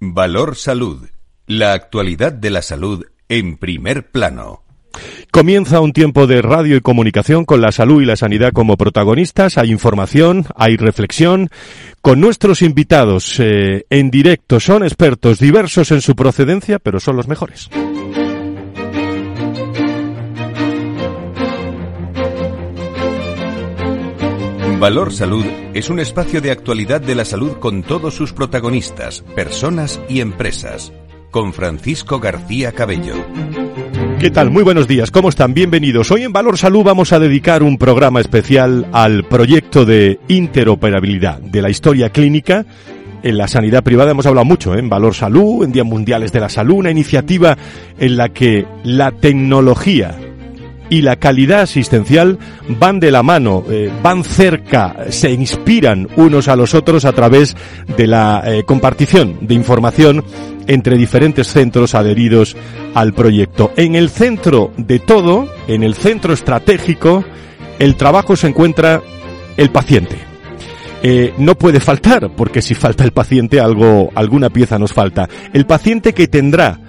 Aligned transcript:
Valor 0.00 0.54
Salud. 0.54 1.08
La 1.48 1.72
actualidad 1.72 2.32
de 2.32 2.50
la 2.50 2.62
salud 2.62 3.04
en 3.28 3.56
primer 3.56 4.12
plano. 4.12 4.62
Comienza 5.32 5.80
un 5.80 5.92
tiempo 5.92 6.28
de 6.28 6.40
radio 6.40 6.76
y 6.76 6.80
comunicación 6.80 7.44
con 7.44 7.60
la 7.60 7.72
salud 7.72 8.00
y 8.00 8.04
la 8.04 8.14
sanidad 8.14 8.52
como 8.52 8.76
protagonistas. 8.76 9.58
Hay 9.58 9.72
información, 9.72 10.46
hay 10.54 10.76
reflexión. 10.76 11.50
Con 12.00 12.20
nuestros 12.20 12.62
invitados 12.62 13.40
eh, 13.40 13.86
en 13.90 14.10
directo 14.10 14.60
son 14.60 14.84
expertos 14.84 15.40
diversos 15.40 15.90
en 15.90 16.00
su 16.00 16.14
procedencia, 16.14 16.78
pero 16.78 17.00
son 17.00 17.16
los 17.16 17.26
mejores. 17.26 17.68
Valor 24.78 25.12
Salud 25.12 25.44
es 25.74 25.90
un 25.90 25.98
espacio 25.98 26.40
de 26.40 26.52
actualidad 26.52 27.00
de 27.00 27.16
la 27.16 27.24
salud 27.24 27.54
con 27.58 27.82
todos 27.82 28.14
sus 28.14 28.32
protagonistas, 28.32 29.22
personas 29.34 30.00
y 30.08 30.20
empresas. 30.20 30.92
Con 31.32 31.52
Francisco 31.52 32.20
García 32.20 32.70
Cabello. 32.70 33.14
¿Qué 34.20 34.30
tal? 34.30 34.50
Muy 34.50 34.62
buenos 34.62 34.86
días, 34.86 35.10
¿cómo 35.10 35.30
están? 35.30 35.52
Bienvenidos. 35.52 36.12
Hoy 36.12 36.22
en 36.22 36.32
Valor 36.32 36.58
Salud 36.58 36.84
vamos 36.84 37.12
a 37.12 37.18
dedicar 37.18 37.64
un 37.64 37.76
programa 37.76 38.20
especial 38.20 38.86
al 38.92 39.24
proyecto 39.24 39.84
de 39.84 40.20
interoperabilidad 40.28 41.40
de 41.40 41.60
la 41.60 41.70
historia 41.70 42.10
clínica 42.10 42.64
en 43.24 43.36
la 43.36 43.48
sanidad 43.48 43.82
privada 43.82 44.12
hemos 44.12 44.26
hablado 44.26 44.44
mucho 44.44 44.76
¿eh? 44.76 44.78
en 44.78 44.88
Valor 44.88 45.12
Salud, 45.12 45.64
en 45.64 45.72
Días 45.72 45.84
Mundiales 45.84 46.30
de 46.30 46.38
la 46.38 46.48
Salud, 46.48 46.76
una 46.76 46.92
iniciativa 46.92 47.58
en 47.98 48.16
la 48.16 48.28
que 48.28 48.64
la 48.84 49.10
tecnología 49.10 50.16
y 50.90 51.02
la 51.02 51.16
calidad 51.16 51.62
asistencial 51.62 52.38
van 52.68 53.00
de 53.00 53.10
la 53.10 53.22
mano, 53.22 53.64
eh, 53.70 53.90
van 54.02 54.24
cerca, 54.24 55.06
se 55.10 55.30
inspiran 55.30 56.08
unos 56.16 56.48
a 56.48 56.56
los 56.56 56.74
otros 56.74 57.04
a 57.04 57.12
través 57.12 57.56
de 57.96 58.06
la 58.06 58.42
eh, 58.46 58.64
compartición 58.64 59.38
de 59.40 59.54
información 59.54 60.24
entre 60.66 60.96
diferentes 60.96 61.48
centros 61.48 61.94
adheridos 61.94 62.56
al 62.94 63.14
proyecto. 63.14 63.72
En 63.76 63.94
el 63.94 64.10
centro 64.10 64.72
de 64.76 64.98
todo, 64.98 65.48
en 65.66 65.82
el 65.82 65.94
centro 65.94 66.32
estratégico, 66.32 67.24
el 67.78 67.96
trabajo 67.96 68.36
se 68.36 68.48
encuentra 68.48 69.02
el 69.56 69.70
paciente. 69.70 70.16
Eh, 71.02 71.32
no 71.38 71.54
puede 71.54 71.80
faltar, 71.80 72.30
porque 72.36 72.60
si 72.60 72.74
falta 72.74 73.04
el 73.04 73.12
paciente, 73.12 73.60
algo, 73.60 74.10
alguna 74.14 74.50
pieza 74.50 74.78
nos 74.78 74.92
falta. 74.92 75.28
El 75.52 75.64
paciente 75.64 76.12
que 76.12 76.26
tendrá 76.26 76.80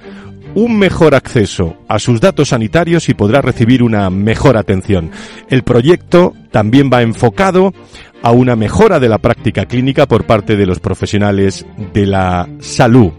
un 0.55 0.77
mejor 0.77 1.15
acceso 1.15 1.77
a 1.87 1.99
sus 1.99 2.19
datos 2.19 2.49
sanitarios 2.49 3.09
y 3.09 3.13
podrá 3.13 3.41
recibir 3.41 3.83
una 3.83 4.09
mejor 4.09 4.57
atención. 4.57 5.11
El 5.49 5.63
proyecto 5.63 6.33
también 6.51 6.89
va 6.91 7.01
enfocado 7.01 7.73
a 8.21 8.31
una 8.31 8.55
mejora 8.55 8.99
de 8.99 9.09
la 9.09 9.17
práctica 9.17 9.65
clínica 9.65 10.05
por 10.05 10.25
parte 10.25 10.55
de 10.55 10.65
los 10.65 10.79
profesionales 10.79 11.65
de 11.93 12.05
la 12.05 12.49
salud. 12.59 13.11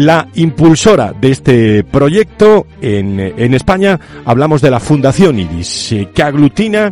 La 0.00 0.28
impulsora 0.34 1.12
de 1.12 1.30
este 1.30 1.84
proyecto 1.84 2.66
en, 2.80 3.20
en 3.20 3.52
España. 3.52 4.00
Hablamos 4.24 4.62
de 4.62 4.70
la 4.70 4.80
Fundación 4.80 5.38
IRIS, 5.38 5.92
eh, 5.92 6.08
que 6.14 6.22
aglutina 6.22 6.90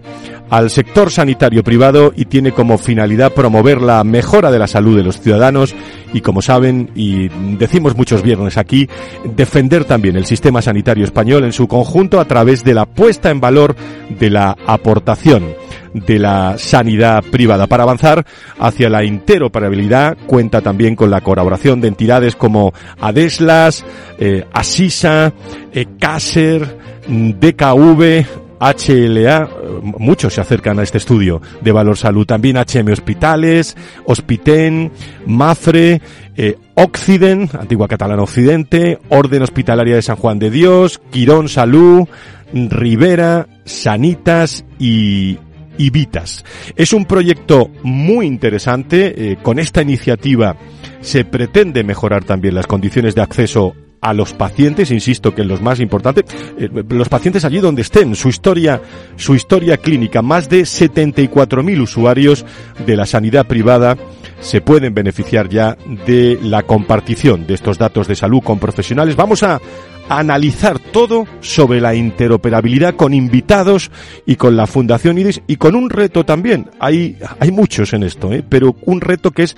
al 0.50 0.68
sector 0.68 1.10
sanitario 1.10 1.64
privado 1.64 2.12
y 2.14 2.26
tiene 2.26 2.52
como 2.52 2.76
finalidad 2.76 3.32
promover 3.32 3.80
la 3.80 4.04
mejora 4.04 4.50
de 4.50 4.58
la 4.58 4.66
salud 4.66 4.94
de 4.94 5.04
los 5.04 5.22
ciudadanos 5.22 5.74
y 6.12 6.20
como 6.20 6.42
saben 6.42 6.90
y 6.94 7.28
decimos 7.56 7.96
muchos 7.96 8.22
viernes 8.22 8.58
aquí, 8.58 8.86
defender 9.24 9.86
también 9.86 10.16
el 10.16 10.26
sistema 10.26 10.60
sanitario 10.60 11.04
español 11.04 11.44
en 11.44 11.54
su 11.54 11.66
conjunto 11.66 12.20
a 12.20 12.26
través 12.26 12.62
de 12.62 12.74
la 12.74 12.84
puesta 12.84 13.30
en 13.30 13.40
valor 13.40 13.74
de 14.18 14.28
la 14.28 14.54
aportación 14.66 15.54
de 15.94 16.18
la 16.18 16.56
sanidad 16.58 17.22
privada. 17.24 17.66
Para 17.66 17.84
avanzar 17.84 18.24
hacia 18.58 18.88
la 18.88 19.04
interoperabilidad 19.04 20.16
cuenta 20.26 20.60
también 20.60 20.96
con 20.96 21.10
la 21.10 21.20
colaboración 21.20 21.80
de 21.80 21.88
entidades 21.88 22.36
como 22.36 22.72
Adeslas, 23.00 23.84
eh, 24.18 24.44
Asisa, 24.52 25.32
eh, 25.72 25.86
Caser, 25.98 26.76
DKV, 27.08 28.26
HLA, 28.60 29.48
muchos 29.82 30.34
se 30.34 30.40
acercan 30.40 30.78
a 30.78 30.82
este 30.82 30.98
estudio 30.98 31.40
de 31.60 31.72
Valor 31.72 31.96
Salud, 31.96 32.26
también 32.26 32.56
HM 32.56 32.92
Hospitales, 32.92 33.76
Hospiten, 34.04 34.90
Mafre, 35.26 36.00
eh, 36.36 36.56
Occiden, 36.74 37.48
Antigua 37.58 37.88
Catalana 37.88 38.22
Occidente, 38.22 38.98
Orden 39.08 39.42
Hospitalaria 39.42 39.96
de 39.96 40.02
San 40.02 40.16
Juan 40.16 40.38
de 40.38 40.50
Dios, 40.50 41.00
Quirón 41.10 41.48
Salud, 41.48 42.08
Rivera, 42.52 43.46
Sanitas 43.64 44.64
y, 44.78 45.38
y 45.78 45.90
Vitas. 45.90 46.44
Es 46.76 46.92
un 46.92 47.06
proyecto 47.06 47.70
muy 47.82 48.26
interesante. 48.26 49.32
Eh, 49.32 49.38
con 49.42 49.58
esta 49.58 49.80
iniciativa 49.80 50.56
se 51.00 51.24
pretende 51.24 51.84
mejorar 51.84 52.24
también 52.24 52.54
las 52.54 52.66
condiciones 52.66 53.14
de 53.14 53.22
acceso 53.22 53.74
a 54.00 54.12
los 54.12 54.32
pacientes, 54.32 54.90
insisto 54.90 55.34
que 55.34 55.44
los 55.44 55.60
más 55.60 55.80
importantes, 55.80 56.24
eh, 56.58 56.68
los 56.88 57.08
pacientes 57.08 57.44
allí 57.44 57.58
donde 57.58 57.82
estén, 57.82 58.14
su 58.14 58.28
historia, 58.28 58.80
su 59.16 59.34
historia 59.34 59.76
clínica, 59.76 60.22
más 60.22 60.48
de 60.48 60.62
74.000 60.62 61.80
usuarios 61.80 62.44
de 62.84 62.96
la 62.96 63.06
sanidad 63.06 63.46
privada 63.46 63.96
se 64.40 64.60
pueden 64.60 64.94
beneficiar 64.94 65.48
ya 65.48 65.76
de 66.06 66.38
la 66.42 66.62
compartición 66.62 67.46
de 67.46 67.54
estos 67.54 67.76
datos 67.76 68.06
de 68.06 68.14
salud 68.14 68.40
con 68.42 68.58
profesionales. 68.58 69.16
Vamos 69.16 69.42
a 69.42 69.60
analizar 70.08 70.78
todo 70.78 71.26
sobre 71.40 71.80
la 71.80 71.94
interoperabilidad 71.94 72.96
con 72.96 73.14
invitados 73.14 73.90
y 74.26 74.36
con 74.36 74.56
la 74.56 74.66
Fundación 74.66 75.18
IDIS 75.18 75.42
y 75.46 75.56
con 75.56 75.74
un 75.74 75.90
reto 75.90 76.24
también. 76.24 76.70
Hay, 76.80 77.18
hay 77.40 77.50
muchos 77.50 77.92
en 77.92 78.02
esto, 78.02 78.32
¿eh? 78.32 78.44
pero 78.48 78.76
un 78.82 79.00
reto 79.00 79.30
que 79.30 79.44
es 79.44 79.56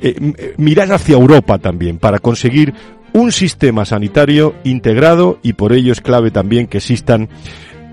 eh, 0.00 0.54
mirar 0.56 0.92
hacia 0.92 1.16
Europa 1.16 1.58
también 1.58 1.98
para 1.98 2.18
conseguir 2.18 2.74
un 3.12 3.32
sistema 3.32 3.84
sanitario 3.84 4.54
integrado 4.64 5.38
y 5.42 5.54
por 5.54 5.72
ello 5.72 5.92
es 5.92 6.00
clave 6.00 6.30
también 6.30 6.66
que 6.66 6.78
existan 6.78 7.28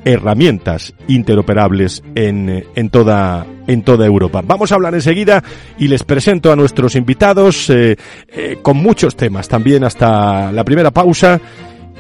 herramientas 0.05 0.93
interoperables 1.07 2.01
en, 2.15 2.65
en, 2.75 2.89
toda, 2.89 3.45
en 3.67 3.83
toda 3.83 4.05
Europa. 4.05 4.41
Vamos 4.45 4.71
a 4.71 4.75
hablar 4.75 4.93
enseguida 4.93 5.43
y 5.77 5.89
les 5.89 6.03
presento 6.03 6.51
a 6.51 6.55
nuestros 6.55 6.95
invitados 6.95 7.69
eh, 7.69 7.97
eh, 8.29 8.57
con 8.61 8.77
muchos 8.77 9.17
temas 9.17 9.49
también 9.49 9.83
hasta 9.83 10.51
la 10.53 10.63
primera 10.63 10.91
pausa, 10.91 11.41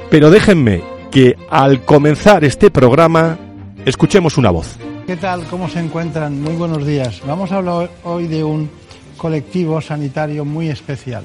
pero 0.09 0.29
déjenme 0.29 0.83
que 1.11 1.35
al 1.49 1.83
comenzar 1.85 2.43
este 2.43 2.71
programa 2.71 3.37
escuchemos 3.85 4.37
una 4.37 4.51
voz. 4.51 4.75
¿Qué 5.05 5.15
tal? 5.15 5.43
¿Cómo 5.45 5.69
se 5.69 5.79
encuentran? 5.79 6.41
Muy 6.41 6.55
buenos 6.55 6.85
días. 6.85 7.21
Vamos 7.25 7.51
a 7.51 7.57
hablar 7.57 7.89
hoy 8.03 8.27
de 8.27 8.43
un 8.43 8.69
colectivo 9.17 9.81
sanitario 9.81 10.45
muy 10.45 10.69
especial 10.69 11.23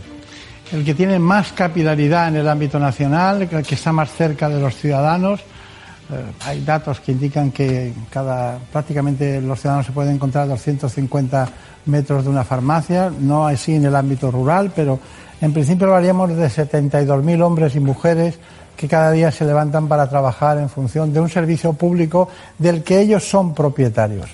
el 0.73 0.85
que 0.85 0.95
tiene 0.95 1.19
más 1.19 1.53
capilaridad 1.53 2.29
en 2.29 2.37
el 2.37 2.49
ámbito 2.49 2.79
nacional, 2.79 3.43
el 3.43 3.63
que 3.63 3.75
está 3.75 3.93
más 3.93 4.11
cerca 4.11 4.49
de 4.49 4.61
los 4.61 4.75
ciudadanos. 4.75 5.41
Eh, 5.41 6.25
hay 6.41 6.65
datos 6.65 7.01
que 7.01 7.13
indican 7.13 7.51
que 7.51 7.93
cada, 8.11 8.59
prácticamente 8.73 9.41
los 9.41 9.61
ciudadanos 9.61 9.87
se 9.87 9.93
pueden 9.93 10.15
encontrar 10.15 10.45
a 10.45 10.49
250 10.49 11.49
metros 11.87 12.25
de 12.25 12.31
una 12.31 12.45
farmacia, 12.45 13.13
no 13.21 13.47
así 13.47 13.75
en 13.75 13.85
el 13.85 13.95
ámbito 13.95 14.31
rural, 14.31 14.73
pero 14.75 14.99
en 15.41 15.53
principio 15.53 15.89
hablaríamos 15.89 16.35
de 16.35 16.47
72.000 16.47 17.43
hombres 17.43 17.77
y 17.77 17.81
mujeres 17.81 18.39
que 18.77 18.89
cada 18.89 19.11
día 19.13 19.31
se 19.31 19.45
levantan 19.45 19.89
para 19.89 20.09
trabajar 20.09 20.59
en 20.59 20.69
función 20.69 21.13
de 21.13 21.21
un 21.21 21.29
servicio 21.29 21.73
público 21.73 22.29
del 22.59 22.83
que 22.83 23.01
ellos 23.01 23.29
son 23.29 23.55
propietarios. 23.55 24.31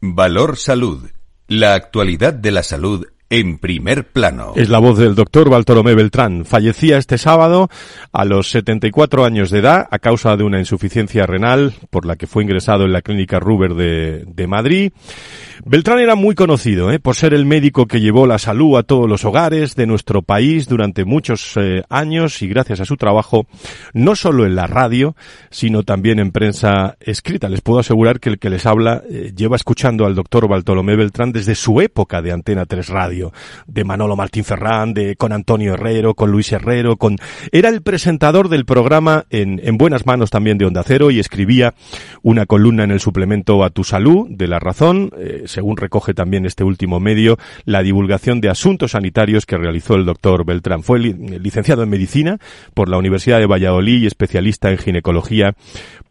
Valor 0.00 0.56
Salud. 0.56 1.08
La 1.48 1.74
actualidad 1.74 2.32
de 2.32 2.50
la 2.50 2.62
salud 2.62 3.06
en 3.32 3.56
primer 3.56 4.04
plano. 4.04 4.52
Es 4.56 4.68
la 4.68 4.78
voz 4.78 4.98
del 4.98 5.14
doctor 5.14 5.48
Bartolomé 5.48 5.94
Beltrán. 5.94 6.44
Fallecía 6.44 6.98
este 6.98 7.16
sábado 7.16 7.70
a 8.12 8.26
los 8.26 8.50
74 8.50 9.24
años 9.24 9.50
de 9.50 9.60
edad 9.60 9.88
a 9.90 9.98
causa 9.98 10.36
de 10.36 10.44
una 10.44 10.58
insuficiencia 10.58 11.24
renal 11.24 11.72
por 11.88 12.04
la 12.04 12.16
que 12.16 12.26
fue 12.26 12.42
ingresado 12.42 12.84
en 12.84 12.92
la 12.92 13.00
clínica 13.00 13.40
Ruber 13.40 13.72
de, 13.72 14.26
de 14.26 14.46
Madrid. 14.46 14.92
Beltrán 15.64 16.00
era 16.00 16.16
muy 16.16 16.34
conocido 16.34 16.90
¿eh? 16.90 16.98
por 16.98 17.14
ser 17.14 17.34
el 17.34 17.46
médico 17.46 17.86
que 17.86 18.00
llevó 18.00 18.26
la 18.26 18.38
salud 18.38 18.76
a 18.76 18.82
todos 18.82 19.08
los 19.08 19.24
hogares 19.24 19.76
de 19.76 19.86
nuestro 19.86 20.22
país 20.22 20.66
durante 20.66 21.04
muchos 21.04 21.56
eh, 21.56 21.84
años 21.88 22.42
y 22.42 22.48
gracias 22.48 22.80
a 22.80 22.84
su 22.84 22.96
trabajo, 22.96 23.46
no 23.92 24.16
solo 24.16 24.44
en 24.44 24.56
la 24.56 24.66
radio, 24.66 25.14
sino 25.50 25.84
también 25.84 26.18
en 26.18 26.32
prensa 26.32 26.96
escrita. 26.98 27.48
Les 27.48 27.60
puedo 27.60 27.78
asegurar 27.78 28.18
que 28.18 28.30
el 28.30 28.40
que 28.40 28.50
les 28.50 28.66
habla 28.66 29.04
eh, 29.08 29.32
lleva 29.36 29.54
escuchando 29.54 30.04
al 30.04 30.16
doctor 30.16 30.48
Bartolomé 30.48 30.96
Beltrán 30.96 31.30
desde 31.30 31.54
su 31.54 31.80
época 31.80 32.22
de 32.22 32.32
Antena 32.32 32.66
3 32.66 32.88
Radio, 32.88 33.21
de 33.66 33.84
Manolo 33.84 34.16
Martín 34.16 34.44
Ferrán, 34.44 34.94
de 34.94 35.14
con 35.16 35.32
Antonio 35.32 35.74
Herrero, 35.74 36.14
con 36.14 36.30
Luis 36.30 36.50
Herrero, 36.52 36.96
con 36.96 37.18
era 37.52 37.68
el 37.68 37.82
presentador 37.82 38.48
del 38.48 38.64
programa 38.64 39.26
en, 39.30 39.60
en 39.62 39.78
buenas 39.78 40.06
manos 40.06 40.30
también 40.30 40.58
de 40.58 40.64
Onda 40.64 40.82
Cero 40.84 41.10
y 41.10 41.20
escribía 41.20 41.74
una 42.22 42.46
columna 42.46 42.84
en 42.84 42.90
el 42.90 43.00
suplemento 43.00 43.62
a 43.62 43.70
tu 43.70 43.84
salud 43.84 44.26
de 44.30 44.48
La 44.48 44.58
Razón 44.58 45.10
según 45.46 45.76
recoge 45.76 46.14
también 46.14 46.46
este 46.46 46.64
último 46.64 47.00
medio, 47.00 47.38
la 47.64 47.82
divulgación 47.82 48.40
de 48.40 48.48
asuntos 48.48 48.92
sanitarios 48.92 49.46
que 49.46 49.56
realizó 49.56 49.94
el 49.94 50.04
doctor 50.04 50.44
Beltrán. 50.44 50.82
Fue 50.82 50.98
licenciado 50.98 51.82
en 51.82 51.90
medicina 51.90 52.38
por 52.74 52.88
la 52.88 52.98
Universidad 52.98 53.38
de 53.38 53.46
Valladolid 53.46 54.02
y 54.02 54.06
especialista 54.06 54.70
en 54.70 54.78
ginecología 54.78 55.54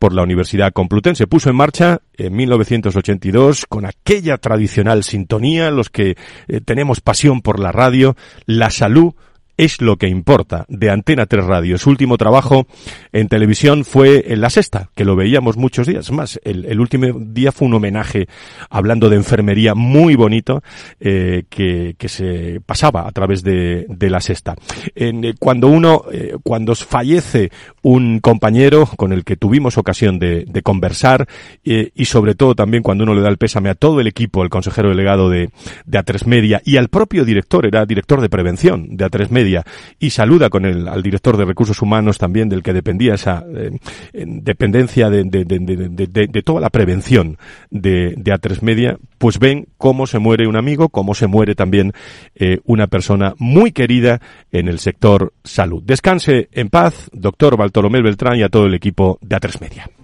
por 0.02 0.14
la 0.14 0.24
Universidad 0.24 0.74
Complutense. 0.74 1.28
Puso 1.28 1.52
en 1.52 1.56
marcha 1.56 2.02
en 2.18 2.36
1982 2.36 3.68
con 3.68 3.86
aquella 3.86 4.40
tradicional 4.40 5.04
sintonía, 5.04 5.70
los 5.70 5.92
que 5.92 6.18
eh, 6.48 6.60
tenemos 6.66 7.02
pasión 7.02 7.42
por 7.42 7.60
la 7.60 7.72
radio, 7.72 8.16
la 8.48 8.72
salud 8.72 9.14
es 9.62 9.80
lo 9.80 9.98
que 9.98 10.08
importa, 10.08 10.66
de 10.70 10.90
Antena 10.90 11.28
3 11.28 11.46
Radio. 11.46 11.78
Su 11.78 11.92
último 11.92 12.18
trabajo 12.18 12.66
en 13.14 13.28
televisión 13.28 13.86
fue 13.86 14.34
en 14.34 14.42
La 14.42 14.50
Sexta, 14.50 14.90
que 14.96 15.06
lo 15.06 15.16
veíamos 15.16 15.56
muchos 15.56 15.86
días. 15.86 16.12
Más, 16.12 16.40
el, 16.44 16.80
último 16.80 17.06
día 17.20 17.52
fue 17.52 17.68
un 17.68 17.76
homenaje 17.76 18.28
hablando 18.72 19.08
de 19.08 19.18
enfermería 19.18 19.76
muy 19.76 20.16
bonito 20.16 20.64
eh, 21.00 21.44
que, 21.48 21.96
se 22.08 22.60
pasaba 22.66 23.08
a 23.08 23.12
través 23.12 23.44
de, 23.44 23.86
La 24.00 24.20
Sexta. 24.20 24.56
Eh, 24.96 25.36
cuando 25.38 25.68
uno, 25.68 26.06
eh, 26.12 26.38
cuando 26.42 26.74
fallece 26.74 27.52
un 27.84 28.20
compañero 28.20 28.88
con 28.88 29.14
el 29.14 29.24
que 29.24 29.36
tuvimos 29.36 29.78
ocasión 29.78 30.18
de, 30.18 30.48
conversar 30.64 31.28
y 31.64 32.06
sobre 32.06 32.34
todo 32.34 32.56
también 32.56 32.82
cuando 32.82 33.04
uno 33.04 33.14
le 33.14 33.22
da 33.22 33.30
el 33.30 33.38
pésame 33.38 33.70
a 33.70 33.76
todo 33.76 34.00
el 34.00 34.08
equipo, 34.08 34.42
el 34.42 34.50
consejero 34.50 34.90
delegado 34.90 35.30
de, 35.30 35.50
de 35.86 36.00
A3 36.00 36.26
Media 36.26 36.62
y 36.66 36.78
al 36.78 36.90
propio 36.90 37.26
director, 37.26 37.68
era 37.68 37.86
director 37.86 38.22
de 38.22 38.30
prevención 38.30 38.96
de 38.98 39.06
A3 39.06 39.30
Media 39.30 39.51
y 40.00 40.10
saluda 40.10 40.50
con 40.50 40.66
el, 40.66 40.88
al 40.88 41.02
director 41.02 41.38
de 41.38 41.46
recursos 41.46 41.82
humanos 41.82 42.18
también 42.18 42.50
del 42.50 42.64
que 42.64 42.74
dependía 42.74 43.16
esa 43.16 43.44
eh, 43.56 43.72
dependencia 44.14 45.10
de, 45.10 46.44
toda 46.44 46.62
la 46.62 46.70
prevención 46.70 47.38
de, 47.70 48.14
de 48.18 48.34
A3 48.34 48.62
Media, 48.62 48.98
pues 49.18 49.40
ven 49.40 49.68
cómo 49.78 50.08
se 50.08 50.20
muere 50.20 50.48
un 50.48 50.56
amigo, 50.56 50.90
cómo 50.90 51.14
se 51.14 51.28
muere 51.28 51.56
también 51.56 51.94
eh, 52.36 52.60
una 52.66 52.88
persona 52.88 53.34
muy 53.38 53.72
querida 53.72 54.22
en 54.52 54.68
el 54.68 54.80
sector 54.80 55.34
salud. 55.44 55.84
Descanse 55.84 56.50
en 56.52 56.70
paz, 56.70 57.10
doctor 57.14 57.58
Bartolomé 57.58 58.02
Beltrán 58.02 58.38
y 58.38 58.44
a 58.44 58.50
todo 58.50 58.66
el 58.66 58.74
equipo 58.74 59.20
de 59.22 59.36
A3 59.36 59.62
Media. 59.62 60.01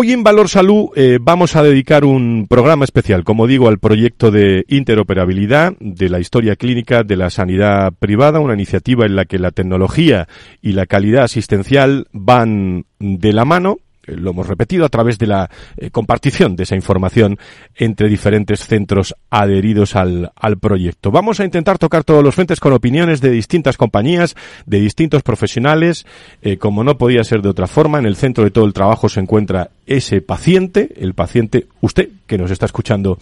Hoy 0.00 0.12
en 0.12 0.22
Valor 0.22 0.48
Salud 0.48 0.90
eh, 0.94 1.18
vamos 1.20 1.56
a 1.56 1.62
dedicar 1.64 2.04
un 2.04 2.46
programa 2.48 2.84
especial, 2.84 3.24
como 3.24 3.48
digo, 3.48 3.66
al 3.66 3.80
proyecto 3.80 4.30
de 4.30 4.64
interoperabilidad 4.68 5.72
de 5.80 6.08
la 6.08 6.20
historia 6.20 6.54
clínica 6.54 7.02
de 7.02 7.16
la 7.16 7.30
sanidad 7.30 7.92
privada, 7.98 8.38
una 8.38 8.54
iniciativa 8.54 9.06
en 9.06 9.16
la 9.16 9.24
que 9.24 9.40
la 9.40 9.50
tecnología 9.50 10.28
y 10.62 10.74
la 10.74 10.86
calidad 10.86 11.24
asistencial 11.24 12.06
van 12.12 12.84
de 13.00 13.32
la 13.32 13.44
mano 13.44 13.78
lo 14.16 14.30
hemos 14.30 14.46
repetido 14.46 14.84
a 14.84 14.88
través 14.88 15.18
de 15.18 15.26
la 15.26 15.50
eh, 15.76 15.90
compartición 15.90 16.56
de 16.56 16.64
esa 16.64 16.76
información 16.76 17.38
entre 17.76 18.08
diferentes 18.08 18.66
centros 18.66 19.14
adheridos 19.30 19.96
al, 19.96 20.32
al 20.36 20.58
proyecto. 20.58 21.10
Vamos 21.10 21.40
a 21.40 21.44
intentar 21.44 21.78
tocar 21.78 22.04
todos 22.04 22.22
los 22.22 22.34
frentes 22.34 22.60
con 22.60 22.72
opiniones 22.72 23.20
de 23.20 23.30
distintas 23.30 23.76
compañías, 23.76 24.36
de 24.66 24.80
distintos 24.80 25.22
profesionales. 25.22 26.06
Eh, 26.42 26.56
como 26.56 26.84
no 26.84 26.98
podía 26.98 27.24
ser 27.24 27.42
de 27.42 27.48
otra 27.48 27.66
forma, 27.66 27.98
en 27.98 28.06
el 28.06 28.16
centro 28.16 28.44
de 28.44 28.50
todo 28.50 28.64
el 28.64 28.72
trabajo 28.72 29.08
se 29.08 29.20
encuentra 29.20 29.70
ese 29.86 30.20
paciente, 30.20 30.90
el 30.96 31.14
paciente, 31.14 31.66
usted 31.80 32.08
que 32.26 32.38
nos 32.38 32.50
está 32.50 32.66
escuchando 32.66 33.18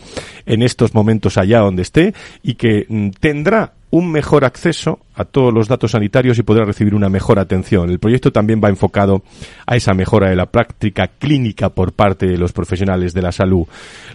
en 0.46 0.62
estos 0.62 0.94
momentos 0.94 1.38
allá 1.38 1.60
donde 1.60 1.82
esté 1.82 2.14
y 2.42 2.54
que 2.54 2.86
mm, 2.88 3.10
tendrá 3.20 3.72
un 3.96 4.12
mejor 4.12 4.44
acceso 4.44 4.98
a 5.14 5.24
todos 5.24 5.54
los 5.54 5.68
datos 5.68 5.92
sanitarios 5.92 6.38
y 6.38 6.42
podrá 6.42 6.66
recibir 6.66 6.94
una 6.94 7.08
mejor 7.08 7.38
atención. 7.38 7.88
El 7.88 7.98
proyecto 7.98 8.30
también 8.30 8.60
va 8.62 8.68
enfocado 8.68 9.22
a 9.66 9.74
esa 9.74 9.94
mejora 9.94 10.28
de 10.28 10.36
la 10.36 10.44
práctica 10.44 11.08
clínica 11.18 11.70
por 11.70 11.92
parte 11.92 12.26
de 12.26 12.36
los 12.36 12.52
profesionales 12.52 13.14
de 13.14 13.22
la 13.22 13.32
salud. 13.32 13.64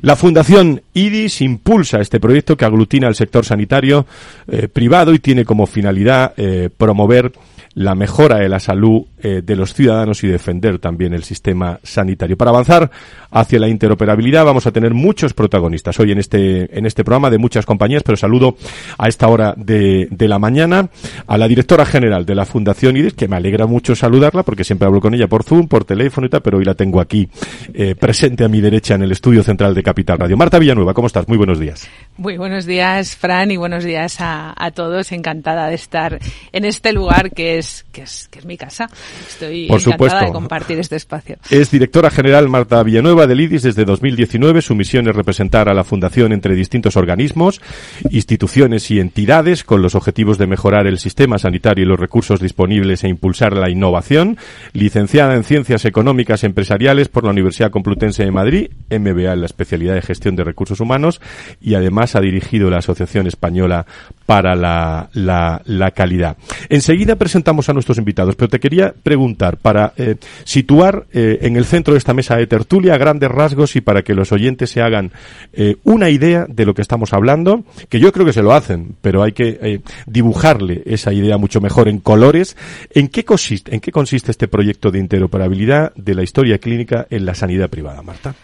La 0.01 0.15
Fundación 0.15 0.83
IDIS 0.93 1.41
impulsa 1.41 1.99
este 1.99 2.19
proyecto 2.19 2.55
que 2.55 2.65
aglutina 2.65 3.07
el 3.07 3.15
sector 3.15 3.43
sanitario 3.43 4.05
eh, 4.47 4.67
privado 4.67 5.15
y 5.15 5.19
tiene 5.19 5.45
como 5.45 5.65
finalidad 5.65 6.33
eh, 6.37 6.69
promover 6.77 7.31
la 7.73 7.95
mejora 7.95 8.37
de 8.37 8.49
la 8.49 8.59
salud 8.59 9.05
eh, 9.23 9.41
de 9.43 9.55
los 9.55 9.73
ciudadanos 9.73 10.23
y 10.23 10.27
defender 10.27 10.79
también 10.79 11.13
el 11.13 11.23
sistema 11.23 11.79
sanitario. 11.83 12.37
Para 12.37 12.51
avanzar 12.51 12.91
hacia 13.29 13.59
la 13.59 13.69
interoperabilidad 13.69 14.43
vamos 14.43 14.67
a 14.67 14.71
tener 14.71 14.93
muchos 14.93 15.33
protagonistas 15.33 15.99
hoy 15.99 16.11
en 16.11 16.19
este, 16.19 16.77
en 16.77 16.85
este 16.85 17.03
programa 17.03 17.29
de 17.29 17.37
muchas 17.37 17.65
compañías, 17.65 18.03
pero 18.03 18.17
saludo 18.17 18.55
a 18.97 19.07
esta 19.07 19.27
hora 19.27 19.53
de, 19.55 20.07
de 20.11 20.27
la 20.27 20.39
mañana 20.39 20.89
a 21.27 21.37
la 21.37 21.47
directora 21.47 21.85
general 21.85 22.25
de 22.25 22.35
la 22.35 22.45
Fundación 22.45 22.97
IDES, 22.97 23.13
que 23.13 23.27
me 23.27 23.35
alegra 23.37 23.67
mucho 23.67 23.95
saludarla 23.95 24.43
porque 24.43 24.63
siempre 24.63 24.87
hablo 24.87 24.99
con 24.99 25.13
ella 25.13 25.27
por 25.27 25.43
Zoom, 25.43 25.67
por 25.67 25.85
teléfono 25.85 26.27
y 26.27 26.29
tal, 26.29 26.41
pero 26.41 26.57
hoy 26.57 26.65
la 26.65 26.75
tengo 26.75 26.99
aquí 26.99 27.29
eh, 27.73 27.95
presente 27.95 28.43
a 28.43 28.49
mi 28.49 28.59
derecha 28.59 28.95
en 28.95 29.03
el 29.03 29.11
estudio 29.11 29.43
central 29.43 29.73
de 29.73 29.83
Capital 29.83 30.19
Radio. 30.19 30.35
Marta 30.35 30.59
Villanueva, 30.59 30.93
¿cómo 30.93 31.07
estás? 31.07 31.27
Muy 31.27 31.37
buenos 31.37 31.59
días. 31.59 31.87
Muy 32.17 32.37
buenos 32.37 32.65
días, 32.65 33.15
Fran, 33.15 33.51
y 33.51 33.57
buenos 33.57 33.83
días 33.83 34.19
a, 34.19 34.53
a 34.57 34.71
todos. 34.71 35.11
Encantada 35.11 35.69
de 35.69 35.75
estar 35.75 36.19
en 36.51 36.65
este 36.65 36.93
lugar 36.93 37.31
que 37.31 37.57
es, 37.57 37.60
que 37.91 38.03
es, 38.03 38.27
que 38.29 38.39
es 38.39 38.45
mi 38.45 38.57
casa. 38.57 38.89
Estoy 39.27 39.67
Por 39.67 39.79
encantada 39.79 39.93
supuesto. 39.93 40.25
de 40.25 40.31
compartir 40.31 40.79
este 40.79 40.95
espacio. 40.95 41.37
Es 41.49 41.71
directora 41.71 42.09
general 42.09 42.49
Marta 42.49 42.81
Villanueva 42.83 43.27
del 43.27 43.41
IDIS 43.41 43.63
desde 43.63 43.85
2019. 43.85 44.61
Su 44.61 44.75
misión 44.75 45.07
es 45.07 45.15
representar 45.15 45.69
a 45.69 45.73
la 45.73 45.83
Fundación 45.83 46.31
entre 46.31 46.55
distintos 46.55 46.97
organismos, 46.97 47.61
instituciones 48.09 48.89
y 48.91 48.99
entidades 48.99 49.63
con 49.63 49.81
los 49.81 49.95
objetivos 49.95 50.37
de 50.37 50.47
mejorar 50.47 50.87
el 50.87 50.99
sistema 50.99 51.37
sanitario 51.37 51.83
y 51.83 51.87
los 51.87 51.99
recursos 51.99 52.39
disponibles 52.39 53.03
e 53.03 53.09
impulsar 53.09 53.55
la 53.55 53.69
innovación. 53.69 54.37
Licenciada 54.73 55.35
en 55.35 55.43
Ciencias 55.43 55.85
Económicas 55.85 56.43
Empresariales 56.43 57.09
por 57.09 57.23
la 57.23 57.31
Universidad 57.31 57.71
Complutense 57.71 58.23
de 58.23 58.31
Madrid, 58.31 58.71
MBA 58.89 59.33
en 59.33 59.41
la 59.41 59.45
especialidad 59.45 59.95
de 59.95 60.01
Gestión 60.01 60.35
de 60.35 60.43
Recursos 60.43 60.79
Humanos 60.79 61.21
y 61.61 61.75
además 61.75 62.15
ha 62.15 62.21
dirigido 62.21 62.69
la 62.69 62.77
Asociación 62.77 63.27
Española 63.27 63.85
para 64.25 64.55
la, 64.55 65.09
la, 65.13 65.61
la 65.65 65.91
calidad. 65.91 66.37
Enseguida 66.69 67.15
presentamos 67.15 67.69
a 67.69 67.73
nuestros 67.73 67.97
invitados, 67.97 68.35
pero 68.35 68.49
te 68.49 68.59
quería 68.59 68.93
preguntar 69.03 69.57
para 69.57 69.93
eh, 69.97 70.15
situar 70.43 71.05
eh, 71.11 71.39
en 71.41 71.55
el 71.55 71.65
centro 71.65 71.93
de 71.93 71.97
esta 71.97 72.13
mesa 72.13 72.35
de 72.35 72.47
tertulia 72.47 72.97
grandes 72.97 73.29
rasgos 73.29 73.75
y 73.75 73.81
para 73.81 74.03
que 74.03 74.13
los 74.13 74.31
oyentes 74.31 74.69
se 74.69 74.81
hagan 74.81 75.11
eh, 75.53 75.75
una 75.83 76.09
idea 76.09 76.45
de 76.47 76.65
lo 76.65 76.73
que 76.73 76.81
estamos 76.81 77.13
hablando, 77.13 77.63
que 77.89 77.99
yo 77.99 78.11
creo 78.11 78.25
que 78.25 78.33
se 78.33 78.43
lo 78.43 78.53
hacen, 78.53 78.95
pero 79.01 79.23
hay 79.23 79.31
que 79.31 79.81
dibujarle 80.05 80.83
esa 80.85 81.13
idea 81.13 81.37
mucho 81.37 81.61
mejor 81.61 81.87
en 81.87 81.99
colores. 81.99 82.55
¿En 82.91 83.07
qué 83.07 83.25
consiste, 83.25 83.73
en 83.73 83.81
qué 83.81 83.91
consiste 83.91 84.31
este 84.31 84.47
proyecto 84.47 84.91
de 84.91 84.99
interoperabilidad 84.99 85.93
de 85.95 86.15
la 86.15 86.23
historia 86.23 86.57
clínica 86.57 87.07
en 87.09 87.25
la 87.25 87.35
sanidad 87.35 87.69
privada, 87.69 88.01
Marta? 88.01 88.35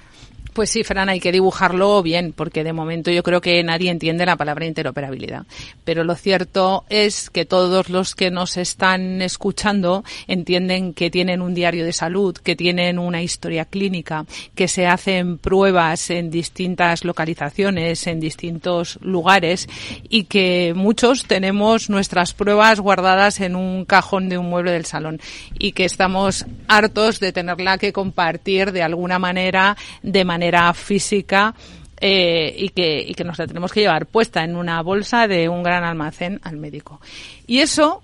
Pues 0.57 0.71
sí, 0.71 0.83
Fran, 0.83 1.07
hay 1.07 1.19
que 1.19 1.31
dibujarlo 1.31 2.01
bien, 2.01 2.33
porque 2.35 2.63
de 2.63 2.73
momento 2.73 3.11
yo 3.11 3.21
creo 3.21 3.41
que 3.41 3.61
nadie 3.63 3.91
entiende 3.91 4.25
la 4.25 4.37
palabra 4.37 4.65
interoperabilidad. 4.65 5.45
Pero 5.83 6.03
lo 6.03 6.15
cierto 6.15 6.83
es 6.89 7.29
que 7.29 7.45
todos 7.45 7.89
los 7.89 8.15
que 8.15 8.31
nos 8.31 8.57
están 8.57 9.21
escuchando 9.21 10.03
entienden 10.25 10.95
que 10.95 11.11
tienen 11.11 11.43
un 11.43 11.53
diario 11.53 11.85
de 11.85 11.93
salud, 11.93 12.35
que 12.35 12.55
tienen 12.55 12.97
una 12.97 13.21
historia 13.21 13.65
clínica, 13.65 14.25
que 14.55 14.67
se 14.67 14.87
hacen 14.87 15.37
pruebas 15.37 16.09
en 16.09 16.31
distintas 16.31 17.05
localizaciones, 17.05 18.07
en 18.07 18.19
distintos 18.19 18.97
lugares 19.03 19.69
y 20.09 20.23
que 20.23 20.73
muchos 20.75 21.25
tenemos 21.25 21.87
nuestras 21.91 22.33
pruebas 22.33 22.79
guardadas 22.79 23.41
en 23.41 23.55
un 23.55 23.85
cajón 23.85 24.27
de 24.27 24.39
un 24.39 24.49
mueble 24.49 24.71
del 24.71 24.85
salón 24.85 25.21
y 25.59 25.73
que 25.73 25.85
estamos 25.85 26.47
hartos 26.67 27.19
de 27.19 27.31
tenerla 27.31 27.77
que 27.77 27.93
compartir 27.93 28.71
de 28.71 28.81
alguna 28.81 29.19
manera, 29.19 29.77
de 30.01 30.25
manera 30.25 30.46
física 30.73 31.53
eh, 31.99 32.53
y, 32.57 32.69
que, 32.69 33.03
y 33.07 33.13
que 33.13 33.23
nos 33.23 33.39
la 33.39 33.47
tenemos 33.47 33.71
que 33.71 33.81
llevar 33.81 34.05
puesta 34.05 34.43
en 34.43 34.55
una 34.55 34.81
bolsa 34.81 35.27
de 35.27 35.49
un 35.49 35.63
gran 35.63 35.83
almacén 35.83 36.39
al 36.43 36.57
médico. 36.57 37.01
Y 37.47 37.59
eso, 37.59 38.03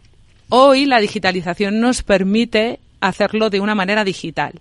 hoy 0.50 0.86
la 0.86 1.00
digitalización 1.00 1.80
nos 1.80 2.02
permite 2.02 2.80
hacerlo 3.02 3.50
de 3.50 3.60
una 3.60 3.76
manera 3.76 4.04
digital. 4.04 4.54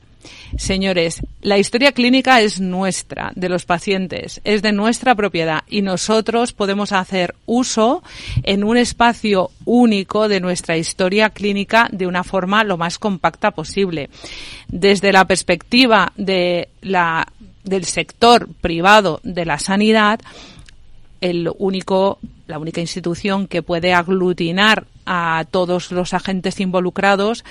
Señores, 0.56 1.20
la 1.40 1.58
historia 1.58 1.92
clínica 1.92 2.40
es 2.40 2.60
nuestra, 2.60 3.32
de 3.34 3.48
los 3.48 3.64
pacientes, 3.64 4.40
es 4.44 4.62
de 4.62 4.72
nuestra 4.72 5.14
propiedad 5.14 5.62
y 5.68 5.82
nosotros 5.82 6.52
podemos 6.52 6.92
hacer 6.92 7.34
uso 7.46 8.02
en 8.42 8.62
un 8.62 8.76
espacio 8.76 9.50
único 9.64 10.28
de 10.28 10.40
nuestra 10.40 10.76
historia 10.76 11.30
clínica 11.30 11.88
de 11.90 12.06
una 12.06 12.22
forma 12.22 12.64
lo 12.64 12.76
más 12.76 12.98
compacta 12.98 13.50
posible. 13.50 14.10
Desde 14.68 15.12
la 15.12 15.24
perspectiva 15.26 16.12
de 16.16 16.68
la 16.82 17.26
del 17.64 17.84
sector 17.84 18.48
privado 18.60 19.20
de 19.22 19.44
la 19.44 19.58
sanidad, 19.58 20.20
el 21.20 21.50
único, 21.58 22.18
la 22.46 22.58
única 22.58 22.80
institución 22.80 23.46
que 23.46 23.62
puede 23.62 23.94
aglutinar 23.94 24.86
a 25.06 25.44
todos 25.50 25.92
los 25.92 26.14
agentes 26.14 26.60
involucrados 26.60 27.44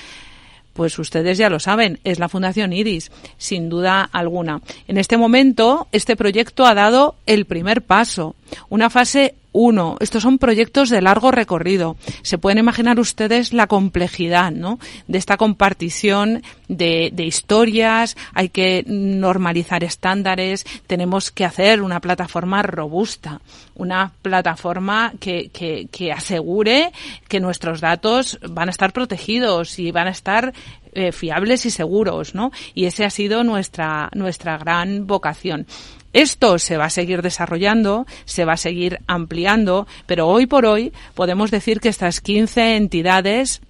pues 0.74 0.98
ustedes 1.00 1.38
ya 1.38 1.50
lo 1.50 1.60
saben, 1.60 2.00
es 2.04 2.20
la 2.20 2.30
Fundación 2.30 2.74
IRIS, 2.74 3.12
sin 3.38 3.70
duda 3.70 4.10
alguna. 4.12 4.62
En 4.88 4.98
este 4.98 5.18
momento, 5.18 5.88
este 5.92 6.16
proyecto 6.16 6.66
ha 6.66 6.74
dado 6.74 7.16
el 7.26 7.46
primer 7.46 7.82
paso, 7.82 8.36
una 8.70 8.90
fase 8.90 9.36
uno. 9.52 9.98
Estos 10.00 10.24
son 10.24 10.38
proyectos 10.38 10.90
de 10.90 11.02
largo 11.02 11.32
recorrido. 11.32 11.98
Se 12.22 12.38
pueden 12.38 12.60
imaginar 12.60 13.00
ustedes 13.00 13.54
la 13.54 13.68
complejidad, 13.68 14.52
¿no? 14.52 14.80
De 15.08 15.18
esta 15.18 15.38
compartición 15.38 16.44
de, 16.68 17.12
historias. 17.18 18.18
Hay 18.34 18.50
que 18.50 18.84
normalizar 18.88 19.84
estándares. 19.84 20.66
Tenemos 20.88 21.32
que 21.32 21.46
hacer 21.46 21.82
una 21.82 22.00
plataforma 22.00 22.62
robusta, 22.64 23.42
una 23.76 24.14
plataforma 24.22 25.14
que, 25.20 25.50
que, 25.50 25.88
que 25.92 26.12
asegure 26.12 26.92
que 27.28 27.40
nuestros 27.40 27.82
datos 27.82 28.40
van 28.50 28.70
a 28.70 28.72
estar 28.72 28.94
protegidos 28.94 29.80
y 29.80 29.92
van 29.92 30.08
a 30.08 30.12
estar 30.12 30.54
eh, 30.94 31.14
fiables 31.14 31.66
y 31.66 31.70
seguros, 31.70 32.36
¿no? 32.36 32.52
Y 32.74 32.84
ese 32.84 33.06
ha 33.06 33.10
sido 33.10 33.46
nuestra 33.46 34.10
nuestra 34.14 34.58
gran 34.58 35.08
vocación. 35.08 35.66
Esto 36.14 36.60
se 36.60 36.78
va 36.78 36.86
a 36.86 36.90
seguir 36.90 37.22
desarrollando, 37.22 38.06
se 38.26 38.46
va 38.46 38.54
a 38.54 38.58
seguir 38.58 39.00
ampliando, 39.08 39.88
pero 40.06 40.28
hoy 40.28 40.46
por 40.46 40.66
hoy 40.66 40.92
podemos 41.16 41.52
decir 41.52 41.80
que 41.80 41.90
estas 41.90 42.20
15 42.22 42.76
entidades 42.76 43.62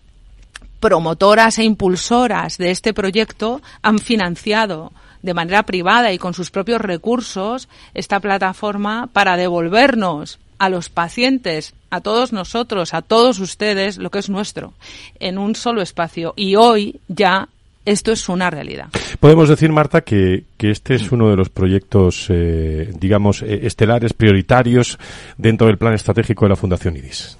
promotoras 0.80 1.60
e 1.60 1.64
impulsoras 1.64 2.58
de 2.58 2.72
este 2.72 2.94
proyecto 2.94 3.62
han 3.84 4.00
financiado 4.00 4.92
de 5.22 5.36
manera 5.36 5.64
privada 5.64 6.12
y 6.12 6.18
con 6.18 6.34
sus 6.34 6.50
propios 6.50 6.82
recursos 6.82 7.70
esta 7.94 8.20
plataforma 8.20 9.08
para 9.14 9.38
devolvernos 9.38 10.40
a 10.58 10.70
los 10.70 10.90
pacientes, 10.90 11.74
a 11.90 12.02
todos 12.02 12.34
nosotros, 12.34 12.94
a 12.94 13.02
todos 13.02 13.40
ustedes, 13.40 13.98
lo 13.98 14.10
que 14.10 14.20
es 14.20 14.30
nuestro, 14.30 14.74
en 15.20 15.38
un 15.38 15.56
solo 15.56 15.82
espacio. 15.82 16.34
Y 16.36 16.56
hoy 16.56 17.00
ya 17.08 17.50
esto 17.86 18.12
es 18.12 18.30
una 18.30 18.50
realidad. 18.50 18.90
Podemos 19.20 19.50
decir, 19.50 19.72
Marta, 19.72 20.02
que, 20.02 20.46
este 20.60 20.96
es 20.96 21.12
uno 21.12 21.30
de 21.30 21.36
los 21.36 21.50
proyectos, 21.50 22.28
eh, 22.30 22.92
digamos, 23.00 23.42
eh, 23.42 23.62
estelares, 23.64 24.14
prioritarios 24.14 24.98
dentro 25.38 25.68
del 25.68 25.78
plan 25.78 25.94
estratégico 25.94 26.46
de 26.46 26.50
la 26.50 26.56
Fundación 26.56 26.98
IDIS. 26.98 27.38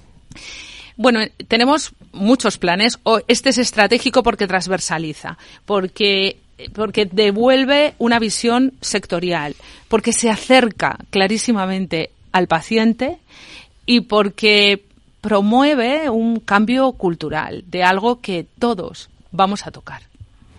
Bueno, 0.96 1.20
tenemos 1.48 1.92
muchos 2.12 2.58
planes. 2.58 2.98
Este 3.26 3.50
es 3.50 3.58
estratégico 3.58 4.22
porque 4.22 4.46
transversaliza, 4.46 5.38
porque 5.64 6.36
porque 6.74 7.06
devuelve 7.06 7.94
una 7.98 8.18
visión 8.18 8.74
sectorial, 8.80 9.56
porque 9.88 10.12
se 10.12 10.30
acerca 10.30 10.96
clarísimamente 11.10 12.10
al 12.30 12.46
paciente 12.46 13.18
y 13.84 14.02
porque 14.02 14.84
promueve 15.20 16.10
un 16.10 16.40
cambio 16.40 16.92
cultural 16.92 17.64
de 17.66 17.82
algo 17.82 18.20
que 18.20 18.46
todos 18.58 19.08
vamos 19.30 19.66
a 19.66 19.70
tocar. 19.70 20.02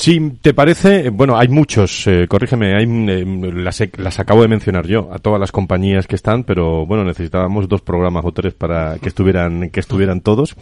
Si 0.00 0.18
te 0.40 0.54
parece, 0.54 1.10
bueno, 1.10 1.36
hay 1.38 1.48
muchos, 1.48 2.06
eh, 2.06 2.26
corrígeme, 2.26 2.74
hay, 2.74 2.84
eh, 2.84 3.52
las, 3.52 3.82
las, 3.98 4.18
acabo 4.18 4.40
de 4.40 4.48
mencionar 4.48 4.86
yo, 4.86 5.10
a 5.12 5.18
todas 5.18 5.38
las 5.38 5.52
compañías 5.52 6.06
que 6.06 6.16
están, 6.16 6.44
pero 6.44 6.86
bueno, 6.86 7.04
necesitábamos 7.04 7.68
dos 7.68 7.82
programas 7.82 8.24
o 8.24 8.32
tres 8.32 8.54
para 8.54 8.96
que 8.96 9.10
estuvieran, 9.10 9.68
que 9.68 9.78
estuvieran 9.78 10.22
todos. 10.22 10.56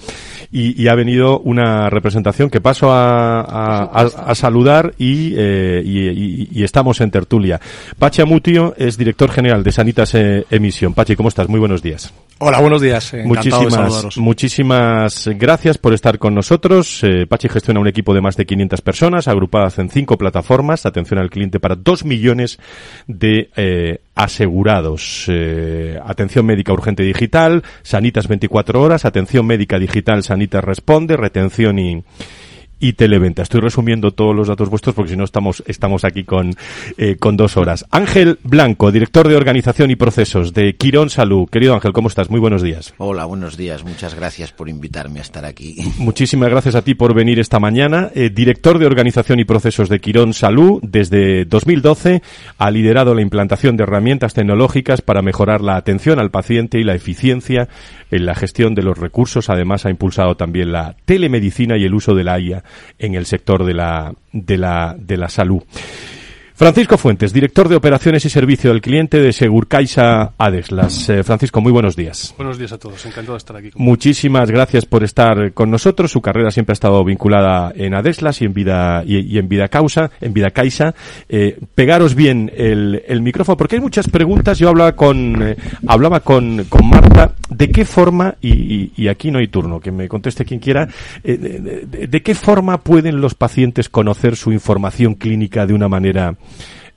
Y, 0.50 0.88
ha 0.88 0.94
venido 0.96 1.38
una 1.38 1.88
representación 1.88 2.50
que 2.50 2.60
paso 2.60 2.90
a, 2.90 3.82
a, 3.84 4.34
saludar 4.34 4.94
eh, 4.98 5.82
y, 5.84 6.58
y, 6.58 6.64
estamos 6.64 7.00
en 7.00 7.12
tertulia. 7.12 7.60
Pachi 7.96 8.22
Amutio 8.22 8.74
es 8.76 8.98
director 8.98 9.30
general 9.30 9.62
de 9.62 9.70
Sanitas 9.70 10.16
Emisión. 10.16 10.94
Pachi, 10.94 11.14
¿cómo 11.14 11.28
estás? 11.28 11.48
Muy 11.48 11.60
buenos 11.60 11.80
días. 11.80 12.12
Hola, 12.38 12.60
buenos 12.60 12.80
días. 12.80 13.14
muchísimas, 13.24 14.16
muchísimas 14.16 15.28
gracias 15.36 15.78
por 15.78 15.92
estar 15.92 16.18
con 16.18 16.34
nosotros. 16.34 17.02
Pachi 17.28 17.48
gestiona 17.48 17.78
un 17.78 17.88
equipo 17.88 18.14
de 18.14 18.20
más 18.20 18.36
de 18.36 18.46
500 18.46 18.80
personas 18.80 19.27
agrupadas 19.28 19.78
en 19.78 19.90
cinco 19.90 20.18
plataformas, 20.18 20.86
atención 20.86 21.20
al 21.20 21.30
cliente 21.30 21.60
para 21.60 21.76
dos 21.76 22.04
millones 22.04 22.58
de 23.06 23.50
eh, 23.56 24.00
asegurados. 24.14 25.26
Eh, 25.28 25.98
atención 26.04 26.46
médica 26.46 26.72
urgente 26.72 27.02
digital, 27.02 27.62
Sanitas 27.82 28.28
24 28.28 28.80
horas, 28.80 29.04
atención 29.04 29.46
médica 29.46 29.78
digital, 29.78 30.22
Sanitas 30.22 30.64
responde, 30.64 31.16
retención 31.16 31.78
y 31.78 32.02
y 32.80 32.92
televenta. 32.92 33.42
Estoy 33.42 33.60
resumiendo 33.60 34.12
todos 34.12 34.34
los 34.34 34.48
datos 34.48 34.68
vuestros 34.70 34.94
porque 34.94 35.10
si 35.10 35.16
no 35.16 35.24
estamos, 35.24 35.62
estamos 35.66 36.04
aquí 36.04 36.24
con, 36.24 36.54
eh, 36.96 37.16
con 37.16 37.36
dos 37.36 37.56
horas. 37.56 37.86
Ángel 37.90 38.38
Blanco, 38.42 38.92
director 38.92 39.28
de 39.28 39.36
organización 39.36 39.90
y 39.90 39.96
procesos 39.96 40.54
de 40.54 40.74
Quirón 40.76 41.10
Salud. 41.10 41.48
Querido 41.48 41.74
Ángel, 41.74 41.92
¿cómo 41.92 42.08
estás? 42.08 42.30
Muy 42.30 42.40
buenos 42.40 42.62
días. 42.62 42.94
Hola, 42.98 43.24
buenos 43.24 43.56
días. 43.56 43.84
Muchas 43.84 44.14
gracias 44.14 44.52
por 44.52 44.68
invitarme 44.68 45.18
a 45.18 45.22
estar 45.22 45.44
aquí. 45.44 45.76
Muchísimas 45.98 46.50
gracias 46.50 46.74
a 46.74 46.82
ti 46.82 46.94
por 46.94 47.14
venir 47.14 47.38
esta 47.40 47.58
mañana. 47.58 48.10
Eh, 48.14 48.30
director 48.30 48.78
de 48.78 48.86
organización 48.86 49.40
y 49.40 49.44
procesos 49.44 49.88
de 49.88 50.00
Quirón 50.00 50.32
Salud, 50.32 50.80
desde 50.82 51.44
2012 51.44 52.22
ha 52.58 52.70
liderado 52.70 53.14
la 53.14 53.22
implantación 53.22 53.76
de 53.76 53.82
herramientas 53.84 54.34
tecnológicas 54.34 55.02
para 55.02 55.22
mejorar 55.22 55.60
la 55.60 55.76
atención 55.76 56.18
al 56.18 56.30
paciente 56.30 56.78
y 56.78 56.84
la 56.84 56.94
eficiencia 56.94 57.68
en 58.10 58.26
la 58.26 58.34
gestión 58.34 58.74
de 58.74 58.82
los 58.82 58.98
recursos. 58.98 59.50
Además, 59.50 59.86
ha 59.86 59.90
impulsado 59.90 60.36
también 60.36 60.72
la 60.72 60.96
telemedicina 61.04 61.76
y 61.76 61.84
el 61.84 61.94
uso 61.94 62.14
de 62.14 62.24
la 62.24 62.38
IA 62.38 62.64
en 62.98 63.14
el 63.14 63.26
sector 63.26 63.64
de 63.64 63.74
la, 63.74 64.14
de 64.32 64.58
la, 64.58 64.94
de 64.98 65.16
la 65.16 65.28
salud. 65.28 65.62
Francisco 66.58 66.98
Fuentes, 66.98 67.32
director 67.32 67.68
de 67.68 67.76
Operaciones 67.76 68.24
y 68.24 68.30
Servicio 68.30 68.72
del 68.72 68.80
Cliente 68.80 69.20
de 69.20 69.32
Segurcaixa 69.32 70.32
Adeslas. 70.36 71.08
Eh, 71.08 71.22
Francisco, 71.22 71.60
muy 71.60 71.70
buenos 71.70 71.94
días. 71.94 72.34
Buenos 72.36 72.58
días 72.58 72.72
a 72.72 72.78
todos, 72.78 73.06
encantado 73.06 73.34
de 73.34 73.38
estar 73.38 73.54
aquí. 73.54 73.70
Muchísimas 73.76 74.50
gracias 74.50 74.84
por 74.84 75.04
estar 75.04 75.52
con 75.52 75.70
nosotros. 75.70 76.10
Su 76.10 76.20
carrera 76.20 76.50
siempre 76.50 76.72
ha 76.72 76.74
estado 76.74 77.04
vinculada 77.04 77.72
en 77.76 77.94
Adeslas 77.94 78.42
y 78.42 78.46
en 78.46 78.54
Vida 78.54 79.04
y, 79.06 79.38
en 79.38 79.48
Vida 79.48 79.68
Causa, 79.68 80.10
en 80.20 80.34
Vida 80.34 80.50
Caixa. 80.50 80.96
Eh, 81.28 81.60
pegaros 81.76 82.16
bien 82.16 82.50
el, 82.52 83.04
el, 83.06 83.22
micrófono 83.22 83.56
porque 83.56 83.76
hay 83.76 83.80
muchas 83.80 84.08
preguntas. 84.08 84.58
Yo 84.58 84.68
hablaba 84.68 84.96
con 84.96 85.40
eh, 85.40 85.56
hablaba 85.86 86.18
con, 86.18 86.64
con, 86.64 86.88
Marta 86.88 87.34
de 87.50 87.70
qué 87.70 87.84
forma 87.84 88.34
y, 88.40 88.90
y, 89.00 89.06
aquí 89.06 89.30
no 89.30 89.38
hay 89.38 89.46
turno, 89.46 89.78
que 89.78 89.92
me 89.92 90.08
conteste 90.08 90.44
quien 90.44 90.58
quiera. 90.58 90.88
De, 91.22 91.86
de 92.08 92.22
qué 92.24 92.34
forma 92.34 92.78
pueden 92.78 93.20
los 93.20 93.34
pacientes 93.34 93.88
conocer 93.88 94.34
su 94.34 94.50
información 94.50 95.14
clínica 95.14 95.64
de 95.64 95.74
una 95.74 95.86
manera 95.86 96.34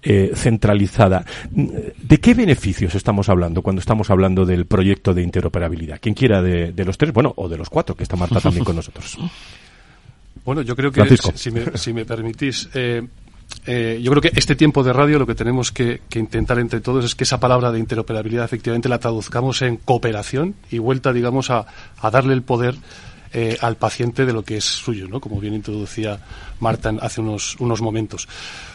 eh, 0.04 0.32
centralizada. 0.34 1.24
¿De 1.52 2.20
qué 2.20 2.34
beneficios 2.34 2.96
estamos 2.96 3.30
hablando 3.30 3.62
cuando 3.62 3.80
estamos 3.80 4.10
hablando 4.10 4.46
del 4.46 4.66
proyecto 4.66 5.14
de 5.14 5.22
interoperabilidad? 5.22 6.00
Quien 6.02 6.16
quiera 6.16 6.42
de, 6.42 6.74
los 6.86 6.98
tres, 6.98 7.14
bueno, 7.14 7.34
o 7.36 7.48
de 7.48 7.58
los 7.58 7.70
cuatro, 7.70 7.96
que 7.96 8.04
está 8.04 8.16
Marta 8.16 8.40
también 8.40 8.66
con 8.66 8.76
nosotros. 8.76 9.18
Bueno, 10.44 10.64
yo 10.64 10.76
creo 10.76 10.92
que, 10.92 11.04
si 11.36 11.52
me, 11.52 11.78
si 11.78 11.94
me, 11.94 12.04
permitís, 12.04 12.68
eh, 12.74 13.06
eh, 13.68 14.00
yo 14.02 14.12
creo 14.12 14.22
que 14.22 14.32
este 14.34 14.56
tiempo 14.56 14.84
de 14.84 14.92
radio 14.92 15.20
lo 15.20 15.28
que 15.28 15.36
tenemos 15.36 15.72
que, 15.72 16.02
intentar 16.16 16.58
entre 16.58 16.82
todos 16.82 17.06
es 17.06 17.14
que 17.14 17.26
esa 17.26 17.40
palabra 17.40 17.72
de 17.72 17.78
interoperabilidad 17.78 18.46
efectivamente 18.46 18.90
la 18.90 19.00
traduzcamos 19.00 19.62
en 19.62 19.78
cooperación 19.78 20.56
y 20.72 20.80
vuelta, 20.80 21.14
digamos, 21.14 21.52
a, 21.52 21.68
a 22.00 22.10
darle 22.10 22.34
el 22.34 22.42
poder 22.42 22.76
eh, 23.34 23.58
al 23.62 23.78
paciente 23.78 24.26
de 24.26 24.34
lo 24.34 24.44
que 24.44 24.58
es 24.58 24.66
suyo, 24.66 25.08
¿no? 25.08 25.22
Como 25.22 25.40
bien 25.40 25.54
introducía 25.54 26.20
Marta 26.60 26.94
hace 27.00 27.22
unos, 27.22 27.56
unos 27.60 27.82
momentos. 27.82 28.28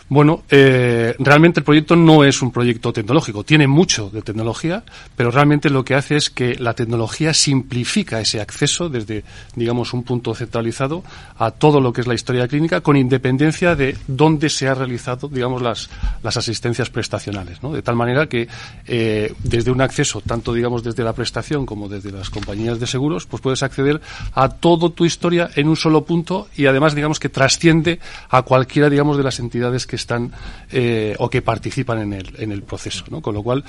Bueno, 0.08 0.44
eh, 0.50 1.16
realmente 1.18 1.58
el 1.58 1.64
proyecto 1.64 1.96
no 1.96 2.22
es 2.22 2.40
un 2.40 2.52
proyecto 2.52 2.92
tecnológico, 2.92 3.42
tiene 3.42 3.66
mucho 3.66 4.08
de 4.08 4.22
tecnología, 4.22 4.84
pero 5.16 5.32
realmente 5.32 5.68
lo 5.68 5.84
que 5.84 5.96
hace 5.96 6.14
es 6.14 6.30
que 6.30 6.54
la 6.54 6.74
tecnología 6.74 7.34
simplifica 7.34 8.20
ese 8.20 8.40
acceso 8.40 8.88
desde, 8.88 9.24
digamos, 9.56 9.92
un 9.92 10.04
punto 10.04 10.32
centralizado 10.32 11.02
a 11.38 11.50
todo 11.50 11.80
lo 11.80 11.92
que 11.92 12.02
es 12.02 12.06
la 12.06 12.14
historia 12.14 12.46
clínica, 12.46 12.82
con 12.82 12.96
independencia 12.96 13.74
de 13.74 13.96
dónde 14.06 14.48
se 14.48 14.68
ha 14.68 14.74
realizado, 14.74 15.26
digamos, 15.26 15.60
las, 15.60 15.90
las 16.22 16.36
asistencias 16.36 16.88
prestacionales, 16.88 17.60
¿no? 17.64 17.72
De 17.72 17.82
tal 17.82 17.96
manera 17.96 18.28
que 18.28 18.46
eh, 18.86 19.34
desde 19.42 19.72
un 19.72 19.80
acceso, 19.80 20.20
tanto, 20.20 20.52
digamos, 20.52 20.84
desde 20.84 21.02
la 21.02 21.14
prestación 21.14 21.66
como 21.66 21.88
desde 21.88 22.12
las 22.12 22.30
compañías 22.30 22.78
de 22.78 22.86
seguros, 22.86 23.26
pues 23.26 23.42
puedes 23.42 23.64
acceder 23.64 24.00
a 24.34 24.50
toda 24.50 24.88
tu 24.90 25.04
historia 25.04 25.50
en 25.56 25.66
un 25.66 25.74
solo 25.76 26.04
punto 26.04 26.46
y 26.56 26.66
además, 26.66 26.94
digamos, 26.94 27.18
que 27.18 27.28
trasciende 27.28 27.98
a 28.30 28.42
cualquiera, 28.42 28.88
digamos, 28.88 29.16
de 29.16 29.24
las 29.24 29.40
entidades 29.40 29.84
que 29.84 29.95
están 29.96 30.32
eh, 30.70 31.14
o 31.18 31.28
que 31.28 31.42
participan 31.42 32.00
en 32.00 32.12
el, 32.12 32.34
en 32.38 32.52
el 32.52 32.62
proceso. 32.62 33.04
¿no? 33.10 33.20
Con 33.20 33.34
lo 33.34 33.42
cual, 33.42 33.64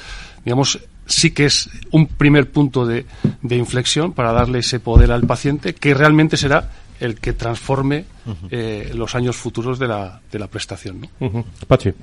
digamos, 0.46 0.80
sí 1.06 1.32
que 1.32 1.46
es 1.46 1.70
un 1.92 2.08
primer 2.08 2.52
punto 2.52 2.86
de, 2.86 3.06
de 3.42 3.56
inflexión 3.56 4.14
para 4.14 4.32
darle 4.32 4.60
ese 4.60 4.80
poder 4.80 5.12
al 5.12 5.26
paciente 5.26 5.74
que 5.74 5.94
realmente 5.94 6.38
será 6.38 6.70
el 7.00 7.16
que 7.20 7.34
transforme 7.34 8.06
eh, 8.50 8.92
los 8.94 9.16
años 9.16 9.36
futuros 9.36 9.80
de 9.80 9.88
la, 9.88 10.20
de 10.32 10.40
la 10.40 10.48
prestación. 10.48 11.08
¿no? 11.20 11.46
Pachi. 11.68 11.94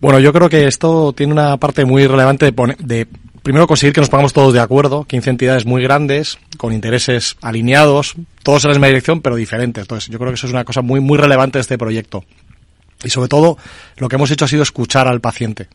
Bueno, 0.00 0.20
yo 0.20 0.32
creo 0.32 0.48
que 0.48 0.66
esto 0.66 1.12
tiene 1.12 1.32
una 1.32 1.56
parte 1.56 1.84
muy 1.84 2.06
relevante 2.06 2.50
de, 2.50 2.76
de 2.78 3.08
primero 3.42 3.66
conseguir 3.66 3.92
que 3.92 4.00
nos 4.00 4.10
pongamos 4.10 4.32
todos 4.32 4.52
de 4.52 4.60
acuerdo, 4.60 5.04
15 5.04 5.30
entidades 5.30 5.66
muy 5.66 5.82
grandes, 5.82 6.38
con 6.56 6.72
intereses 6.72 7.36
alineados, 7.40 8.14
todos 8.42 8.64
en 8.64 8.68
la 8.68 8.74
misma 8.74 8.86
dirección, 8.88 9.20
pero 9.20 9.36
diferentes. 9.36 9.82
Entonces, 9.82 10.08
yo 10.08 10.18
creo 10.18 10.30
que 10.30 10.34
eso 10.34 10.46
es 10.46 10.52
una 10.52 10.64
cosa 10.64 10.82
muy, 10.82 11.00
muy 11.00 11.18
relevante 11.18 11.58
de 11.58 11.62
este 11.62 11.78
proyecto. 11.78 12.24
Y 13.04 13.10
sobre 13.10 13.28
todo, 13.28 13.58
lo 13.96 14.08
que 14.08 14.16
hemos 14.16 14.30
hecho 14.30 14.44
ha 14.44 14.48
sido 14.48 14.62
escuchar 14.62 15.08
al 15.08 15.20
paciente. 15.20 15.68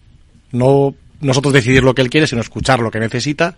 No 0.51 0.95
nosotros 1.23 1.53
decidir 1.53 1.83
lo 1.83 1.95
que 1.95 2.01
él 2.01 2.09
quiere, 2.09 2.27
sino 2.27 2.41
escuchar 2.41 2.79
lo 2.79 2.91
que 2.91 2.99
necesita 2.99 3.55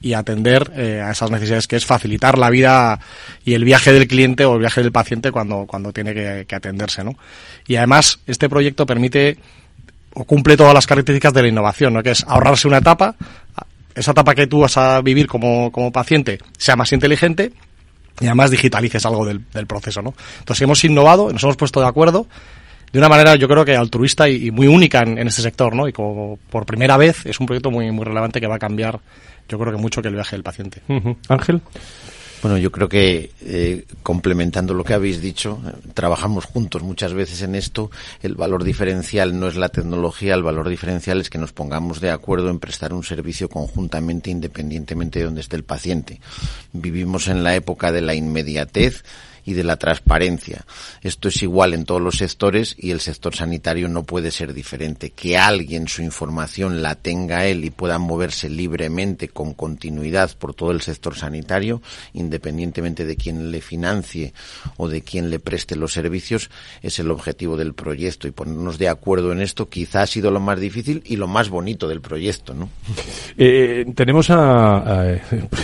y 0.00 0.12
atender 0.12 0.70
eh, 0.76 1.02
a 1.04 1.10
esas 1.10 1.30
necesidades, 1.30 1.66
que 1.66 1.76
es 1.76 1.84
facilitar 1.84 2.38
la 2.38 2.50
vida 2.50 3.00
y 3.44 3.54
el 3.54 3.64
viaje 3.64 3.92
del 3.92 4.06
cliente 4.06 4.44
o 4.44 4.54
el 4.54 4.60
viaje 4.60 4.80
del 4.80 4.92
paciente 4.92 5.32
cuando, 5.32 5.66
cuando 5.66 5.92
tiene 5.92 6.14
que, 6.14 6.54
atenderse, 6.54 7.02
¿no? 7.02 7.18
Y 7.66 7.76
además, 7.76 8.20
este 8.26 8.48
proyecto 8.48 8.86
permite 8.86 9.38
cumple 10.26 10.56
todas 10.56 10.74
las 10.74 10.86
características 10.86 11.32
de 11.32 11.42
la 11.42 11.48
innovación, 11.48 11.92
¿no? 11.94 12.02
que 12.02 12.10
es 12.10 12.24
ahorrarse 12.26 12.66
una 12.66 12.78
etapa, 12.78 13.14
esa 13.94 14.10
etapa 14.10 14.34
que 14.34 14.46
tú 14.48 14.60
vas 14.60 14.76
a 14.76 15.00
vivir 15.00 15.28
como, 15.28 15.70
como 15.70 15.92
paciente 15.92 16.38
sea 16.56 16.74
más 16.74 16.92
inteligente 16.92 17.52
y 18.20 18.26
además 18.26 18.50
digitalices 18.50 19.04
algo 19.06 19.24
del, 19.26 19.44
del, 19.52 19.66
proceso, 19.66 20.02
¿no? 20.02 20.14
Entonces 20.40 20.62
hemos 20.62 20.82
innovado, 20.84 21.30
nos 21.32 21.42
hemos 21.44 21.56
puesto 21.56 21.80
de 21.80 21.86
acuerdo 21.86 22.26
de 22.92 22.98
una 22.98 23.08
manera 23.08 23.36
yo 23.36 23.48
creo 23.48 23.64
que 23.64 23.76
altruista 23.76 24.28
y, 24.28 24.50
muy 24.50 24.66
única 24.66 25.00
en, 25.00 25.18
en, 25.18 25.28
este 25.28 25.42
sector, 25.42 25.74
¿no? 25.74 25.88
Y 25.88 25.92
como 25.92 26.38
por 26.50 26.66
primera 26.66 26.96
vez 26.96 27.26
es 27.26 27.40
un 27.40 27.46
proyecto 27.46 27.70
muy, 27.70 27.90
muy 27.90 28.04
relevante 28.04 28.40
que 28.40 28.46
va 28.46 28.56
a 28.56 28.58
cambiar 28.60 29.00
yo 29.48 29.58
creo 29.58 29.72
que 29.72 29.78
mucho 29.78 30.02
que 30.02 30.08
el 30.08 30.14
viaje 30.14 30.36
del 30.36 30.42
paciente. 30.42 30.82
Ángel. 31.28 31.62
Bueno, 32.40 32.56
yo 32.56 32.70
creo 32.70 32.88
que 32.88 33.32
eh, 33.40 33.84
complementando 34.04 34.72
lo 34.72 34.84
que 34.84 34.94
habéis 34.94 35.20
dicho, 35.20 35.60
trabajamos 35.94 36.44
juntos 36.44 36.82
muchas 36.84 37.12
veces 37.12 37.42
en 37.42 37.56
esto. 37.56 37.90
El 38.22 38.36
valor 38.36 38.62
diferencial 38.62 39.40
no 39.40 39.48
es 39.48 39.56
la 39.56 39.70
tecnología, 39.70 40.34
el 40.34 40.44
valor 40.44 40.68
diferencial 40.68 41.20
es 41.20 41.30
que 41.30 41.38
nos 41.38 41.52
pongamos 41.52 42.00
de 42.00 42.10
acuerdo 42.10 42.50
en 42.50 42.60
prestar 42.60 42.92
un 42.92 43.02
servicio 43.02 43.48
conjuntamente 43.48 44.30
independientemente 44.30 45.18
de 45.18 45.24
donde 45.24 45.40
esté 45.40 45.56
el 45.56 45.64
paciente. 45.64 46.20
Vivimos 46.72 47.26
en 47.26 47.42
la 47.42 47.56
época 47.56 47.90
de 47.90 48.02
la 48.02 48.14
inmediatez 48.14 49.02
y 49.48 49.54
de 49.54 49.64
la 49.64 49.78
transparencia. 49.78 50.66
Esto 51.00 51.28
es 51.28 51.42
igual 51.42 51.72
en 51.72 51.86
todos 51.86 52.02
los 52.02 52.18
sectores 52.18 52.76
y 52.78 52.90
el 52.90 53.00
sector 53.00 53.34
sanitario 53.34 53.88
no 53.88 54.02
puede 54.02 54.30
ser 54.30 54.52
diferente. 54.52 55.08
Que 55.08 55.38
alguien 55.38 55.88
su 55.88 56.02
información 56.02 56.82
la 56.82 56.96
tenga 56.96 57.46
él 57.46 57.64
y 57.64 57.70
pueda 57.70 57.98
moverse 57.98 58.50
libremente 58.50 59.28
con 59.28 59.54
continuidad 59.54 60.36
por 60.36 60.52
todo 60.52 60.70
el 60.70 60.82
sector 60.82 61.16
sanitario, 61.16 61.80
independientemente 62.12 63.06
de 63.06 63.16
quién 63.16 63.50
le 63.50 63.62
financie 63.62 64.34
o 64.76 64.86
de 64.86 65.00
quién 65.00 65.30
le 65.30 65.38
preste 65.38 65.76
los 65.76 65.94
servicios, 65.94 66.50
es 66.82 66.98
el 66.98 67.10
objetivo 67.10 67.56
del 67.56 67.72
proyecto 67.72 68.28
y 68.28 68.32
ponernos 68.32 68.76
de 68.76 68.90
acuerdo 68.90 69.32
en 69.32 69.40
esto 69.40 69.70
quizá 69.70 70.02
ha 70.02 70.06
sido 70.06 70.30
lo 70.30 70.40
más 70.40 70.60
difícil 70.60 71.02
y 71.06 71.16
lo 71.16 71.26
más 71.26 71.48
bonito 71.48 71.88
del 71.88 72.02
proyecto, 72.02 72.52
¿no? 72.52 72.68
Eh, 73.38 73.86
tenemos 73.94 74.28
a, 74.28 75.16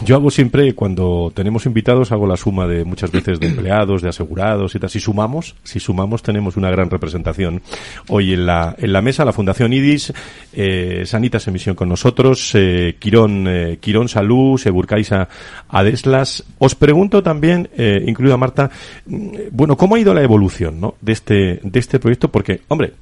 yo 0.07 0.17
hago 0.17 0.31
siempre 0.31 0.75
cuando 0.75 1.31
tenemos 1.35 1.67
invitados 1.67 2.13
hago 2.13 2.27
la 2.27 2.39
suma 2.39 2.67
de 2.67 2.85
muchas 2.85 3.11
veces 3.11 3.39
de 3.39 3.49
empleados 3.49 3.74
de 3.75 4.09
asegurados 4.09 4.75
y 4.75 4.79
tal. 4.79 4.89
Si 4.89 5.01
sumamos, 5.01 5.57
si 5.65 5.81
sumamos 5.81 6.23
tenemos 6.23 6.57
una 6.57 6.71
gran 6.71 6.91
representación. 6.91 7.61
Hoy 8.09 8.35
en 8.35 8.47
la, 8.47 8.75
en 8.79 8.93
la 8.93 9.03
mesa 9.03 9.25
la 9.25 9.33
Fundación 9.33 9.73
IDIS, 9.73 10.13
eh, 10.53 11.03
Sanitas 11.07 11.49
Emisión 11.49 11.75
con 11.75 11.89
nosotros, 11.89 12.53
eh, 12.55 12.97
Quirón, 12.99 13.47
eh, 13.49 13.79
Quirón 13.81 14.09
Salud, 14.09 14.59
Seburcaisa 14.59 15.29
Adeslas. 15.69 16.45
Os 16.59 16.77
pregunto 16.77 17.23
también, 17.23 17.69
eh, 17.77 18.03
incluida 18.07 18.37
Marta, 18.37 18.71
mm, 19.07 19.29
bueno, 19.51 19.77
¿cómo 19.77 19.97
ha 19.97 20.01
ido 20.01 20.15
la 20.15 20.23
evolución 20.23 20.81
¿no? 20.81 20.95
de, 21.01 21.13
este, 21.13 21.61
de 21.63 21.81
este 21.81 21.99
proyecto? 21.99 22.31
Porque, 22.31 22.61
hombre, 22.69 22.93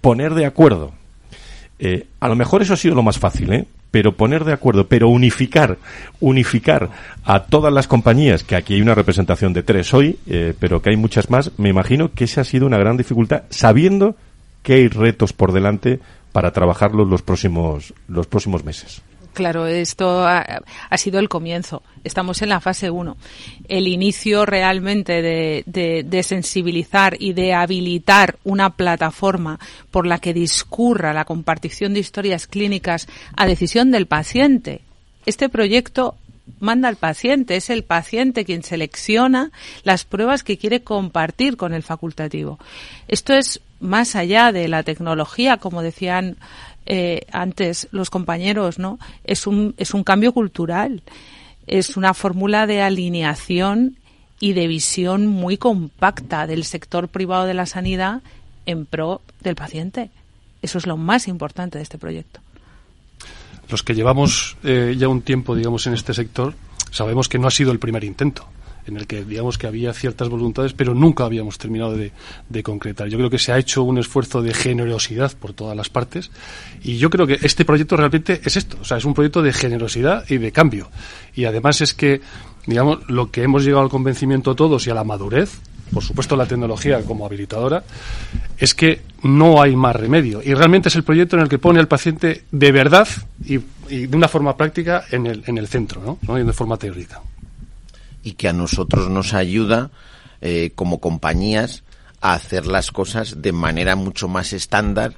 poner 0.00 0.34
de 0.34 0.46
acuerdo 0.46 0.92
eh, 1.84 2.06
a 2.20 2.28
lo 2.28 2.36
mejor 2.36 2.62
eso 2.62 2.74
ha 2.74 2.76
sido 2.76 2.94
lo 2.94 3.02
más 3.02 3.18
fácil, 3.18 3.52
¿eh? 3.52 3.64
Pero 3.92 4.16
poner 4.16 4.44
de 4.44 4.54
acuerdo, 4.54 4.88
pero 4.88 5.08
unificar, 5.08 5.78
unificar 6.18 6.90
a 7.24 7.44
todas 7.44 7.72
las 7.72 7.86
compañías, 7.86 8.42
que 8.42 8.56
aquí 8.56 8.74
hay 8.74 8.82
una 8.82 8.96
representación 8.96 9.52
de 9.52 9.62
tres 9.62 9.94
hoy, 9.94 10.18
eh, 10.26 10.54
pero 10.58 10.82
que 10.82 10.90
hay 10.90 10.96
muchas 10.96 11.30
más, 11.30 11.52
me 11.58 11.68
imagino 11.68 12.10
que 12.12 12.24
esa 12.24 12.40
ha 12.40 12.44
sido 12.44 12.66
una 12.66 12.78
gran 12.78 12.96
dificultad, 12.96 13.42
sabiendo 13.50 14.16
que 14.62 14.74
hay 14.74 14.88
retos 14.88 15.32
por 15.32 15.52
delante 15.52 16.00
para 16.32 16.52
trabajarlos 16.52 17.06
los 17.06 17.22
próximos, 17.22 17.92
los 18.08 18.26
próximos 18.26 18.64
meses. 18.64 19.02
Claro, 19.32 19.66
esto 19.66 20.26
ha, 20.26 20.62
sido 20.98 21.18
el 21.18 21.30
comienzo. 21.30 21.82
Estamos 22.04 22.42
en 22.42 22.50
la 22.50 22.60
fase 22.60 22.90
1. 22.90 23.16
El 23.66 23.88
inicio 23.88 24.44
realmente 24.44 25.22
de, 25.22 26.22
sensibilizar 26.22 27.16
y 27.18 27.32
de 27.32 27.54
habilitar 27.54 28.36
una 28.44 28.70
plataforma 28.70 29.58
por 29.90 30.06
la 30.06 30.18
que 30.18 30.34
discurra 30.34 31.14
la 31.14 31.24
compartición 31.24 31.94
de 31.94 32.00
historias 32.00 32.46
clínicas 32.46 33.08
a 33.34 33.46
decisión 33.46 33.90
del 33.90 34.06
paciente. 34.06 34.82
Este 35.24 35.48
proyecto 35.48 36.16
manda 36.60 36.88
al 36.88 36.96
paciente, 36.96 37.56
es 37.56 37.70
el 37.70 37.84
paciente 37.84 38.44
quien 38.44 38.62
selecciona 38.62 39.50
las 39.82 40.04
pruebas 40.04 40.42
que 40.42 40.58
quiere 40.58 40.82
compartir 40.82 41.56
con 41.56 41.72
el 41.72 41.82
facultativo. 41.82 42.58
Esto 43.08 43.32
es 43.32 43.60
más 43.80 44.14
allá 44.14 44.52
de 44.52 44.68
la 44.68 44.82
tecnología, 44.82 45.56
como 45.56 45.82
decían 45.82 46.36
eh, 46.86 47.26
antes 47.32 47.88
los 47.92 48.10
compañeros, 48.10 48.78
¿no? 48.78 48.98
Es 49.24 49.46
un, 49.46 49.74
es 49.76 49.94
un 49.94 50.04
cambio 50.04 50.32
cultural, 50.32 51.02
es 51.66 51.96
una 51.96 52.14
fórmula 52.14 52.66
de 52.66 52.82
alineación 52.82 53.96
y 54.40 54.54
de 54.54 54.66
visión 54.66 55.26
muy 55.26 55.56
compacta 55.56 56.46
del 56.46 56.64
sector 56.64 57.08
privado 57.08 57.46
de 57.46 57.54
la 57.54 57.66
sanidad 57.66 58.22
en 58.66 58.86
pro 58.86 59.20
del 59.40 59.54
paciente. 59.54 60.10
Eso 60.62 60.78
es 60.78 60.86
lo 60.86 60.96
más 60.96 61.28
importante 61.28 61.78
de 61.78 61.82
este 61.82 61.98
proyecto. 61.98 62.40
Los 63.68 63.82
que 63.82 63.94
llevamos 63.94 64.56
eh, 64.64 64.96
ya 64.98 65.08
un 65.08 65.22
tiempo, 65.22 65.54
digamos, 65.54 65.86
en 65.86 65.94
este 65.94 66.14
sector, 66.14 66.54
sabemos 66.90 67.28
que 67.28 67.38
no 67.38 67.46
ha 67.46 67.50
sido 67.50 67.72
el 67.72 67.78
primer 67.78 68.04
intento 68.04 68.46
en 68.86 68.96
el 68.96 69.06
que 69.06 69.24
digamos 69.24 69.58
que 69.58 69.66
había 69.66 69.92
ciertas 69.92 70.28
voluntades, 70.28 70.72
pero 70.72 70.94
nunca 70.94 71.24
habíamos 71.24 71.58
terminado 71.58 71.96
de, 71.96 72.12
concretar. 72.62 73.08
Yo 73.08 73.18
creo 73.18 73.30
que 73.30 73.38
se 73.38 73.52
ha 73.52 73.58
hecho 73.58 73.82
un 73.82 73.98
esfuerzo 73.98 74.42
de 74.42 74.54
generosidad 74.54 75.32
por 75.32 75.52
todas 75.52 75.76
las 75.76 75.88
partes 75.88 76.30
y 76.82 76.98
yo 76.98 77.10
creo 77.10 77.26
que 77.26 77.38
este 77.42 77.64
proyecto 77.64 77.96
realmente 77.96 78.40
es 78.44 78.56
esto, 78.56 78.78
o 78.80 78.84
sea, 78.84 78.98
es 78.98 79.04
un 79.04 79.14
proyecto 79.14 79.42
de 79.42 79.52
generosidad 79.52 80.24
y 80.28 80.38
de 80.38 80.52
cambio. 80.52 80.90
Y 81.34 81.44
además 81.44 81.80
es 81.80 81.94
que, 81.94 82.20
digamos, 82.66 83.08
lo 83.08 83.30
que 83.30 83.42
hemos 83.42 83.64
llegado 83.64 83.82
al 83.82 83.90
convencimiento 83.90 84.54
todos 84.54 84.86
y 84.86 84.90
a 84.90 84.94
la 84.94 85.04
madurez, 85.04 85.58
por 85.92 86.02
supuesto 86.02 86.36
la 86.36 86.46
tecnología 86.46 87.02
como 87.02 87.26
habilitadora, 87.26 87.84
es 88.58 88.74
que 88.74 89.02
no 89.22 89.60
hay 89.60 89.76
más 89.76 89.96
remedio. 89.96 90.40
Y 90.42 90.54
realmente 90.54 90.88
es 90.88 90.96
el 90.96 91.04
proyecto 91.04 91.36
en 91.36 91.42
el 91.42 91.48
que 91.48 91.58
pone 91.58 91.80
al 91.80 91.88
paciente 91.88 92.44
de 92.50 92.72
verdad 92.72 93.08
y, 93.44 93.58
y 93.88 94.06
de 94.06 94.16
una 94.16 94.28
forma 94.28 94.56
práctica 94.56 95.04
en 95.10 95.26
el, 95.26 95.42
en 95.46 95.58
el 95.58 95.68
centro, 95.68 96.00
¿no? 96.04 96.18
¿no? 96.22 96.38
y 96.38 96.44
de 96.44 96.52
forma 96.52 96.76
teórica 96.76 97.20
y 98.22 98.32
que 98.32 98.48
a 98.48 98.52
nosotros 98.52 99.08
nos 99.10 99.34
ayuda 99.34 99.90
eh, 100.40 100.72
como 100.74 101.00
compañías 101.00 101.82
a 102.20 102.34
hacer 102.34 102.66
las 102.66 102.90
cosas 102.90 103.42
de 103.42 103.52
manera 103.52 103.96
mucho 103.96 104.28
más 104.28 104.52
estándar 104.52 105.14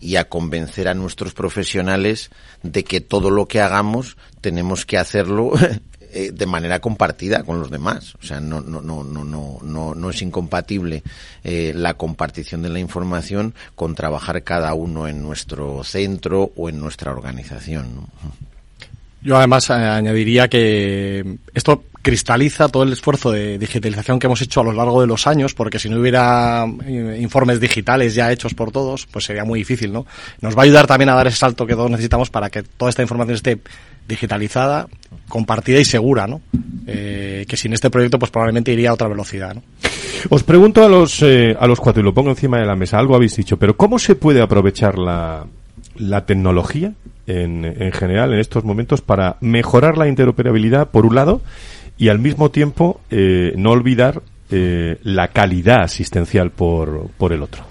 y 0.00 0.16
a 0.16 0.28
convencer 0.28 0.88
a 0.88 0.94
nuestros 0.94 1.34
profesionales 1.34 2.30
de 2.62 2.84
que 2.84 3.00
todo 3.00 3.30
lo 3.30 3.46
que 3.46 3.60
hagamos 3.60 4.16
tenemos 4.40 4.86
que 4.86 4.98
hacerlo 4.98 5.52
eh, 6.12 6.30
de 6.32 6.46
manera 6.46 6.80
compartida 6.80 7.42
con 7.42 7.60
los 7.60 7.70
demás. 7.70 8.14
O 8.22 8.26
sea, 8.26 8.40
no, 8.40 8.60
no, 8.60 8.80
no, 8.80 9.04
no, 9.04 9.24
no, 9.24 9.58
no, 9.62 9.94
no 9.94 10.10
es 10.10 10.22
incompatible 10.22 11.02
eh, 11.44 11.72
la 11.74 11.94
compartición 11.94 12.62
de 12.62 12.70
la 12.70 12.78
información 12.78 13.54
con 13.74 13.94
trabajar 13.94 14.42
cada 14.42 14.72
uno 14.74 15.08
en 15.08 15.22
nuestro 15.22 15.84
centro 15.84 16.52
o 16.56 16.68
en 16.68 16.80
nuestra 16.80 17.10
organización. 17.10 18.06
Yo 19.28 19.36
además 19.36 19.68
eh, 19.68 19.74
añadiría 19.74 20.48
que 20.48 21.36
esto 21.52 21.82
cristaliza 22.00 22.70
todo 22.70 22.84
el 22.84 22.94
esfuerzo 22.94 23.30
de 23.30 23.58
digitalización 23.58 24.18
que 24.18 24.26
hemos 24.26 24.40
hecho 24.40 24.62
a 24.62 24.64
lo 24.64 24.72
largo 24.72 25.02
de 25.02 25.06
los 25.06 25.26
años, 25.26 25.52
porque 25.52 25.78
si 25.78 25.90
no 25.90 26.00
hubiera 26.00 26.64
eh, 26.86 27.18
informes 27.20 27.60
digitales 27.60 28.14
ya 28.14 28.32
hechos 28.32 28.54
por 28.54 28.72
todos, 28.72 29.04
pues 29.04 29.26
sería 29.26 29.44
muy 29.44 29.58
difícil, 29.58 29.92
¿no? 29.92 30.06
Nos 30.40 30.56
va 30.56 30.62
a 30.62 30.64
ayudar 30.64 30.86
también 30.86 31.10
a 31.10 31.14
dar 31.14 31.26
ese 31.26 31.36
salto 31.36 31.66
que 31.66 31.74
todos 31.74 31.90
necesitamos 31.90 32.30
para 32.30 32.48
que 32.48 32.62
toda 32.62 32.88
esta 32.88 33.02
información 33.02 33.34
esté 33.34 33.58
digitalizada, 34.08 34.88
compartida 35.28 35.78
y 35.78 35.84
segura, 35.84 36.26
¿no? 36.26 36.40
Eh, 36.86 37.44
que 37.46 37.58
sin 37.58 37.74
este 37.74 37.90
proyecto, 37.90 38.18
pues 38.18 38.30
probablemente 38.30 38.72
iría 38.72 38.88
a 38.88 38.94
otra 38.94 39.08
velocidad, 39.08 39.56
¿no? 39.56 39.62
Os 40.30 40.42
pregunto 40.42 40.82
a 40.82 40.88
los, 40.88 41.20
eh, 41.22 41.54
a 41.60 41.66
los 41.66 41.80
cuatro 41.80 42.00
y 42.00 42.04
lo 42.06 42.14
pongo 42.14 42.30
encima 42.30 42.58
de 42.60 42.64
la 42.64 42.76
mesa, 42.76 42.98
algo 42.98 43.14
habéis 43.14 43.36
dicho, 43.36 43.58
pero 43.58 43.76
¿cómo 43.76 43.98
se 43.98 44.14
puede 44.14 44.40
aprovechar 44.40 44.96
la, 44.96 45.44
la 45.96 46.24
tecnología 46.24 46.94
en, 47.28 47.64
en 47.64 47.92
general 47.92 48.32
en 48.32 48.40
estos 48.40 48.64
momentos 48.64 49.02
para 49.02 49.36
mejorar 49.40 49.98
la 49.98 50.08
interoperabilidad, 50.08 50.88
por 50.90 51.06
un 51.06 51.14
lado, 51.14 51.42
y 51.96 52.08
al 52.08 52.18
mismo 52.18 52.50
tiempo 52.50 53.00
eh, 53.10 53.52
no 53.56 53.70
olvidar 53.70 54.22
eh, 54.50 54.98
la 55.02 55.28
calidad 55.28 55.82
asistencial 55.82 56.50
por, 56.50 57.10
por 57.18 57.32
el 57.32 57.42
otro. 57.42 57.64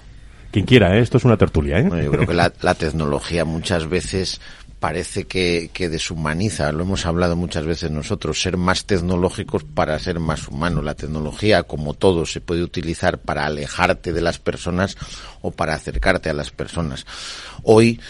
Quien 0.52 0.64
quiera, 0.64 0.96
¿eh? 0.96 1.00
esto 1.00 1.18
es 1.18 1.24
una 1.24 1.36
tertulia. 1.36 1.78
¿eh? 1.78 1.82
Bueno, 1.82 2.02
yo 2.02 2.10
creo 2.12 2.26
que 2.26 2.34
la, 2.34 2.52
la 2.62 2.74
tecnología 2.74 3.44
muchas 3.44 3.88
veces 3.88 4.40
parece 4.78 5.24
que, 5.24 5.70
que, 5.72 5.88
deshumaniza, 5.88 6.70
lo 6.70 6.84
hemos 6.84 7.04
hablado 7.04 7.34
muchas 7.34 7.66
veces 7.66 7.90
nosotros, 7.90 8.40
ser 8.40 8.56
más 8.56 8.84
tecnológicos 8.84 9.64
para 9.64 9.98
ser 9.98 10.20
más 10.20 10.46
humanos. 10.46 10.84
La 10.84 10.94
tecnología, 10.94 11.64
como 11.64 11.94
todo, 11.94 12.24
se 12.26 12.40
puede 12.40 12.62
utilizar 12.62 13.18
para 13.18 13.44
alejarte 13.44 14.12
de 14.12 14.20
las 14.20 14.38
personas 14.38 14.96
o 15.40 15.50
para 15.50 15.74
acercarte 15.74 16.30
a 16.30 16.34
las 16.34 16.50
personas. 16.50 17.06
Hoy 17.64 18.00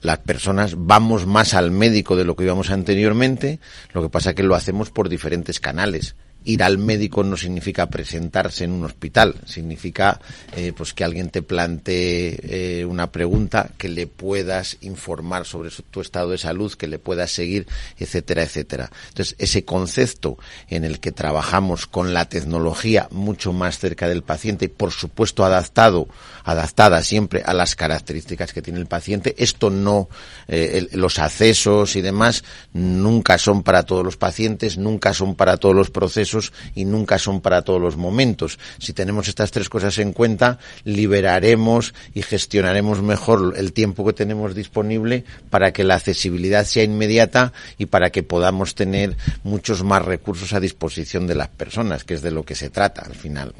las 0.00 0.18
personas 0.18 0.74
vamos 0.76 1.26
más 1.26 1.54
al 1.54 1.70
médico 1.70 2.16
de 2.16 2.24
lo 2.24 2.36
que 2.36 2.44
íbamos 2.44 2.70
anteriormente, 2.70 3.60
lo 3.92 4.02
que 4.02 4.08
pasa 4.08 4.34
que 4.34 4.42
lo 4.42 4.54
hacemos 4.54 4.90
por 4.90 5.08
diferentes 5.08 5.60
canales 5.60 6.14
ir 6.44 6.62
al 6.62 6.78
médico 6.78 7.22
no 7.24 7.36
significa 7.36 7.88
presentarse 7.88 8.64
en 8.64 8.72
un 8.72 8.84
hospital, 8.84 9.34
significa 9.44 10.20
eh, 10.56 10.72
pues 10.76 10.94
que 10.94 11.04
alguien 11.04 11.30
te 11.30 11.42
plantee 11.42 12.38
eh, 12.42 12.84
una 12.84 13.12
pregunta, 13.12 13.70
que 13.76 13.88
le 13.88 14.06
puedas 14.06 14.78
informar 14.80 15.44
sobre 15.44 15.70
tu 15.90 16.00
estado 16.00 16.30
de 16.30 16.38
salud, 16.38 16.72
que 16.74 16.86
le 16.86 16.98
puedas 16.98 17.30
seguir, 17.30 17.66
etcétera, 17.98 18.42
etcétera. 18.42 18.90
Entonces, 19.08 19.36
ese 19.38 19.64
concepto 19.64 20.38
en 20.68 20.84
el 20.84 21.00
que 21.00 21.12
trabajamos 21.12 21.86
con 21.86 22.14
la 22.14 22.28
tecnología 22.28 23.08
mucho 23.10 23.52
más 23.52 23.78
cerca 23.78 24.08
del 24.08 24.22
paciente 24.22 24.66
y, 24.66 24.68
por 24.68 24.92
supuesto, 24.92 25.44
adaptado, 25.44 26.08
adaptada 26.44 27.02
siempre 27.02 27.42
a 27.44 27.52
las 27.52 27.74
características 27.74 28.52
que 28.52 28.62
tiene 28.62 28.78
el 28.78 28.86
paciente, 28.86 29.34
esto 29.38 29.70
no, 29.70 30.08
eh, 30.46 30.88
los 30.92 31.18
accesos 31.18 31.96
y 31.96 32.00
demás 32.00 32.44
nunca 32.72 33.38
son 33.38 33.62
para 33.62 33.82
todos 33.82 34.04
los 34.04 34.16
pacientes, 34.16 34.78
nunca 34.78 35.12
son 35.12 35.34
para 35.34 35.56
todos 35.56 35.74
los 35.74 35.90
procesos, 35.90 36.27
y 36.74 36.84
nunca 36.84 37.18
son 37.18 37.40
para 37.40 37.62
todos 37.62 37.80
los 37.80 37.96
momentos. 37.96 38.58
Si 38.78 38.92
tenemos 38.92 39.28
estas 39.28 39.50
tres 39.50 39.68
cosas 39.68 39.98
en 39.98 40.12
cuenta, 40.12 40.58
liberaremos 40.84 41.94
y 42.14 42.22
gestionaremos 42.22 43.02
mejor 43.02 43.54
el 43.56 43.72
tiempo 43.72 44.04
que 44.04 44.12
tenemos 44.12 44.54
disponible 44.54 45.24
para 45.50 45.72
que 45.72 45.84
la 45.84 45.94
accesibilidad 45.94 46.64
sea 46.64 46.84
inmediata 46.84 47.52
y 47.78 47.86
para 47.86 48.10
que 48.10 48.22
podamos 48.22 48.74
tener 48.74 49.16
muchos 49.42 49.82
más 49.82 50.04
recursos 50.04 50.52
a 50.52 50.60
disposición 50.60 51.26
de 51.26 51.34
las 51.34 51.48
personas, 51.48 52.04
que 52.04 52.14
es 52.14 52.22
de 52.22 52.30
lo 52.30 52.42
que 52.42 52.54
se 52.54 52.70
trata 52.70 53.02
al 53.02 53.14
final. 53.14 53.54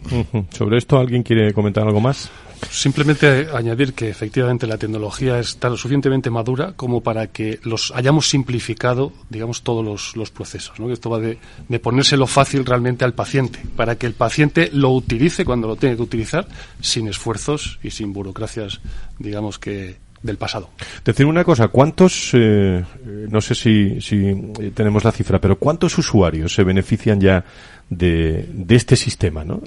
¿Sobre 0.51 0.79
esto 0.79 0.99
alguien 0.99 1.23
quiere 1.23 1.53
comentar 1.53 1.87
algo 1.87 2.01
más? 2.01 2.31
Simplemente 2.71 3.49
añadir 3.55 3.95
que 3.95 4.09
efectivamente 4.09 4.67
la 4.67 4.79
tecnología 4.79 5.39
está 5.39 5.69
lo 5.71 5.77
suficientemente 5.77 6.29
madura 6.29 6.73
como 6.77 7.01
para 7.01 7.29
que 7.29 7.61
los 7.63 7.93
hayamos 7.95 8.29
simplificado, 8.29 9.13
digamos, 9.31 9.63
todos 9.63 10.15
los, 10.15 10.31
procesos. 10.31 10.79
¿no? 10.79 10.93
Esto 10.93 11.09
va 11.09 11.19
de, 11.19 11.39
de, 11.69 11.79
ponérselo 11.79 12.27
fácil 12.27 12.58
realmente 12.65 13.05
al 13.05 13.15
paciente, 13.15 13.61
para 13.77 13.97
que 13.97 14.07
el 14.07 14.15
paciente 14.15 14.71
lo 14.73 14.91
utilice 14.91 15.45
cuando 15.45 15.69
lo 15.69 15.77
tiene 15.77 15.97
que 15.97 16.03
utilizar, 16.03 16.47
sin 16.81 17.09
esfuerzos 17.09 17.79
y 17.83 17.91
sin 17.91 18.13
burocracias, 18.13 18.81
digamos, 19.19 19.59
que, 19.59 19.97
del 20.23 20.37
pasado. 20.37 20.71
Decir 21.05 21.27
una 21.27 21.45
cosa, 21.45 21.69
¿cuántos, 21.69 22.31
eh, 22.35 22.85
no 23.31 23.41
sé 23.41 23.55
si, 23.55 24.01
si 24.01 24.35
tenemos 24.75 25.05
la 25.05 25.13
cifra, 25.13 25.41
pero 25.41 25.59
cuántos 25.59 25.97
usuarios 25.99 26.55
se 26.55 26.65
benefician 26.65 27.21
ya 27.21 27.45
de, 27.89 28.49
de 28.53 28.77
este 28.77 28.97
sistema, 28.97 29.45
¿no? 29.45 29.63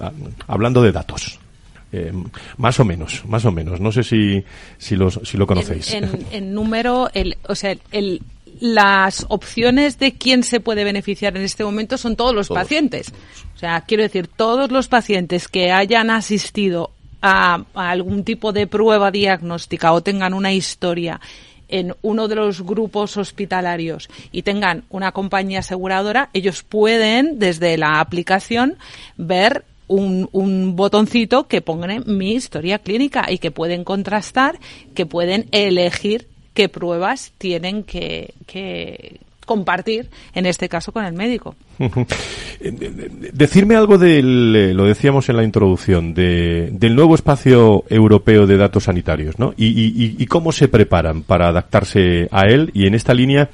Hablando 0.48 0.82
de 0.82 0.92
datos. 0.92 1.40
Eh, 1.94 2.14
más 2.56 2.80
o 2.80 2.86
menos, 2.86 3.24
más 3.26 3.44
o 3.44 3.52
menos. 3.52 3.82
No 3.82 3.92
sé 3.92 4.04
si, 4.04 4.44
si, 4.78 4.96
si 5.24 5.38
lo 5.38 5.46
conocéis. 5.46 5.94
En, 5.94 6.54
número, 6.54 7.10
el, 7.14 7.38
o 7.48 7.56
sea, 7.56 7.76
el, 7.92 8.22
las 8.60 9.26
opciones 9.30 9.98
de 10.00 10.14
quién 10.14 10.44
se 10.44 10.60
puede 10.60 10.84
beneficiar 10.84 11.36
en 11.38 11.44
este 11.44 11.64
momento 11.64 11.98
son 11.98 12.16
todos 12.16 12.36
los 12.36 12.50
pacientes. 12.50 13.12
O 13.56 13.58
sea, 13.58 13.82
quiero 13.82 14.04
decir, 14.04 14.28
todos 14.28 14.72
los 14.72 14.88
pacientes 14.88 15.48
que 15.48 15.72
hayan 15.72 16.10
asistido 16.10 16.92
a, 17.22 17.64
algún 17.74 18.24
tipo 18.24 18.52
de 18.52 18.68
prueba 18.68 19.12
diagnóstica 19.12 19.94
o 19.94 20.02
tengan 20.02 20.34
una 20.34 20.54
historia 20.54 21.20
en 21.68 21.96
uno 22.02 22.28
de 22.28 22.36
los 22.36 22.62
grupos 22.62 23.16
hospitalarios 23.18 24.10
y 24.32 24.42
tengan 24.42 24.84
una 24.90 25.14
compañía 25.14 25.60
aseguradora, 25.60 26.30
ellos 26.34 26.64
pueden 26.64 27.40
desde 27.40 27.78
la 27.78 28.02
aplicación 28.02 28.78
ver 29.16 29.64
un, 29.88 30.76
botoncito 30.76 31.48
que 31.48 31.62
pone 31.62 32.00
mi 32.02 32.34
historia 32.34 32.80
clínica 32.80 33.32
y 33.32 33.38
que 33.38 33.52
pueden 33.52 33.84
contrastar, 33.84 34.60
que 34.94 35.06
pueden 35.06 35.48
elegir 35.52 36.28
qué 36.54 36.70
pruebas 36.70 37.32
tienen 37.38 37.84
que, 37.84 38.34
compartir, 39.46 40.10
en 40.34 40.46
este 40.46 40.70
caso 40.70 40.92
con 40.92 41.04
el 41.04 41.14
médico. 41.14 41.56
Decirme 43.34 43.76
algo 43.76 43.98
del, 43.98 44.56
eh, 44.56 44.74
lo 44.74 44.86
decíamos 44.86 45.28
en 45.30 45.38
la 45.38 45.44
introducción, 45.44 46.14
del 46.14 46.96
nuevo 46.96 47.16
espacio 47.16 47.84
europeo 47.90 48.48
de 48.48 48.58
datos 48.58 48.86
sanitarios, 48.86 49.40
¿no? 49.40 49.54
y, 49.58 50.26
cómo 50.28 50.52
se 50.52 50.68
preparan 50.68 51.24
para 51.24 51.50
adaptarse 51.50 52.30
a 52.32 52.48
él 52.48 52.72
y 52.74 52.88
en 52.88 52.96
esta 52.96 53.14
línea 53.14 53.50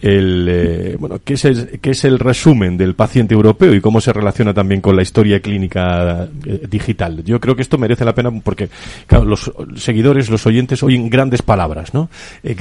el 0.00 0.46
eh, 0.48 0.96
bueno 0.98 1.18
qué 1.24 1.34
es 1.34 1.44
el, 1.44 1.80
qué 1.80 1.90
es 1.90 2.04
el 2.04 2.18
resumen 2.18 2.76
del 2.76 2.94
paciente 2.94 3.34
europeo 3.34 3.74
y 3.74 3.80
cómo 3.80 4.00
se 4.00 4.12
relaciona 4.12 4.54
también 4.54 4.80
con 4.80 4.94
la 4.94 5.02
historia 5.02 5.40
clínica 5.40 6.28
eh, 6.46 6.62
digital. 6.68 7.24
Yo 7.24 7.40
creo 7.40 7.56
que 7.56 7.62
esto 7.62 7.78
merece 7.78 8.04
la 8.04 8.14
pena 8.14 8.30
porque 8.30 8.68
claro, 9.06 9.24
los 9.24 9.52
seguidores, 9.76 10.30
los 10.30 10.46
oyentes 10.46 10.82
oyen 10.82 11.10
grandes 11.10 11.42
palabras, 11.42 11.94
¿no? 11.94 12.08
Eh, 12.44 12.56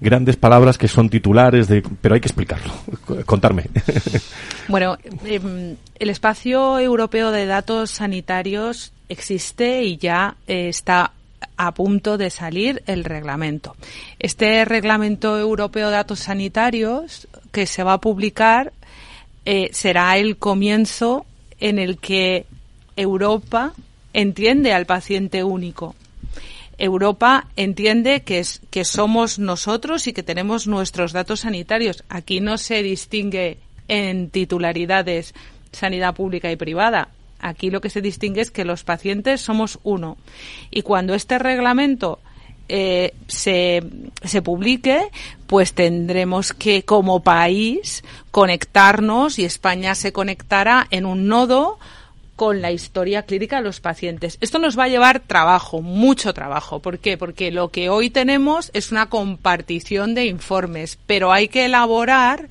grandes 0.00 0.36
palabras 0.36 0.78
que 0.78 0.88
son 0.88 1.08
titulares 1.08 1.68
de, 1.68 1.82
pero 2.00 2.14
hay 2.14 2.20
que 2.20 2.28
explicarlo. 2.28 2.72
Contarme. 3.26 3.64
Bueno, 4.68 4.98
em, 5.24 5.76
el 5.98 6.10
espacio 6.10 6.78
europeo 6.78 7.30
de 7.30 7.46
datos 7.46 7.90
sanitarios 7.90 8.92
existe 9.08 9.82
y 9.82 9.96
ya 9.96 10.36
está 10.46 11.12
a 11.56 11.72
punto 11.72 12.18
de 12.18 12.30
salir 12.30 12.82
el 12.86 13.04
reglamento. 13.04 13.76
Este 14.18 14.64
reglamento 14.64 15.38
europeo 15.38 15.88
de 15.88 15.96
datos 15.96 16.20
sanitarios 16.20 17.28
que 17.52 17.66
se 17.66 17.82
va 17.82 17.94
a 17.94 18.00
publicar 18.00 18.72
eh, 19.44 19.70
será 19.72 20.16
el 20.18 20.36
comienzo 20.36 21.26
en 21.60 21.78
el 21.78 21.98
que 21.98 22.46
Europa 22.96 23.72
entiende 24.12 24.72
al 24.72 24.86
paciente 24.86 25.44
único. 25.44 25.94
Europa 26.78 27.48
entiende 27.56 28.22
que, 28.22 28.38
es, 28.38 28.60
que 28.70 28.84
somos 28.84 29.38
nosotros 29.38 30.06
y 30.06 30.12
que 30.12 30.22
tenemos 30.22 30.68
nuestros 30.68 31.12
datos 31.12 31.40
sanitarios. 31.40 32.04
Aquí 32.08 32.40
no 32.40 32.56
se 32.56 32.82
distingue 32.82 33.58
en 33.88 34.30
titularidades 34.30 35.34
sanidad 35.72 36.14
pública 36.14 36.50
y 36.52 36.56
privada. 36.56 37.08
Aquí 37.40 37.70
lo 37.70 37.80
que 37.80 37.90
se 37.90 38.02
distingue 38.02 38.40
es 38.40 38.50
que 38.50 38.64
los 38.64 38.84
pacientes 38.84 39.40
somos 39.40 39.78
uno. 39.82 40.16
Y 40.70 40.82
cuando 40.82 41.14
este 41.14 41.38
reglamento 41.38 42.18
eh, 42.68 43.14
se, 43.28 43.82
se 44.24 44.42
publique, 44.42 45.10
pues 45.46 45.72
tendremos 45.72 46.52
que, 46.52 46.84
como 46.84 47.22
país, 47.22 48.04
conectarnos 48.30 49.38
y 49.38 49.44
España 49.44 49.94
se 49.94 50.12
conectará 50.12 50.86
en 50.90 51.06
un 51.06 51.28
nodo 51.28 51.78
con 52.38 52.62
la 52.62 52.70
historia 52.70 53.22
clínica 53.22 53.56
de 53.56 53.62
los 53.62 53.80
pacientes. 53.80 54.38
Esto 54.40 54.60
nos 54.60 54.78
va 54.78 54.84
a 54.84 54.88
llevar 54.88 55.18
trabajo, 55.18 55.82
mucho 55.82 56.32
trabajo. 56.32 56.78
¿Por 56.78 57.00
qué? 57.00 57.16
Porque 57.18 57.50
lo 57.50 57.70
que 57.70 57.88
hoy 57.88 58.10
tenemos 58.10 58.70
es 58.74 58.92
una 58.92 59.08
compartición 59.08 60.14
de 60.14 60.26
informes, 60.26 61.00
pero 61.06 61.32
hay 61.32 61.48
que 61.48 61.64
elaborar 61.64 62.48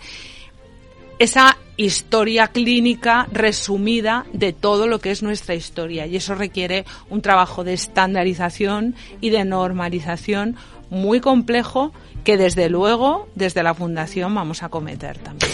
esa 1.19 1.57
historia 1.77 2.47
clínica 2.47 3.27
resumida 3.31 4.25
de 4.33 4.53
todo 4.53 4.87
lo 4.87 4.99
que 4.99 5.11
es 5.11 5.23
nuestra 5.23 5.55
historia 5.55 6.07
y 6.07 6.15
eso 6.15 6.35
requiere 6.35 6.85
un 7.09 7.21
trabajo 7.21 7.63
de 7.63 7.73
estandarización 7.73 8.95
y 9.21 9.29
de 9.29 9.45
normalización 9.45 10.55
muy 10.89 11.19
complejo 11.19 11.91
que 12.23 12.37
desde 12.37 12.69
luego 12.69 13.27
desde 13.35 13.63
la 13.63 13.73
fundación 13.73 14.33
vamos 14.33 14.63
a 14.63 14.69
cometer 14.69 15.17
también. 15.17 15.51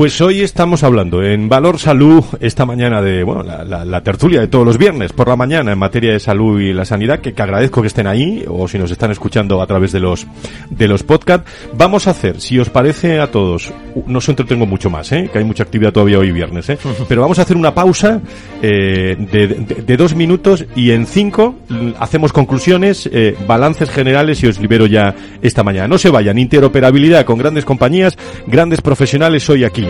Pues 0.00 0.18
hoy 0.22 0.40
estamos 0.40 0.82
hablando 0.82 1.22
en 1.22 1.50
Valor 1.50 1.78
Salud, 1.78 2.24
esta 2.40 2.64
mañana 2.64 3.02
de, 3.02 3.22
bueno, 3.22 3.42
la, 3.42 4.02
tertulia 4.02 4.40
de 4.40 4.48
todos 4.48 4.64
los 4.64 4.78
viernes 4.78 5.12
por 5.12 5.28
la 5.28 5.36
mañana 5.36 5.72
en 5.72 5.78
materia 5.78 6.14
de 6.14 6.18
salud 6.18 6.58
y 6.58 6.72
la 6.72 6.86
sanidad, 6.86 7.20
que, 7.20 7.34
agradezco 7.36 7.82
que 7.82 7.88
estén 7.88 8.06
ahí, 8.06 8.42
o 8.48 8.66
si 8.66 8.78
nos 8.78 8.90
están 8.90 9.10
escuchando 9.10 9.60
a 9.60 9.66
través 9.66 9.92
de 9.92 10.00
los, 10.00 10.26
de 10.70 10.88
los 10.88 11.02
podcasts. 11.02 11.52
Vamos 11.74 12.06
a 12.06 12.12
hacer, 12.12 12.40
si 12.40 12.58
os 12.58 12.70
parece 12.70 13.20
a 13.20 13.30
todos, 13.30 13.74
no 14.06 14.16
os 14.20 14.28
entretengo 14.30 14.64
mucho 14.64 14.88
más, 14.88 15.12
¿eh? 15.12 15.28
que 15.30 15.38
hay 15.38 15.44
mucha 15.44 15.64
actividad 15.64 15.92
todavía 15.92 16.18
hoy 16.18 16.32
viernes, 16.32 16.70
¿eh? 16.70 16.78
pero 17.06 17.20
vamos 17.20 17.38
a 17.38 17.42
hacer 17.42 17.58
una 17.58 17.74
pausa 17.74 18.22
eh, 18.62 19.16
de, 19.18 19.96
dos 19.98 20.14
minutos 20.14 20.64
y 20.74 20.92
en 20.92 21.04
cinco 21.04 21.56
hacemos 21.98 22.32
conclusiones, 22.32 23.06
eh, 23.12 23.36
balances 23.46 23.90
generales 23.90 24.42
y 24.44 24.46
os 24.46 24.58
libero 24.60 24.86
ya 24.86 25.14
esta 25.42 25.62
mañana. 25.62 25.88
No 25.88 25.98
se 25.98 26.08
vayan, 26.08 26.38
interoperabilidad 26.38 27.26
con 27.26 27.36
grandes 27.36 27.66
compañías, 27.66 28.16
grandes 28.46 28.80
profesionales 28.80 29.50
hoy 29.50 29.64
aquí 29.64 29.89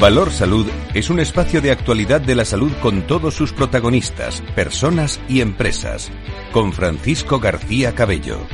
Valor 0.00 0.30
Salud 0.30 0.66
es 0.92 1.08
un 1.08 1.20
espacio 1.20 1.62
de 1.62 1.70
actualidad 1.70 2.20
de 2.20 2.34
la 2.34 2.44
salud 2.44 2.70
con 2.82 3.06
todos 3.06 3.34
sus 3.34 3.54
protagonistas, 3.54 4.42
personas 4.54 5.20
y 5.26 5.40
empresas. 5.40 6.10
Con 6.52 6.74
Francisco 6.74 7.40
García 7.40 7.94
Cabello. 7.94 8.46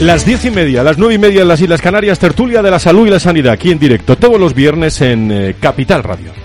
Las 0.00 0.26
diez 0.26 0.44
y 0.44 0.50
media, 0.50 0.82
las 0.82 0.98
nueve 0.98 1.14
y 1.14 1.18
media 1.18 1.40
en 1.42 1.48
las 1.48 1.60
Islas 1.62 1.80
Canarias, 1.80 2.18
tertulia 2.18 2.60
de 2.60 2.70
la 2.70 2.78
salud 2.78 3.06
y 3.06 3.10
la 3.10 3.20
sanidad, 3.20 3.54
aquí 3.54 3.70
en 3.70 3.78
directo, 3.78 4.16
todos 4.16 4.38
los 4.38 4.52
viernes 4.52 5.00
en 5.00 5.30
eh, 5.30 5.56
Capital 5.58 6.02
Radio. 6.02 6.41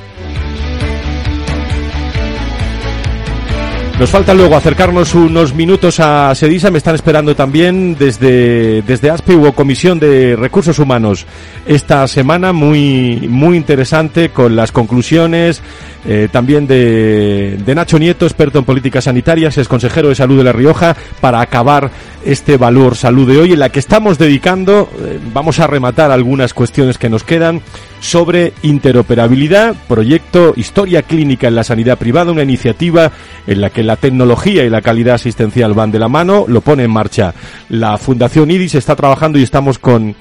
Nos 4.00 4.12
falta 4.12 4.36
luego 4.36 4.56
acercarnos 4.56 5.16
unos 5.16 5.56
minutos 5.56 6.00
a 6.00 6.36
Sedisa. 6.36 6.70
Me 6.70 6.78
están 6.78 6.94
esperando 6.94 7.36
también 7.36 7.96
desde, 7.98 8.84
desde 8.84 9.10
ASPE 9.10 9.36
hubo 9.36 9.54
Comisión 9.54 9.98
de 9.98 10.36
Recursos 10.36 10.78
Humanos 10.78 11.26
esta 11.66 12.08
semana 12.08 12.54
muy, 12.54 13.28
muy 13.28 13.58
interesante 13.58 14.30
con 14.30 14.56
las 14.56 14.72
conclusiones 14.72 15.64
eh, 16.08 16.30
también 16.32 16.68
de, 16.68 17.60
de 17.66 17.76
Nacho 17.76 18.00
Nieto, 18.00 18.26
experto 18.26 18.60
en 18.60 18.66
políticas 18.66 19.04
sanitarias, 19.04 19.58
es 19.58 19.68
consejero 19.68 20.08
de 20.08 20.16
salud 20.16 20.38
de 20.38 20.44
La 20.46 20.54
Rioja, 20.54 20.96
para 21.20 21.42
acabar 21.42 21.92
este 22.24 22.58
valor 22.58 22.96
salud 22.96 23.30
de 23.30 23.38
hoy 23.38 23.54
en 23.54 23.60
la 23.60 23.70
que 23.70 23.80
estamos 23.80 24.18
dedicando, 24.18 24.90
eh, 25.00 25.20
vamos 25.34 25.60
a 25.60 25.68
rematar 25.68 26.12
algunas 26.12 26.54
cuestiones 26.54 26.98
que 26.98 27.10
nos 27.10 27.24
quedan 27.24 27.62
sobre 28.00 28.54
interoperabilidad, 28.64 29.76
proyecto 29.88 30.54
Historia 30.56 31.02
Clínica 31.02 31.48
en 31.48 31.56
la 31.56 31.64
Sanidad 31.64 31.98
Privada, 31.98 32.32
una 32.32 32.44
iniciativa 32.44 33.12
en 33.46 33.60
la 33.60 33.70
que 33.70 33.84
la 33.84 33.98
tecnología 33.98 34.64
y 34.64 34.70
la 34.70 34.82
calidad 34.82 35.16
asistencial 35.16 35.74
van 35.74 35.92
de 35.92 36.00
la 36.00 36.08
mano, 36.08 36.46
lo 36.48 36.62
pone 36.62 36.84
en 36.84 36.92
marcha. 36.92 37.34
La 37.70 37.98
Fundación 37.98 38.50
IDIS, 38.50 38.76
está 38.76 38.96
trabajando 38.96 39.40
y 39.40 39.44
estamos 39.44 39.78
con 39.80 40.16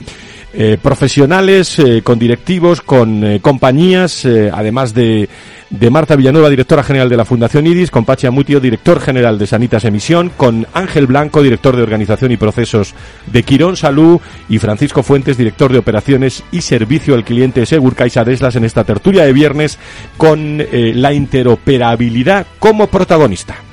eh, 0.59 0.79
profesionales, 0.81 1.79
eh, 1.79 2.01
con 2.03 2.19
directivos, 2.19 2.81
con 2.81 3.23
eh, 3.23 3.41
compañías, 3.41 4.25
además 4.25 4.95
de, 4.95 5.29
de, 5.69 5.91
Marta 5.91 6.17
Villanueva, 6.17 6.49
directora 6.49 6.83
general 6.83 7.11
de 7.11 7.17
la 7.19 7.27
Fundación 7.27 7.67
IDIS, 7.67 7.91
con 7.91 8.07
Pachi 8.07 8.27
Amutio, 8.27 8.59
director 8.59 8.99
general 8.99 9.39
de 9.39 9.47
Sanitas 9.47 9.85
Emisión, 9.85 10.33
con 10.35 10.67
Ángel 10.73 11.07
Blanco, 11.07 11.43
director 11.43 11.77
de 11.77 11.83
Organización 11.83 12.33
y 12.33 12.39
Procesos 12.39 12.95
de 13.27 13.43
Quirón 13.43 13.77
Salud, 13.77 14.19
y 14.49 14.59
Francisco 14.59 15.03
Fuentes, 15.03 15.37
director 15.37 15.71
de 15.71 15.79
Operaciones 15.79 16.43
y 16.51 16.63
Servicio 16.63 17.15
al 17.15 17.25
Cliente 17.25 17.61
de 17.61 17.67
Segur 17.67 17.95
Caixa 17.95 18.25
Deslas 18.25 18.57
en 18.57 18.65
esta 18.65 18.85
tertulia 18.85 19.25
de 19.25 19.35
viernes 19.35 19.79
con 20.17 20.65
la 20.73 21.13
interoperabilidad 21.13 22.47
como 22.59 22.87
protagonista. 22.87 23.66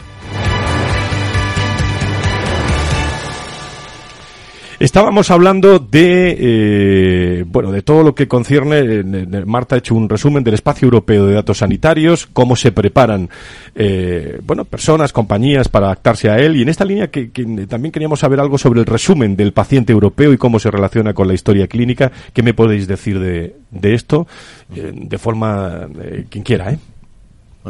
Estábamos 4.84 5.32
hablando 5.32 5.80
de, 5.80 6.36
eh, 6.38 7.46
bueno, 7.48 7.72
de 7.72 7.84
todo 7.84 8.04
lo 8.04 8.14
que 8.14 8.28
concierne, 8.28 8.80
eh, 8.80 9.46
Marta 9.46 9.76
ha 9.76 9.78
hecho 9.78 9.96
un 9.96 10.10
resumen 10.10 10.44
del 10.44 10.56
espacio 10.56 10.88
europeo 10.88 11.26
de 11.26 11.36
datos 11.36 11.60
sanitarios, 11.60 12.28
cómo 12.28 12.58
se 12.58 12.74
preparan, 12.74 13.30
eh, 13.76 14.42
bueno, 14.46 14.66
personas, 14.66 15.14
compañías 15.14 15.70
para 15.70 15.86
adaptarse 15.86 16.30
a 16.30 16.38
él. 16.38 16.58
Y 16.58 16.64
en 16.64 16.68
esta 16.68 16.84
línea 16.84 17.10
que, 17.10 17.28
también 17.66 17.94
queríamos 17.94 18.20
saber 18.20 18.42
algo 18.42 18.58
sobre 18.58 18.82
el 18.82 18.86
resumen 18.86 19.38
del 19.38 19.54
paciente 19.54 19.94
europeo 19.94 20.34
y 20.34 20.38
cómo 20.38 20.60
se 20.60 20.70
relaciona 20.70 21.14
con 21.14 21.30
la 21.30 21.34
historia 21.34 21.68
clínica. 21.68 22.12
¿Qué 22.34 22.44
me 22.44 22.54
podéis 22.54 22.86
decir 22.86 23.22
de, 23.22 23.56
de 23.72 23.94
esto? 23.94 24.28
de 24.68 25.18
forma, 25.18 25.88
quien 26.30 26.44
quiera, 26.44 26.74
¿eh? 26.74 26.80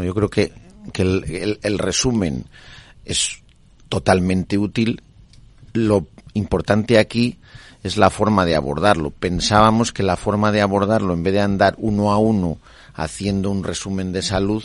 yo 0.04 0.16
creo 0.16 0.30
que, 0.30 0.52
que 0.92 1.04
el, 1.04 1.60
el 1.62 1.78
resumen 1.78 2.46
es 3.06 3.44
totalmente 3.88 4.58
útil. 4.58 5.00
Lo 5.74 6.08
importante 6.34 6.98
aquí 6.98 7.40
es 7.84 7.98
la 7.98 8.10
forma 8.10 8.46
de 8.46 8.56
abordarlo. 8.56 9.12
Pensábamos 9.12 9.92
que 9.92 10.04
la 10.04 10.16
forma 10.16 10.52
de 10.52 10.62
abordarlo, 10.62 11.14
en 11.14 11.24
vez 11.24 11.34
de 11.34 11.42
andar 11.42 11.76
uno 11.78 12.12
a 12.12 12.18
uno 12.18 12.58
haciendo 12.94 13.52
un 13.52 13.64
resumen 13.64 14.12
de 14.12 14.22
salud, 14.22 14.64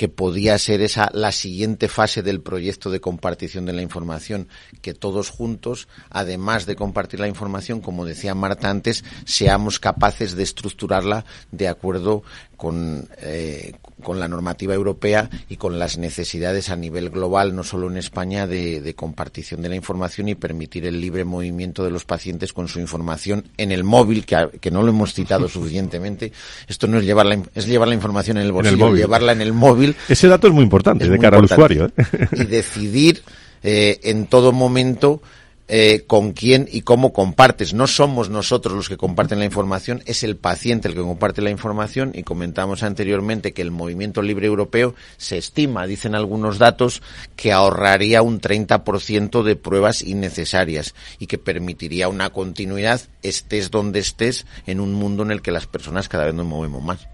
que 0.00 0.08
podía 0.08 0.56
ser 0.56 0.80
esa 0.80 1.10
la 1.12 1.30
siguiente 1.30 1.86
fase 1.86 2.22
del 2.22 2.40
proyecto 2.40 2.90
de 2.90 3.02
compartición 3.02 3.66
de 3.66 3.74
la 3.74 3.82
información, 3.82 4.48
que 4.80 4.94
todos 4.94 5.28
juntos, 5.28 5.88
además 6.08 6.64
de 6.64 6.74
compartir 6.74 7.20
la 7.20 7.28
información, 7.28 7.82
como 7.82 8.06
decía 8.06 8.34
Marta 8.34 8.70
antes, 8.70 9.04
seamos 9.26 9.78
capaces 9.78 10.36
de 10.36 10.42
estructurarla 10.42 11.26
de 11.52 11.68
acuerdo 11.68 12.22
con, 12.60 13.08
eh, 13.22 13.72
con 14.02 14.20
la 14.20 14.28
normativa 14.28 14.74
europea 14.74 15.30
y 15.48 15.56
con 15.56 15.78
las 15.78 15.96
necesidades 15.96 16.68
a 16.68 16.76
nivel 16.76 17.08
global, 17.08 17.56
no 17.56 17.64
solo 17.64 17.90
en 17.90 17.96
España, 17.96 18.46
de, 18.46 18.82
de, 18.82 18.94
compartición 18.94 19.62
de 19.62 19.70
la 19.70 19.76
información 19.76 20.28
y 20.28 20.34
permitir 20.34 20.84
el 20.84 21.00
libre 21.00 21.24
movimiento 21.24 21.84
de 21.84 21.90
los 21.90 22.04
pacientes 22.04 22.52
con 22.52 22.68
su 22.68 22.78
información 22.78 23.48
en 23.56 23.72
el 23.72 23.82
móvil, 23.82 24.26
que, 24.26 24.50
que 24.60 24.70
no 24.70 24.82
lo 24.82 24.90
hemos 24.90 25.14
citado 25.14 25.48
suficientemente. 25.48 26.32
Esto 26.68 26.86
no 26.86 26.98
es 26.98 27.06
llevar 27.06 27.24
la, 27.24 27.42
es 27.54 27.66
llevar 27.66 27.88
la 27.88 27.94
información 27.94 28.36
en 28.36 28.44
el 28.44 28.52
bolsillo, 28.52 28.94
llevarla 28.94 29.32
en 29.32 29.40
el 29.40 29.54
móvil. 29.54 29.89
Ese 30.08 30.28
dato 30.28 30.46
es 30.46 30.52
muy 30.52 30.64
importante 30.64 31.08
de 31.08 31.18
cara 31.18 31.38
al 31.38 31.44
usuario. 31.44 31.86
¿eh? 31.86 32.28
Y 32.32 32.44
decidir 32.44 33.22
eh, 33.62 34.00
en 34.04 34.26
todo 34.26 34.52
momento 34.52 35.20
eh, 35.72 36.02
con 36.08 36.32
quién 36.32 36.68
y 36.68 36.80
cómo 36.80 37.12
compartes. 37.12 37.74
No 37.74 37.86
somos 37.86 38.28
nosotros 38.28 38.74
los 38.74 38.88
que 38.88 38.96
comparten 38.96 39.38
la 39.38 39.44
información, 39.44 40.02
es 40.04 40.24
el 40.24 40.36
paciente 40.36 40.88
el 40.88 40.94
que 40.94 41.00
comparte 41.00 41.42
la 41.42 41.50
información 41.50 42.10
y 42.12 42.24
comentamos 42.24 42.82
anteriormente 42.82 43.52
que 43.52 43.62
el 43.62 43.70
movimiento 43.70 44.20
libre 44.20 44.48
europeo 44.48 44.96
se 45.16 45.38
estima, 45.38 45.86
dicen 45.86 46.16
algunos 46.16 46.58
datos, 46.58 47.02
que 47.36 47.52
ahorraría 47.52 48.20
un 48.20 48.40
30% 48.40 49.44
de 49.44 49.54
pruebas 49.54 50.02
innecesarias 50.02 50.96
y 51.20 51.28
que 51.28 51.38
permitiría 51.38 52.08
una 52.08 52.30
continuidad, 52.30 53.02
estés 53.22 53.70
donde 53.70 54.00
estés, 54.00 54.46
en 54.66 54.80
un 54.80 54.92
mundo 54.92 55.22
en 55.22 55.30
el 55.30 55.40
que 55.40 55.52
las 55.52 55.68
personas 55.68 56.08
cada 56.08 56.24
vez 56.24 56.34
nos 56.34 56.46
movemos 56.46 56.82
más. 56.82 57.09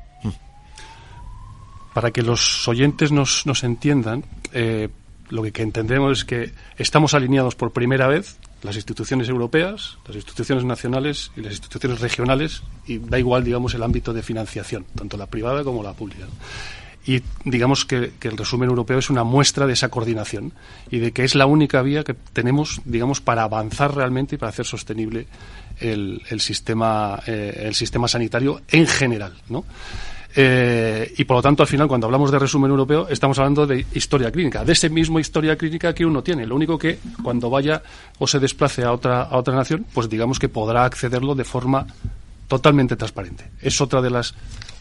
Para 1.97 2.11
que 2.11 2.21
los 2.21 2.69
oyentes 2.69 3.11
nos, 3.11 3.47
nos 3.47 3.65
entiendan, 3.65 4.23
eh, 4.53 4.91
lo 5.31 5.43
que 5.45 5.63
entendemos 5.63 6.19
es 6.19 6.25
que 6.27 6.53
estamos 6.77 7.15
alineados 7.15 7.55
por 7.55 7.73
primera 7.73 8.07
vez 8.07 8.37
las 8.63 8.77
instituciones 8.77 9.31
europeas, 9.31 9.97
las 10.07 10.15
instituciones 10.15 10.67
nacionales 10.67 11.33
y 11.39 11.41
las 11.41 11.53
instituciones 11.53 12.01
regionales, 12.01 12.63
y 12.87 12.99
da 12.99 13.19
igual, 13.19 13.45
digamos, 13.45 13.73
el 13.73 13.83
ámbito 13.83 14.13
de 14.13 14.23
financiación, 14.23 14.85
tanto 14.95 15.17
la 15.17 15.25
privada 15.25 15.65
como 15.65 15.83
la 15.83 15.95
pública. 15.95 16.27
Y 17.07 17.23
digamos 17.47 17.87
que, 17.87 18.13
el 18.21 18.37
resumen 18.37 18.69
europeo 18.69 18.99
es 18.99 19.09
una 19.09 19.25
muestra 19.25 19.67
de 19.67 19.73
esa 19.73 19.89
coordinación 19.89 20.53
y 20.91 20.99
de 20.99 21.13
que 21.13 21.25
es 21.25 21.35
la 21.35 21.47
única 21.47 21.81
vía 21.81 22.05
que 22.05 22.13
tenemos, 22.13 22.83
digamos, 22.85 23.23
para 23.23 23.45
avanzar 23.45 23.95
realmente 23.95 24.35
y 24.35 24.39
para 24.39 24.51
hacer 24.51 24.67
sostenible 24.67 25.29
el, 25.81 26.21
sistema, 26.41 27.23
eh, 27.27 27.63
el 27.65 27.75
sistema 27.75 28.07
sanitario 28.07 28.61
en 28.69 28.87
general, 28.87 29.33
¿no? 29.49 29.65
Eh, 30.39 31.15
y 31.17 31.25
por 31.25 31.39
lo 31.39 31.43
tanto, 31.43 31.63
al 31.63 31.67
final, 31.67 31.89
cuando 31.89 32.07
hablamos 32.07 32.31
de 32.31 32.39
resumen 32.39 32.71
europeo, 32.71 33.09
estamos 33.09 33.39
hablando 33.39 33.67
de 33.67 33.87
historia 33.95 34.31
clínica, 34.31 34.65
de 34.65 34.75
ese 34.75 34.91
mismo 34.91 35.19
historia 35.19 35.57
clínica 35.57 35.95
que 35.95 36.05
uno 36.05 36.23
tiene. 36.23 36.47
Lo 36.47 36.55
único 36.55 36.77
que 36.77 36.99
cuando 37.23 37.49
vaya 37.49 37.83
o 38.19 38.27
se 38.27 38.39
desplace 38.39 38.85
a 38.85 38.93
otra, 38.93 39.23
a 39.23 39.39
otra 39.39 39.55
nación, 39.55 39.87
pues 39.95 40.11
digamos 40.11 40.39
que 40.39 40.51
podrá 40.51 40.85
accederlo 40.85 41.35
de 41.35 41.45
forma 41.45 41.87
totalmente 42.49 42.97
transparente. 42.97 43.45
Es 43.63 43.81
otra 43.81 44.03
de 44.03 44.11
las, 44.11 44.35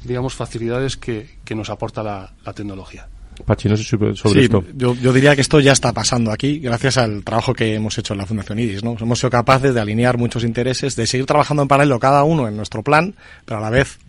digamos, 0.04 0.34
facilidades 0.34 0.98
que, 0.98 1.38
nos 1.52 1.70
aporta 1.70 2.04
la, 2.04 2.54
tecnología. 2.54 3.08
Pachi, 3.46 3.70
no 3.70 3.78
sé 3.78 3.84
sobre 3.84 4.44
esto. 4.44 4.64
Yo, 4.76 4.94
yo, 4.96 5.14
diría 5.14 5.36
que 5.36 5.42
esto 5.42 5.62
ya 5.62 5.72
está 5.72 5.94
pasando 5.94 6.32
aquí, 6.32 6.60
gracias 6.60 6.98
al 6.98 7.24
trabajo 7.24 7.54
que 7.54 7.76
hemos 7.76 7.98
hecho 7.98 8.14
en 8.14 8.20
la 8.20 8.26
Fundación 8.26 8.60
IDIS. 8.60 8.84
¿no? 8.84 8.98
Hemos 9.00 9.20
sido 9.20 9.30
capaces 9.30 9.74
de 9.74 9.80
alinear 9.80 10.18
muchos 10.18 10.44
intereses, 10.44 10.98
de 10.98 11.08
seguir 11.08 11.26
trabajando 11.26 11.62
en 11.64 11.70
paralelo 11.70 11.98
cada 11.98 12.24
uno 12.24 12.48
en 12.48 12.58
nuestro 12.58 12.84
plan, 12.84 13.16
pero 13.46 13.60
a 13.60 13.62
la 13.62 13.70
vez 13.70 14.00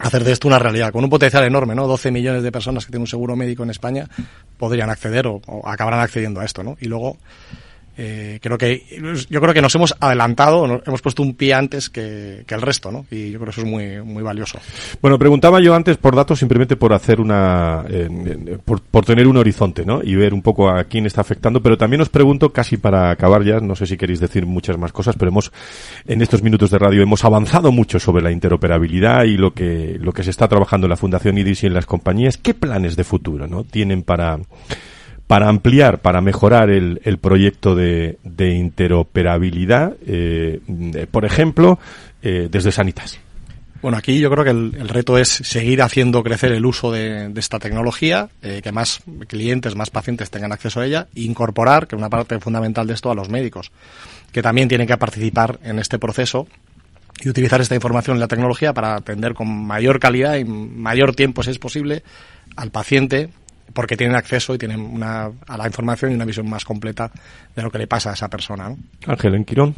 hacer 0.00 0.24
de 0.24 0.32
esto 0.32 0.48
una 0.48 0.58
realidad, 0.58 0.92
con 0.92 1.04
un 1.04 1.10
potencial 1.10 1.44
enorme, 1.44 1.74
¿no? 1.74 1.86
12 1.86 2.10
millones 2.10 2.42
de 2.42 2.52
personas 2.52 2.84
que 2.84 2.90
tienen 2.90 3.02
un 3.02 3.06
seguro 3.06 3.36
médico 3.36 3.62
en 3.62 3.70
España 3.70 4.08
podrían 4.58 4.90
acceder 4.90 5.26
o, 5.26 5.40
o 5.46 5.68
acabarán 5.68 6.00
accediendo 6.00 6.40
a 6.40 6.44
esto, 6.44 6.62
¿no? 6.62 6.76
Y 6.80 6.86
luego 6.86 7.16
eh, 7.96 8.38
creo 8.42 8.58
que 8.58 8.82
yo 9.30 9.40
creo 9.40 9.54
que 9.54 9.62
nos 9.62 9.74
hemos 9.74 9.94
adelantado, 10.00 10.82
hemos 10.84 11.02
puesto 11.02 11.22
un 11.22 11.34
pie 11.34 11.54
antes 11.54 11.90
que, 11.90 12.44
el 12.48 12.62
resto, 12.62 12.92
¿no? 12.92 13.06
Y 13.10 13.30
yo 13.30 13.38
creo 13.38 13.46
que 13.46 13.50
eso 13.50 13.60
es 13.62 13.66
muy 13.66 14.02
muy 14.02 14.22
valioso. 14.22 14.58
Bueno, 15.02 15.18
preguntaba 15.18 15.60
yo 15.60 15.74
antes 15.74 15.96
por 15.96 16.14
datos 16.14 16.38
simplemente 16.38 16.76
por 16.76 16.92
hacer 16.92 17.20
una 17.20 17.84
eh, 17.88 18.58
por, 18.64 18.80
por, 18.80 19.04
tener 19.04 19.26
un 19.26 19.36
horizonte, 19.36 19.84
¿no? 19.84 20.00
Y 20.02 20.14
ver 20.14 20.34
un 20.34 20.42
poco 20.42 20.68
a 20.68 20.84
quién 20.84 21.06
está 21.06 21.20
afectando, 21.20 21.62
pero 21.62 21.76
también 21.76 22.00
os 22.00 22.08
pregunto 22.08 22.52
casi 22.52 22.76
para 22.76 23.10
acabar 23.10 23.44
ya, 23.44 23.60
no 23.60 23.74
sé 23.76 23.86
si 23.86 23.96
queréis 23.96 24.20
decir 24.20 24.46
muchas 24.46 24.78
más 24.78 24.92
cosas, 24.92 25.16
pero 25.16 25.30
hemos 25.30 25.52
en 26.06 26.22
estos 26.22 26.42
minutos 26.42 26.70
de 26.70 26.78
radio 26.78 27.02
hemos 27.02 27.24
avanzado 27.24 27.72
mucho 27.72 27.98
sobre 27.98 28.22
la 28.22 28.30
interoperabilidad 28.30 29.24
y 29.24 29.36
lo 29.36 29.52
que 29.52 29.98
lo 30.00 30.12
que 30.12 30.22
se 30.22 30.30
está 30.30 30.48
trabajando 30.48 30.86
en 30.86 30.90
la 30.90 30.96
Fundación 30.96 31.38
IDIS 31.38 31.64
y 31.64 31.66
en 31.66 31.74
las 31.74 31.86
compañías. 31.86 32.36
¿Qué 32.38 32.54
planes 32.54 32.96
de 32.96 33.04
futuro, 33.04 33.46
no? 33.46 33.64
Tienen 33.64 34.02
para 34.02 34.38
para 35.26 35.48
ampliar, 35.48 36.00
para 36.00 36.20
mejorar 36.20 36.70
el, 36.70 37.00
el 37.04 37.18
proyecto 37.18 37.74
de, 37.74 38.18
de 38.24 38.50
interoperabilidad, 38.54 39.94
eh, 40.06 40.60
por 41.10 41.24
ejemplo, 41.24 41.78
eh, 42.22 42.48
desde 42.50 42.72
Sanitas? 42.72 43.18
Bueno, 43.84 43.98
aquí 43.98 44.18
yo 44.18 44.30
creo 44.30 44.44
que 44.44 44.50
el, 44.50 44.88
reto 44.88 45.18
es 45.18 45.28
seguir 45.28 45.82
haciendo 45.82 46.22
crecer 46.22 46.52
el 46.52 46.64
uso 46.64 46.90
de, 46.90 47.30
esta 47.36 47.58
tecnología, 47.58 48.30
eh, 48.40 48.60
que 48.62 48.72
más 48.72 49.02
clientes, 49.26 49.76
más 49.76 49.90
pacientes 49.90 50.30
tengan 50.30 50.52
acceso 50.52 50.80
a 50.80 50.86
ella, 50.86 51.08
e 51.14 51.20
incorporar, 51.20 51.86
que 51.86 51.94
es 51.94 51.98
una 51.98 52.08
parte 52.08 52.40
fundamental 52.40 52.86
de 52.86 52.94
esto, 52.94 53.10
a 53.10 53.14
los 53.14 53.28
médicos, 53.28 53.72
que 54.32 54.40
también 54.40 54.68
tienen 54.68 54.86
que 54.86 54.96
participar 54.96 55.58
en 55.62 55.78
este 55.78 55.98
proceso 55.98 56.46
y 57.22 57.28
utilizar 57.28 57.60
esta 57.60 57.74
información 57.74 58.16
en 58.16 58.20
la 58.20 58.28
tecnología 58.28 58.72
para 58.72 58.96
atender 58.96 59.34
con 59.34 59.48
mayor 59.48 60.00
calidad 60.00 60.36
y 60.36 60.44
mayor 60.44 61.14
tiempo, 61.14 61.42
si 61.42 61.50
es 61.50 61.58
posible, 61.58 62.02
al 62.56 62.70
paciente 62.70 63.28
porque 63.72 63.96
tienen 63.96 64.16
acceso 64.16 64.54
y 64.54 64.58
tienen 64.58 64.80
una, 64.80 65.30
a 65.46 65.56
la 65.56 65.66
información 65.66 66.12
y 66.12 66.14
una 66.14 66.24
visión 66.24 66.48
más 66.48 66.64
completa 66.64 67.10
de 67.54 67.62
lo 67.62 67.70
que 67.70 67.78
le 67.78 67.86
pasa 67.86 68.10
a 68.10 68.14
esa 68.14 68.28
persona. 68.28 68.74
Ángel, 69.06 69.34
en 69.34 69.44
Quirón. 69.44 69.74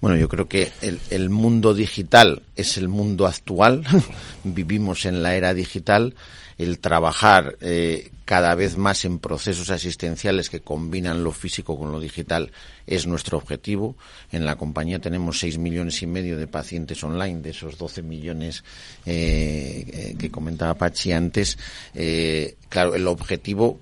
Bueno, 0.00 0.16
yo 0.16 0.28
creo 0.28 0.48
que 0.48 0.70
el, 0.80 0.98
el, 1.10 1.30
mundo 1.30 1.74
digital 1.74 2.42
es 2.56 2.76
el 2.76 2.88
mundo 2.88 3.26
actual. 3.26 3.84
Vivimos 4.44 5.06
en 5.06 5.22
la 5.22 5.36
era 5.36 5.54
digital. 5.54 6.14
El 6.58 6.80
trabajar 6.80 7.56
eh, 7.60 8.10
cada 8.24 8.54
vez 8.54 8.76
más 8.76 9.04
en 9.04 9.18
procesos 9.18 9.70
asistenciales 9.70 10.48
que 10.48 10.60
combinan 10.60 11.24
lo 11.24 11.32
físico 11.32 11.78
con 11.78 11.92
lo 11.92 12.00
digital 12.00 12.52
es 12.86 13.06
nuestro 13.06 13.38
objetivo. 13.38 13.96
En 14.30 14.44
la 14.44 14.56
compañía 14.56 15.00
tenemos 15.00 15.40
6 15.40 15.58
millones 15.58 16.02
y 16.02 16.06
medio 16.06 16.36
de 16.36 16.46
pacientes 16.46 17.02
online, 17.02 17.40
de 17.40 17.50
esos 17.50 17.78
12 17.78 18.02
millones 18.02 18.64
eh, 19.06 19.84
eh, 19.86 20.16
que 20.18 20.30
comentaba 20.30 20.74
Pachi 20.74 21.12
antes. 21.12 21.58
Eh, 21.94 22.56
claro, 22.68 22.94
el 22.94 23.06
objetivo 23.06 23.80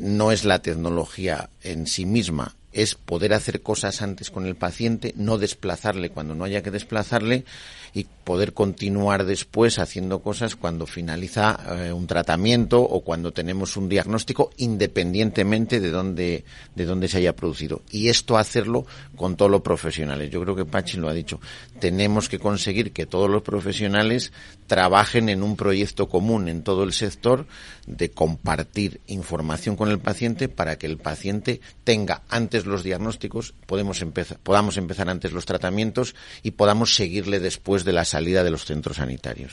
no 0.00 0.32
es 0.32 0.44
la 0.44 0.60
tecnología 0.60 1.50
en 1.62 1.86
sí 1.86 2.04
misma, 2.04 2.56
es 2.78 2.94
poder 2.94 3.34
hacer 3.34 3.60
cosas 3.60 4.02
antes 4.02 4.30
con 4.30 4.46
el 4.46 4.54
paciente, 4.54 5.12
no 5.16 5.36
desplazarle 5.36 6.10
cuando 6.10 6.36
no 6.36 6.44
haya 6.44 6.62
que 6.62 6.70
desplazarle 6.70 7.44
y 7.92 8.06
poder 8.22 8.52
continuar 8.52 9.24
después 9.24 9.80
haciendo 9.80 10.20
cosas 10.20 10.54
cuando 10.54 10.86
finaliza 10.86 11.58
eh, 11.70 11.92
un 11.92 12.06
tratamiento 12.06 12.80
o 12.80 13.00
cuando 13.00 13.32
tenemos 13.32 13.76
un 13.76 13.88
diagnóstico 13.88 14.50
independientemente 14.58 15.80
de 15.80 15.90
dónde 15.90 16.44
de 16.76 16.84
dónde 16.84 17.08
se 17.08 17.18
haya 17.18 17.34
producido. 17.34 17.82
Y 17.90 18.10
esto 18.10 18.38
hacerlo 18.38 18.86
con 19.16 19.36
todos 19.36 19.50
los 19.50 19.62
profesionales. 19.62 20.30
Yo 20.30 20.40
creo 20.42 20.54
que 20.54 20.64
Pachi 20.64 20.98
lo 20.98 21.08
ha 21.08 21.14
dicho. 21.14 21.40
Tenemos 21.80 22.28
que 22.28 22.38
conseguir 22.38 22.92
que 22.92 23.06
todos 23.06 23.28
los 23.28 23.42
profesionales 23.42 24.32
trabajen 24.68 25.28
en 25.28 25.42
un 25.42 25.56
proyecto 25.56 26.08
común 26.08 26.48
en 26.48 26.62
todo 26.62 26.84
el 26.84 26.92
sector 26.92 27.46
de 27.86 28.10
compartir 28.10 29.00
información 29.08 29.74
con 29.74 29.88
el 29.88 29.98
paciente 29.98 30.48
para 30.48 30.78
que 30.78 30.86
el 30.86 30.98
paciente 30.98 31.60
tenga 31.82 32.22
antes 32.28 32.66
los 32.66 32.84
diagnósticos 32.84 33.54
podemos 33.66 34.00
empezar 34.02 34.38
podamos 34.42 34.76
empezar 34.76 35.08
antes 35.08 35.32
los 35.32 35.46
tratamientos 35.46 36.14
y 36.42 36.52
podamos 36.52 36.94
seguirle 36.94 37.40
después 37.40 37.84
de 37.84 37.94
la 37.94 38.04
salida 38.04 38.44
de 38.44 38.50
los 38.50 38.64
centros 38.66 38.98
sanitarios. 38.98 39.52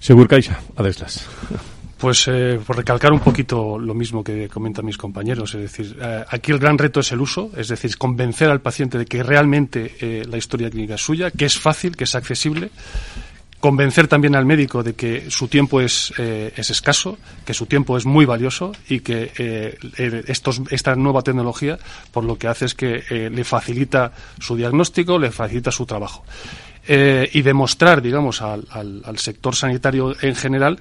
Segur 0.00 0.28
Caixa, 0.28 0.60
Adeslas. 0.76 1.24
Pues 2.02 2.26
eh, 2.26 2.58
por 2.66 2.76
recalcar 2.76 3.12
un 3.12 3.20
poquito 3.20 3.78
lo 3.78 3.94
mismo 3.94 4.24
que 4.24 4.48
comentan 4.48 4.84
mis 4.84 4.98
compañeros, 4.98 5.54
es 5.54 5.60
decir, 5.60 5.96
eh, 6.02 6.24
aquí 6.28 6.50
el 6.50 6.58
gran 6.58 6.76
reto 6.76 6.98
es 6.98 7.12
el 7.12 7.20
uso, 7.20 7.52
es 7.56 7.68
decir, 7.68 7.96
convencer 7.96 8.50
al 8.50 8.60
paciente 8.60 8.98
de 8.98 9.06
que 9.06 9.22
realmente 9.22 9.94
eh, 10.00 10.24
la 10.28 10.36
historia 10.36 10.68
clínica 10.68 10.96
es 10.96 11.00
suya, 11.00 11.30
que 11.30 11.44
es 11.44 11.56
fácil, 11.56 11.96
que 11.96 12.02
es 12.02 12.16
accesible, 12.16 12.72
convencer 13.62 14.08
también 14.08 14.34
al 14.34 14.44
médico 14.44 14.82
de 14.82 14.94
que 14.94 15.30
su 15.30 15.46
tiempo 15.46 15.80
es, 15.80 16.12
es 16.18 16.68
escaso, 16.68 17.16
que 17.46 17.54
su 17.54 17.66
tiempo 17.66 17.96
es 17.96 18.04
muy 18.04 18.26
valioso 18.26 18.72
y 18.88 19.00
que 19.00 19.78
estos, 20.26 20.60
esta 20.70 20.96
nueva 20.96 21.22
tecnología 21.22 21.78
por 22.10 22.24
lo 22.24 22.36
que 22.36 22.48
hace 22.48 22.64
es 22.64 22.74
que 22.74 23.30
le 23.30 23.44
facilita 23.44 24.12
su 24.40 24.56
diagnóstico, 24.56 25.16
le 25.16 25.30
facilita 25.30 25.70
su 25.70 25.86
trabajo. 25.86 26.24
Eh, 26.84 27.30
y 27.32 27.42
demostrar, 27.42 28.02
digamos, 28.02 28.42
al, 28.42 28.66
al, 28.72 29.18
sector 29.18 29.54
sanitario 29.54 30.16
en 30.20 30.34
general 30.34 30.80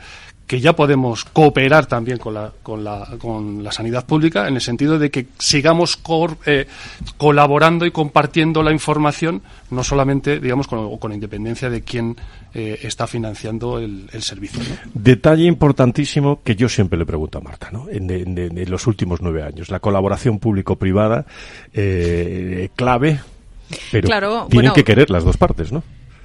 que 0.51 0.59
ya 0.59 0.75
podemos 0.75 1.23
cooperar 1.23 1.85
también 1.85 2.17
con 2.17 2.33
la, 2.33 2.51
con 2.61 2.83
la, 2.83 3.07
con 3.19 3.63
la 3.63 3.71
sanidad 3.71 4.05
pública 4.05 4.49
en 4.49 4.55
el 4.55 4.59
sentido 4.59 4.99
de 4.99 5.09
que 5.09 5.27
sigamos 5.37 5.97
eh, 6.45 6.67
colaborando 7.15 7.85
y 7.85 7.91
compartiendo 7.91 8.61
la 8.61 8.73
información, 8.73 9.41
no 9.69 9.81
solamente, 9.81 10.41
digamos, 10.41 10.67
con, 10.67 10.97
con 10.97 11.13
independencia 11.13 11.69
de 11.69 11.83
quién 11.83 12.17
eh, 12.53 12.77
está 12.81 13.07
financiando 13.07 13.79
el, 13.79 14.09
el 14.11 14.21
servicio. 14.23 14.59
Detalle 14.93 15.45
importantísimo 15.45 16.41
que 16.43 16.57
yo 16.57 16.67
siempre 16.67 16.99
le 16.99 17.05
pregunto 17.05 17.37
a 17.37 17.41
Marta, 17.41 17.69
¿no? 17.71 17.87
En, 17.89 18.11
en 18.11 18.69
los 18.69 18.87
últimos 18.87 19.21
nueve 19.21 19.43
años, 19.43 19.69
la 19.69 19.79
colaboración 19.79 20.37
público-privada, 20.37 21.25
eh, 21.71 22.71
clave 22.75 23.21
pero 23.89 24.05
claro, 24.05 24.47
tienen 24.49 24.73
que 24.73 24.83
querer 24.83 25.09
las 25.11 25.23
dos 25.23 25.37
partes, 25.37 25.71
¿no? 25.71 25.81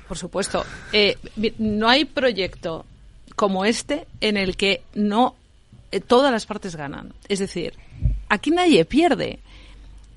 Por 0.08 0.18
supuesto. 0.18 0.64
Eh, 0.92 1.16
no 1.58 1.88
hay 1.88 2.06
proyecto 2.06 2.86
como 3.36 3.64
este 3.64 4.06
en 4.20 4.36
el 4.36 4.56
que 4.56 4.82
no 4.94 5.36
eh, 5.92 6.00
todas 6.00 6.32
las 6.32 6.46
partes 6.46 6.74
ganan. 6.74 7.12
Es 7.28 7.38
decir, 7.38 7.74
aquí 8.28 8.50
nadie 8.50 8.84
pierde. 8.84 9.38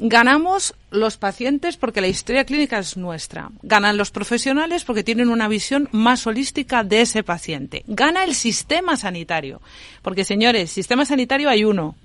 Ganamos 0.01 0.73
los 0.91 1.17
pacientes 1.17 1.75
porque 1.75 1.99
la 1.99 2.07
historia 2.07 2.45
clínica 2.45 2.79
es 2.79 2.95
nuestra. 2.95 3.49
Ganan 3.61 3.97
los 3.97 4.11
profesionales 4.11 4.85
porque 4.85 5.03
tienen 5.03 5.29
una 5.29 5.49
visión 5.49 5.89
más 5.91 6.25
holística 6.25 6.85
de 6.85 7.01
ese 7.01 7.21
paciente. 7.21 7.83
Gana 7.85 8.23
el 8.23 8.33
sistema 8.33 8.95
sanitario. 8.95 9.61
Porque, 10.01 10.23
señores, 10.23 10.71
sistema 10.71 11.03
sanitario 11.03 11.49
hay 11.49 11.65
uno. 11.65 11.95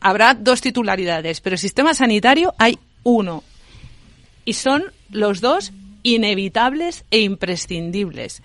Habrá 0.00 0.34
dos 0.34 0.60
titularidades, 0.60 1.40
pero 1.40 1.56
sistema 1.56 1.92
sanitario 1.92 2.54
hay 2.58 2.78
uno 3.02 3.42
y 4.44 4.54
son 4.54 4.84
los 5.10 5.40
dos 5.40 5.72
inevitables 6.04 7.04
e 7.10 7.20
imprescindibles 7.20 8.42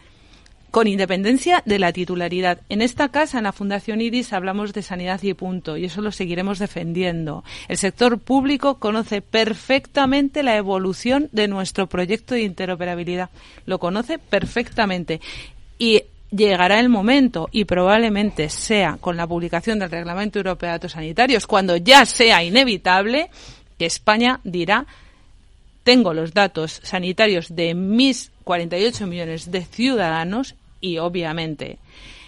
con 0.71 0.87
independencia 0.87 1.63
de 1.65 1.79
la 1.79 1.93
titularidad. 1.93 2.61
En 2.69 2.81
esta 2.81 3.09
casa, 3.09 3.37
en 3.37 3.45
la 3.45 3.51
Fundación 3.51 4.01
IRIS, 4.01 4.33
hablamos 4.33 4.73
de 4.73 4.81
sanidad 4.81 5.21
y 5.23 5.33
punto, 5.33 5.77
y 5.77 5.85
eso 5.85 6.01
lo 6.01 6.11
seguiremos 6.11 6.59
defendiendo. 6.59 7.43
El 7.67 7.77
sector 7.77 8.19
público 8.19 8.79
conoce 8.79 9.21
perfectamente 9.21 10.43
la 10.43 10.57
evolución 10.57 11.29
de 11.31 11.47
nuestro 11.47 11.87
proyecto 11.87 12.35
de 12.35 12.41
interoperabilidad. 12.41 13.29
Lo 13.65 13.79
conoce 13.79 14.19
perfectamente. 14.19 15.21
Y 15.79 16.03
llegará 16.31 16.79
el 16.79 16.89
momento, 16.89 17.47
y 17.51 17.65
probablemente 17.65 18.49
sea 18.49 18.97
con 18.99 19.15
la 19.15 19.27
publicación 19.27 19.79
del 19.79 19.91
Reglamento 19.91 20.39
Europeo 20.39 20.67
de 20.67 20.73
Datos 20.73 20.91
Sanitarios, 20.91 21.47
cuando 21.47 21.77
ya 21.77 22.05
sea 22.05 22.43
inevitable, 22.43 23.29
que 23.77 23.85
España 23.85 24.41
dirá 24.43 24.85
tengo 25.87 26.13
los 26.13 26.33
datos 26.33 26.81
sanitarios 26.83 27.55
de 27.55 27.73
mis 27.73 28.33
48 28.43 29.07
millones 29.07 29.51
de 29.51 29.63
ciudadanos 29.63 30.55
y 30.81 30.97
obviamente 30.97 31.79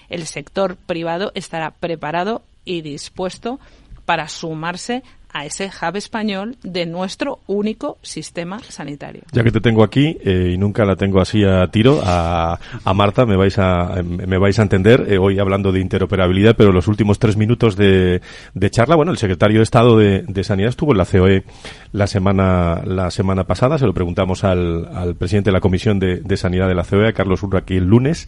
el 0.07 0.27
sector 0.27 0.77
privado 0.77 1.33
estará 1.35 1.71
preparado 1.71 2.41
y 2.63 2.83
dispuesto 2.83 3.59
para 4.05 4.29
sumarse 4.29 5.03
a 5.31 5.45
ese 5.45 5.69
hub 5.69 5.95
español 5.95 6.57
de 6.63 6.85
nuestro 6.85 7.39
único 7.47 7.97
sistema 8.01 8.59
sanitario. 8.59 9.23
Ya 9.31 9.43
que 9.43 9.51
te 9.51 9.61
tengo 9.61 9.83
aquí 9.83 10.17
eh, 10.23 10.51
y 10.53 10.57
nunca 10.57 10.85
la 10.85 10.95
tengo 10.95 11.21
así 11.21 11.43
a 11.43 11.67
tiro, 11.67 12.01
a, 12.03 12.59
a 12.83 12.93
Marta 12.93 13.25
me 13.25 13.35
vais 13.35 13.57
a, 13.59 14.01
me 14.03 14.37
vais 14.37 14.57
a 14.59 14.61
entender, 14.61 15.05
eh, 15.07 15.17
hoy 15.17 15.39
hablando 15.39 15.71
de 15.71 15.79
interoperabilidad, 15.79 16.55
pero 16.55 16.71
los 16.71 16.87
últimos 16.87 17.19
tres 17.19 17.37
minutos 17.37 17.75
de, 17.75 18.21
de 18.53 18.69
charla, 18.69 18.95
bueno, 18.95 19.11
el 19.11 19.17
secretario 19.17 19.59
de 19.59 19.63
Estado 19.63 19.97
de, 19.97 20.23
de, 20.27 20.43
Sanidad 20.43 20.69
estuvo 20.69 20.91
en 20.91 20.97
la 20.97 21.05
COE 21.05 21.43
la 21.91 22.07
semana, 22.07 22.81
la 22.85 23.11
semana 23.11 23.43
pasada, 23.43 23.77
se 23.77 23.85
lo 23.85 23.93
preguntamos 23.93 24.43
al, 24.43 24.87
al 24.93 25.15
presidente 25.15 25.49
de 25.49 25.53
la 25.53 25.61
Comisión 25.61 25.99
de, 25.99 26.17
de 26.17 26.37
Sanidad 26.37 26.67
de 26.67 26.75
la 26.75 26.83
COE, 26.83 27.13
Carlos 27.13 27.43
Urra, 27.43 27.59
aquí 27.59 27.75
el 27.75 27.85
lunes. 27.85 28.27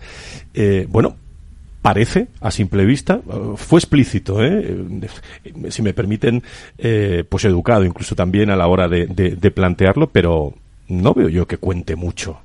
Eh, 0.54 0.86
bueno, 0.90 1.16
parece, 1.82 2.28
a 2.40 2.52
simple 2.52 2.86
vista, 2.86 3.22
fue 3.56 3.80
explícito, 3.80 4.44
¿eh? 4.44 4.78
si 5.70 5.82
me 5.82 5.94
permiten, 5.94 6.44
eh, 6.78 7.24
pues 7.28 7.46
educado 7.46 7.84
incluso 7.86 8.16
también 8.16 8.50
a 8.50 8.56
la 8.56 8.68
hora 8.68 8.88
de, 8.88 9.08
de, 9.08 9.36
de, 9.36 9.52
plantearlo, 9.52 10.10
pero 10.10 10.54
no 10.88 11.14
veo 11.14 11.30
yo 11.30 11.48
que 11.48 11.58
cuente 11.58 11.96
mucho 11.96 12.42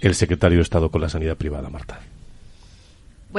el 0.00 0.14
secretario 0.14 0.58
de 0.58 0.62
Estado 0.62 0.90
con 0.90 1.00
la 1.00 1.08
sanidad 1.08 1.36
privada, 1.36 1.70
Marta. 1.70 2.00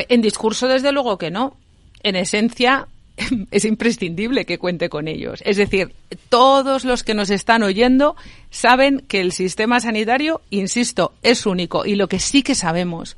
En 0.08 0.22
discurso, 0.22 0.68
desde 0.68 0.92
luego 0.92 1.18
que 1.18 1.32
no. 1.32 1.56
En 2.04 2.16
esencia, 2.16 2.88
es 3.52 3.66
imprescindible 3.66 4.46
que 4.46 4.58
cuente 4.58 4.90
con 4.90 5.08
ellos. 5.08 5.42
Es 5.46 5.58
decir, 5.58 5.94
todos 6.30 6.86
los 6.86 7.04
que 7.04 7.14
nos 7.14 7.30
están 7.30 7.64
oyendo 7.64 8.16
saben 8.50 9.04
que 9.08 9.22
el 9.22 9.32
sistema 9.32 9.80
sanitario, 9.80 10.42
insisto, 10.50 11.14
es 11.24 11.46
único. 11.46 11.86
Y 11.86 11.96
lo 11.96 12.08
que 12.08 12.20
sí 12.20 12.44
que 12.44 12.56
sabemos 12.56 13.18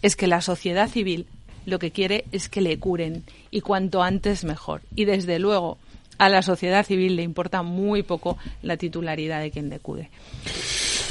es 0.00 0.16
que 0.16 0.26
la 0.26 0.40
sociedad 0.40 0.88
civil 0.88 1.26
lo 1.66 1.78
que 1.78 1.90
quiere 1.90 2.24
es 2.32 2.48
que 2.48 2.60
le 2.60 2.78
curen 2.78 3.24
y 3.50 3.60
cuanto 3.60 4.02
antes 4.02 4.44
mejor. 4.44 4.82
Y 4.94 5.04
desde 5.04 5.38
luego 5.38 5.78
a 6.18 6.28
la 6.28 6.42
sociedad 6.42 6.84
civil 6.84 7.16
le 7.16 7.22
importa 7.22 7.62
muy 7.62 8.02
poco 8.02 8.38
la 8.62 8.76
titularidad 8.76 9.40
de 9.40 9.50
quien 9.50 9.68
le 9.68 9.78
cuide. 9.78 10.10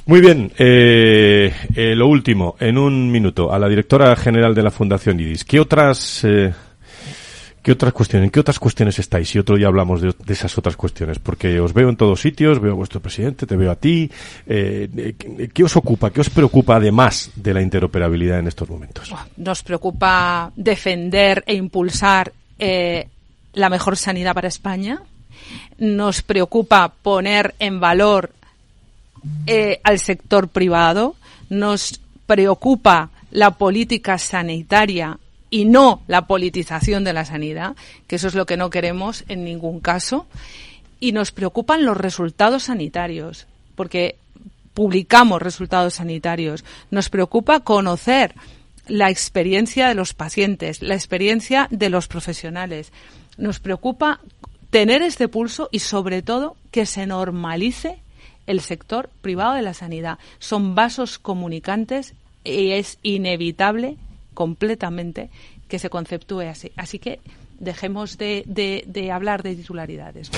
Muy 0.05 0.21
bien, 0.21 0.51
eh, 0.57 1.53
eh, 1.75 1.95
lo 1.95 2.07
último, 2.07 2.55
en 2.59 2.77
un 2.77 3.11
minuto, 3.11 3.53
a 3.53 3.59
la 3.59 3.69
directora 3.69 4.15
general 4.15 4.55
de 4.55 4.63
la 4.63 4.71
Fundación 4.71 5.19
IDIS, 5.19 5.45
¿qué 5.45 5.59
otras... 5.59 6.23
Eh, 6.23 6.53
¿Qué 7.61 7.71
otras 7.71 7.93
cuestiones? 7.93 8.25
¿En 8.25 8.31
qué 8.31 8.39
otras 8.39 8.57
cuestiones 8.57 8.97
estáis? 8.97 9.35
Y 9.35 9.39
otro 9.39 9.55
día 9.55 9.67
hablamos 9.67 10.01
de, 10.01 10.13
esas 10.27 10.57
otras 10.57 10.75
cuestiones, 10.75 11.19
porque 11.19 11.59
os 11.59 11.73
veo 11.73 11.89
en 11.89 11.95
todos 11.95 12.19
sitios, 12.19 12.59
veo 12.59 12.71
a 12.71 12.75
vuestro 12.75 12.99
presidente, 13.01 13.45
te 13.45 13.55
veo 13.55 13.69
a 13.69 13.75
ti. 13.75 14.09
Eh, 14.47 15.15
¿Qué 15.53 15.63
os 15.63 15.75
ocupa? 15.75 16.09
¿Qué 16.09 16.21
os 16.21 16.29
preocupa 16.31 16.77
además 16.77 17.29
de 17.35 17.53
la 17.53 17.61
interoperabilidad 17.61 18.39
en 18.39 18.47
estos 18.47 18.67
momentos? 18.67 19.13
Nos 19.37 19.61
preocupa 19.61 20.51
defender 20.55 21.43
e 21.45 21.53
impulsar 21.53 22.33
eh, 22.57 23.07
la 23.53 23.69
mejor 23.69 23.95
sanidad 23.95 24.33
para 24.33 24.47
España. 24.47 25.03
Nos 25.77 26.23
preocupa 26.23 26.91
poner 27.01 27.53
en 27.59 27.79
valor 27.79 28.31
eh, 29.45 29.79
al 29.83 29.99
sector 29.99 30.47
privado. 30.47 31.15
Nos 31.49 32.01
preocupa 32.25 33.11
la 33.29 33.51
política 33.51 34.17
sanitaria 34.17 35.19
y 35.51 35.65
no 35.65 36.01
la 36.07 36.25
politización 36.25 37.03
de 37.03 37.13
la 37.13 37.25
sanidad, 37.25 37.75
que 38.07 38.15
eso 38.15 38.29
es 38.29 38.33
lo 38.33 38.47
que 38.47 38.57
no 38.57 38.71
queremos 38.71 39.25
en 39.27 39.43
ningún 39.43 39.81
caso. 39.81 40.25
Y 40.99 41.11
nos 41.11 41.31
preocupan 41.31 41.85
los 41.85 41.97
resultados 41.97 42.63
sanitarios, 42.63 43.47
porque 43.75 44.15
publicamos 44.73 45.41
resultados 45.41 45.95
sanitarios. 45.95 46.63
Nos 46.89 47.09
preocupa 47.09 47.59
conocer 47.59 48.33
la 48.87 49.09
experiencia 49.09 49.89
de 49.89 49.95
los 49.95 50.13
pacientes, 50.13 50.81
la 50.81 50.95
experiencia 50.95 51.67
de 51.69 51.89
los 51.89 52.07
profesionales. 52.07 52.93
Nos 53.37 53.59
preocupa 53.59 54.21
tener 54.69 55.01
este 55.01 55.27
pulso 55.27 55.67
y, 55.71 55.79
sobre 55.79 56.21
todo, 56.21 56.55
que 56.71 56.85
se 56.85 57.05
normalice 57.05 57.99
el 58.47 58.61
sector 58.61 59.09
privado 59.21 59.53
de 59.53 59.63
la 59.63 59.73
sanidad. 59.73 60.17
Son 60.39 60.75
vasos 60.75 61.19
comunicantes 61.19 62.13
y 62.45 62.71
es 62.71 62.99
inevitable 63.03 63.97
completamente 64.33 65.29
que 65.67 65.79
se 65.79 65.89
conceptúe 65.89 66.41
así. 66.41 66.71
Así 66.75 66.99
que 66.99 67.19
dejemos 67.59 68.17
de, 68.17 68.43
de, 68.45 69.11
hablar 69.11 69.43
de 69.43 69.55
titularidades. 69.55 70.29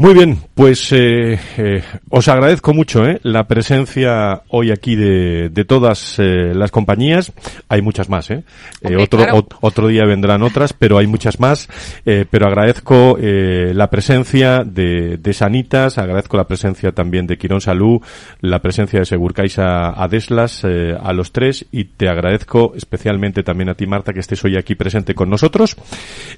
Muy 0.00 0.14
bien, 0.14 0.38
pues 0.54 0.92
eh, 0.92 1.38
eh, 1.58 1.82
os 2.08 2.26
agradezco 2.28 2.72
mucho 2.72 3.04
eh, 3.04 3.20
la 3.22 3.46
presencia 3.46 4.44
hoy 4.48 4.70
aquí 4.70 4.96
de, 4.96 5.50
de 5.50 5.64
todas 5.66 6.18
eh, 6.18 6.54
las 6.54 6.70
compañías. 6.70 7.32
Hay 7.68 7.82
muchas 7.82 8.08
más, 8.08 8.30
¿eh? 8.30 8.42
Hombre, 8.82 9.02
otro, 9.02 9.18
claro. 9.18 9.38
o, 9.40 9.46
otro 9.60 9.88
día 9.88 10.06
vendrán 10.06 10.42
otras, 10.42 10.72
pero 10.72 10.96
hay 10.96 11.06
muchas 11.06 11.38
más. 11.38 11.68
Eh, 12.06 12.24
pero 12.30 12.46
agradezco 12.46 13.18
eh, 13.20 13.72
la 13.74 13.90
presencia 13.90 14.64
de, 14.64 15.18
de, 15.18 15.32
Sanitas, 15.34 15.98
agradezco 15.98 16.38
la 16.38 16.48
presencia 16.48 16.92
también 16.92 17.26
de 17.26 17.36
Quirón 17.36 17.60
Salud, 17.60 18.00
la 18.40 18.62
presencia 18.62 19.00
de 19.00 19.04
Segurcaisa 19.04 19.90
Adeslas, 19.90 20.62
eh, 20.64 20.96
a 20.98 21.12
los 21.12 21.30
tres, 21.30 21.66
y 21.72 21.84
te 21.84 22.08
agradezco 22.08 22.72
especialmente 22.74 23.42
también 23.42 23.68
a 23.68 23.74
ti, 23.74 23.86
Marta, 23.86 24.14
que 24.14 24.20
estés 24.20 24.42
hoy 24.46 24.56
aquí 24.56 24.76
presente 24.76 25.14
con 25.14 25.28
nosotros 25.28 25.76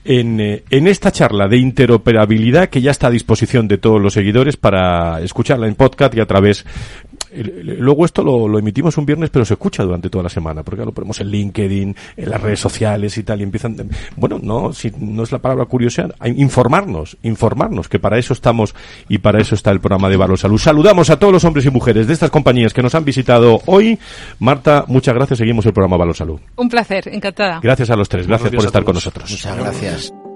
en, 0.05 0.41
eh, 0.41 0.65
en 0.69 0.89
esta 0.89 1.13
charla 1.13 1.47
de 1.47 1.59
interoperabilidad 1.59 2.69
que 2.69 2.81
ya 2.81 2.91
está 2.91 3.07
a 3.07 3.11
disposición 3.11 3.52
de 3.61 3.79
todos 3.79 4.01
los 4.01 4.15
seguidores 4.15 4.57
para 4.57 5.21
escucharla 5.21 5.69
en 5.69 5.75
podcast 5.75 6.15
y 6.15 6.21
a 6.21 6.27
través 6.27 6.65
Luego 7.35 8.05
esto 8.05 8.23
lo, 8.23 8.47
lo, 8.47 8.59
emitimos 8.59 8.97
un 8.99 9.07
viernes, 9.07 9.31
pero 9.31 9.45
se 9.45 9.55
escucha 9.55 9.83
durante 9.83 10.11
toda 10.11 10.25
la 10.25 10.29
semana, 10.29 10.63
porque 10.63 10.85
lo 10.85 10.93
ponemos 10.93 11.19
en 11.21 11.29
LinkedIn, 11.29 11.97
en 12.17 12.31
las 12.31 12.41
redes 12.41 12.61
sociales 12.61 13.17
y 13.17 13.23
tal, 13.23 13.41
y 13.41 13.45
empiezan, 13.45 13.89
bueno, 14.17 14.39
no, 14.43 14.73
si 14.73 14.93
no 14.99 15.23
es 15.23 15.33
la 15.33 15.39
palabra 15.39 15.65
curiosidad, 15.65 16.15
informarnos, 16.25 17.17
informarnos, 17.23 17.89
que 17.89 17.99
para 17.99 18.19
eso 18.19 18.35
estamos 18.35 18.75
y 19.09 19.19
para 19.19 19.41
eso 19.41 19.55
está 19.55 19.71
el 19.71 19.81
programa 19.81 20.09
de 20.09 20.17
Valor 20.17 20.39
Salud. 20.39 20.59
Saludamos 20.59 21.09
a 21.11 21.19
todos 21.19 21.33
los 21.33 21.45
hombres 21.45 21.65
y 21.65 21.71
mujeres 21.71 22.07
de 22.07 22.13
estas 22.13 22.31
compañías 22.31 22.75
que 22.75 22.83
nos 22.83 22.95
han 22.95 23.05
visitado 23.05 23.61
hoy. 23.67 23.99
Marta, 24.39 24.85
muchas 24.89 25.15
gracias, 25.15 25.39
seguimos 25.39 25.65
el 25.65 25.73
programa 25.73 25.97
Valor 25.97 26.17
Salud. 26.17 26.41
Un 26.57 26.69
placer, 26.69 27.09
encantada. 27.09 27.61
Gracias 27.63 27.89
a 27.91 27.97
los 27.97 28.09
tres, 28.09 28.27
gracias 28.27 28.51
por 28.51 28.65
estar 28.65 28.85
con 28.85 28.95
nosotros. 28.95 29.31
Muchas 29.31 29.57
gracias. 29.57 30.32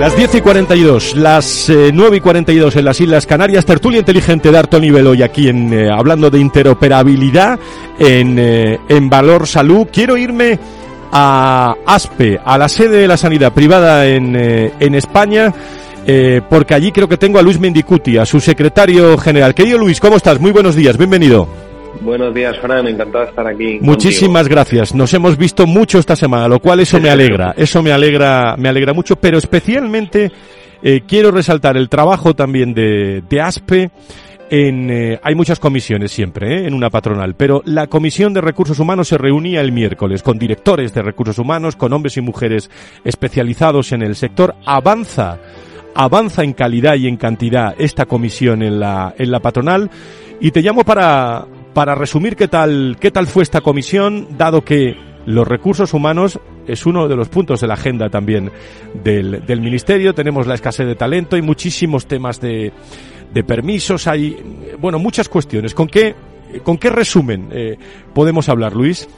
Las 0.00 0.16
10 0.16 0.36
y 0.36 0.40
42, 0.40 1.14
las 1.16 1.68
eh, 1.68 1.90
9 1.92 2.16
y 2.16 2.20
42 2.20 2.74
en 2.74 2.86
las 2.86 2.98
Islas 3.02 3.26
Canarias, 3.26 3.66
tertulia 3.66 3.98
inteligente 3.98 4.50
de 4.50 4.56
alto 4.56 4.80
nivel 4.80 5.06
hoy 5.06 5.22
aquí 5.22 5.46
en 5.46 5.70
eh, 5.74 5.90
hablando 5.90 6.30
de 6.30 6.38
interoperabilidad 6.38 7.58
en, 7.98 8.38
eh, 8.38 8.80
en 8.88 9.10
Valor 9.10 9.46
Salud. 9.46 9.88
Quiero 9.92 10.16
irme 10.16 10.58
a 11.12 11.74
ASPE, 11.84 12.40
a 12.42 12.56
la 12.56 12.70
sede 12.70 12.96
de 12.96 13.08
la 13.08 13.18
sanidad 13.18 13.52
privada 13.52 14.06
en, 14.06 14.34
eh, 14.36 14.72
en 14.80 14.94
España, 14.94 15.52
porque 16.48 16.72
allí 16.72 16.92
creo 16.92 17.06
que 17.06 17.18
tengo 17.18 17.38
a 17.38 17.42
Luis 17.42 17.60
Mendicuti, 17.60 18.16
a 18.16 18.24
su 18.24 18.40
secretario 18.40 19.18
general. 19.18 19.54
Querido 19.54 19.76
Luis, 19.76 20.00
¿cómo 20.00 20.16
estás? 20.16 20.40
Muy 20.40 20.50
buenos 20.50 20.74
días, 20.74 20.96
bienvenido. 20.96 21.69
Buenos 22.00 22.34
días, 22.34 22.58
Fran, 22.58 22.86
encantado 22.88 23.24
de 23.24 23.30
estar 23.30 23.46
aquí. 23.46 23.78
Muchísimas 23.80 24.42
contigo. 24.42 24.56
gracias. 24.56 24.94
Nos 24.94 25.12
hemos 25.12 25.36
visto 25.36 25.66
mucho 25.66 25.98
esta 25.98 26.16
semana, 26.16 26.48
lo 26.48 26.58
cual 26.60 26.80
eso 26.80 27.00
me 27.00 27.10
alegra, 27.10 27.54
eso 27.56 27.82
me 27.82 27.92
alegra, 27.92 28.56
me 28.56 28.68
alegra 28.68 28.92
mucho, 28.92 29.16
pero 29.16 29.38
especialmente 29.38 30.30
eh, 30.82 31.02
quiero 31.06 31.30
resaltar 31.30 31.76
el 31.76 31.88
trabajo 31.88 32.34
también 32.34 32.72
de, 32.74 33.22
de 33.28 33.40
ASPE. 33.40 33.90
En, 34.52 34.90
eh, 34.90 35.20
hay 35.22 35.36
muchas 35.36 35.60
comisiones 35.60 36.10
siempre 36.10 36.56
¿eh? 36.56 36.66
en 36.66 36.74
una 36.74 36.90
patronal, 36.90 37.36
pero 37.36 37.62
la 37.66 37.86
Comisión 37.86 38.34
de 38.34 38.40
Recursos 38.40 38.80
Humanos 38.80 39.06
se 39.06 39.16
reunía 39.16 39.60
el 39.60 39.70
miércoles 39.70 40.24
con 40.24 40.40
directores 40.40 40.92
de 40.92 41.02
recursos 41.02 41.38
humanos, 41.38 41.76
con 41.76 41.92
hombres 41.92 42.16
y 42.16 42.20
mujeres 42.20 42.68
especializados 43.04 43.92
en 43.92 44.02
el 44.02 44.16
sector. 44.16 44.56
Avanza, 44.64 45.38
avanza 45.94 46.42
en 46.42 46.52
calidad 46.54 46.96
y 46.96 47.06
en 47.06 47.16
cantidad 47.16 47.76
esta 47.78 48.06
comisión 48.06 48.62
en 48.62 48.80
la, 48.80 49.14
en 49.16 49.30
la 49.30 49.38
patronal. 49.38 49.88
Y 50.40 50.50
te 50.50 50.62
llamo 50.62 50.82
para, 50.82 51.46
para 51.74 51.94
resumir 51.94 52.36
qué 52.36 52.48
tal, 52.48 52.96
qué 53.00 53.10
tal 53.10 53.26
fue 53.26 53.42
esta 53.42 53.60
comisión, 53.60 54.26
dado 54.36 54.62
que 54.62 54.96
los 55.26 55.46
recursos 55.46 55.94
humanos 55.94 56.40
es 56.66 56.86
uno 56.86 57.08
de 57.08 57.16
los 57.16 57.28
puntos 57.28 57.60
de 57.60 57.66
la 57.66 57.74
agenda 57.74 58.08
también 58.08 58.50
del, 59.02 59.44
del 59.46 59.60
Ministerio. 59.60 60.14
Tenemos 60.14 60.46
la 60.46 60.54
escasez 60.54 60.86
de 60.86 60.94
talento 60.94 61.36
y 61.36 61.42
muchísimos 61.42 62.06
temas 62.06 62.40
de, 62.40 62.72
de 63.32 63.44
permisos. 63.44 64.06
Hay, 64.06 64.36
bueno, 64.78 64.98
muchas 64.98 65.28
cuestiones. 65.28 65.74
¿Con 65.74 65.88
qué, 65.88 66.14
con 66.62 66.78
qué 66.78 66.90
resumen 66.90 67.48
eh, 67.52 67.76
podemos 68.14 68.48
hablar, 68.48 68.74
Luis? 68.74 69.08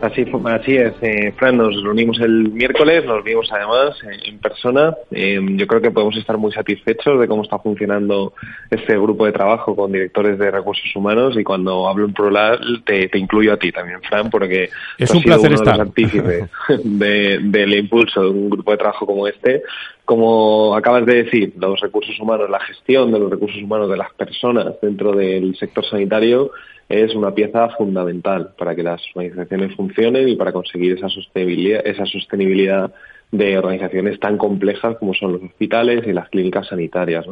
Así, 0.00 0.24
así 0.46 0.76
es, 0.76 0.94
eh, 1.02 1.32
Fran, 1.36 1.58
nos 1.58 1.82
reunimos 1.82 2.18
el 2.20 2.50
miércoles, 2.52 3.04
nos 3.04 3.22
vimos 3.22 3.50
además 3.52 3.98
eh, 4.04 4.28
en 4.28 4.38
persona. 4.38 4.96
Eh, 5.10 5.38
yo 5.56 5.66
creo 5.66 5.82
que 5.82 5.90
podemos 5.90 6.16
estar 6.16 6.38
muy 6.38 6.52
satisfechos 6.52 7.20
de 7.20 7.28
cómo 7.28 7.42
está 7.42 7.58
funcionando 7.58 8.32
este 8.70 8.94
grupo 8.94 9.26
de 9.26 9.32
trabajo 9.32 9.76
con 9.76 9.92
directores 9.92 10.38
de 10.38 10.50
recursos 10.50 10.84
humanos 10.96 11.36
y 11.38 11.44
cuando 11.44 11.86
hablo 11.86 12.06
en 12.06 12.14
plural 12.14 12.82
te, 12.86 13.10
incluyo 13.12 13.52
a 13.52 13.58
ti 13.58 13.72
también, 13.72 14.00
Fran, 14.00 14.30
porque 14.30 14.70
es 14.96 15.10
un 15.10 15.22
placer 15.22 15.52
estar. 15.52 15.78
Uno 15.78 15.92
de 15.94 16.48
los 16.70 17.52
del 17.52 17.74
impulso 17.74 18.22
de 18.22 18.30
un 18.30 18.48
grupo 18.48 18.70
de 18.70 18.78
trabajo 18.78 19.04
como 19.04 19.28
este. 19.28 19.62
Como 20.06 20.74
acabas 20.74 21.04
de 21.04 21.24
decir, 21.24 21.52
los 21.58 21.78
recursos 21.78 22.18
humanos, 22.18 22.48
la 22.48 22.60
gestión 22.60 23.12
de 23.12 23.18
los 23.18 23.30
recursos 23.30 23.62
humanos 23.62 23.90
de 23.90 23.98
las 23.98 24.12
personas 24.14 24.80
dentro 24.80 25.12
del 25.12 25.54
sector 25.56 25.84
sanitario 25.84 26.52
es 26.90 27.14
una 27.14 27.32
pieza 27.32 27.68
fundamental 27.70 28.50
para 28.58 28.74
que 28.74 28.82
las 28.82 29.00
organizaciones 29.14 29.74
funcionen 29.76 30.28
y 30.28 30.34
para 30.34 30.52
conseguir 30.52 30.98
esa 30.98 31.08
sostenibilidad, 31.08 31.86
esa 31.86 32.04
sostenibilidad 32.04 32.92
de 33.30 33.56
organizaciones 33.56 34.18
tan 34.18 34.36
complejas 34.36 34.96
como 34.98 35.14
son 35.14 35.34
los 35.34 35.42
hospitales 35.42 36.04
y 36.04 36.12
las 36.12 36.28
clínicas 36.30 36.66
sanitarias. 36.66 37.24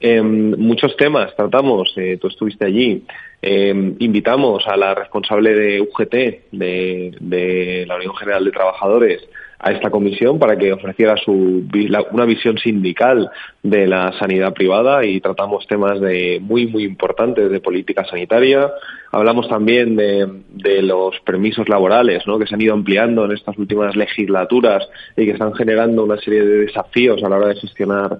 Em, 0.00 0.56
muchos 0.56 0.96
temas 0.96 1.36
tratamos, 1.36 1.92
eh, 1.98 2.16
tú 2.18 2.28
estuviste 2.28 2.64
allí, 2.64 3.04
em, 3.42 3.94
invitamos 3.98 4.66
a 4.66 4.74
la 4.78 4.94
responsable 4.94 5.54
de 5.54 5.82
UGT, 5.82 6.44
de 6.50 7.84
la 7.86 7.96
Unión 7.96 8.16
General 8.16 8.42
de 8.42 8.52
Trabajadores, 8.52 9.28
a 9.58 9.72
esta 9.72 9.90
comisión 9.90 10.38
para 10.38 10.56
que 10.56 10.72
ofreciera 10.72 11.16
su, 11.16 11.64
una 12.12 12.24
visión 12.24 12.58
sindical 12.58 13.30
de 13.62 13.86
la 13.86 14.12
sanidad 14.18 14.52
privada 14.52 15.04
y 15.04 15.20
tratamos 15.20 15.66
temas 15.66 16.00
de 16.00 16.38
muy, 16.40 16.66
muy 16.66 16.84
importantes 16.84 17.50
de 17.50 17.60
política 17.60 18.04
sanitaria. 18.04 18.70
Hablamos 19.10 19.48
también 19.48 19.96
de, 19.96 20.28
de 20.50 20.82
los 20.82 21.18
permisos 21.20 21.68
laborales 21.68 22.26
¿no? 22.26 22.38
que 22.38 22.46
se 22.46 22.54
han 22.54 22.60
ido 22.60 22.74
ampliando 22.74 23.24
en 23.24 23.32
estas 23.32 23.56
últimas 23.56 23.96
legislaturas 23.96 24.86
y 25.16 25.24
que 25.24 25.32
están 25.32 25.54
generando 25.54 26.04
una 26.04 26.18
serie 26.18 26.44
de 26.44 26.58
desafíos 26.66 27.22
a 27.22 27.28
la 27.28 27.36
hora 27.36 27.48
de 27.48 27.56
gestionar 27.56 28.18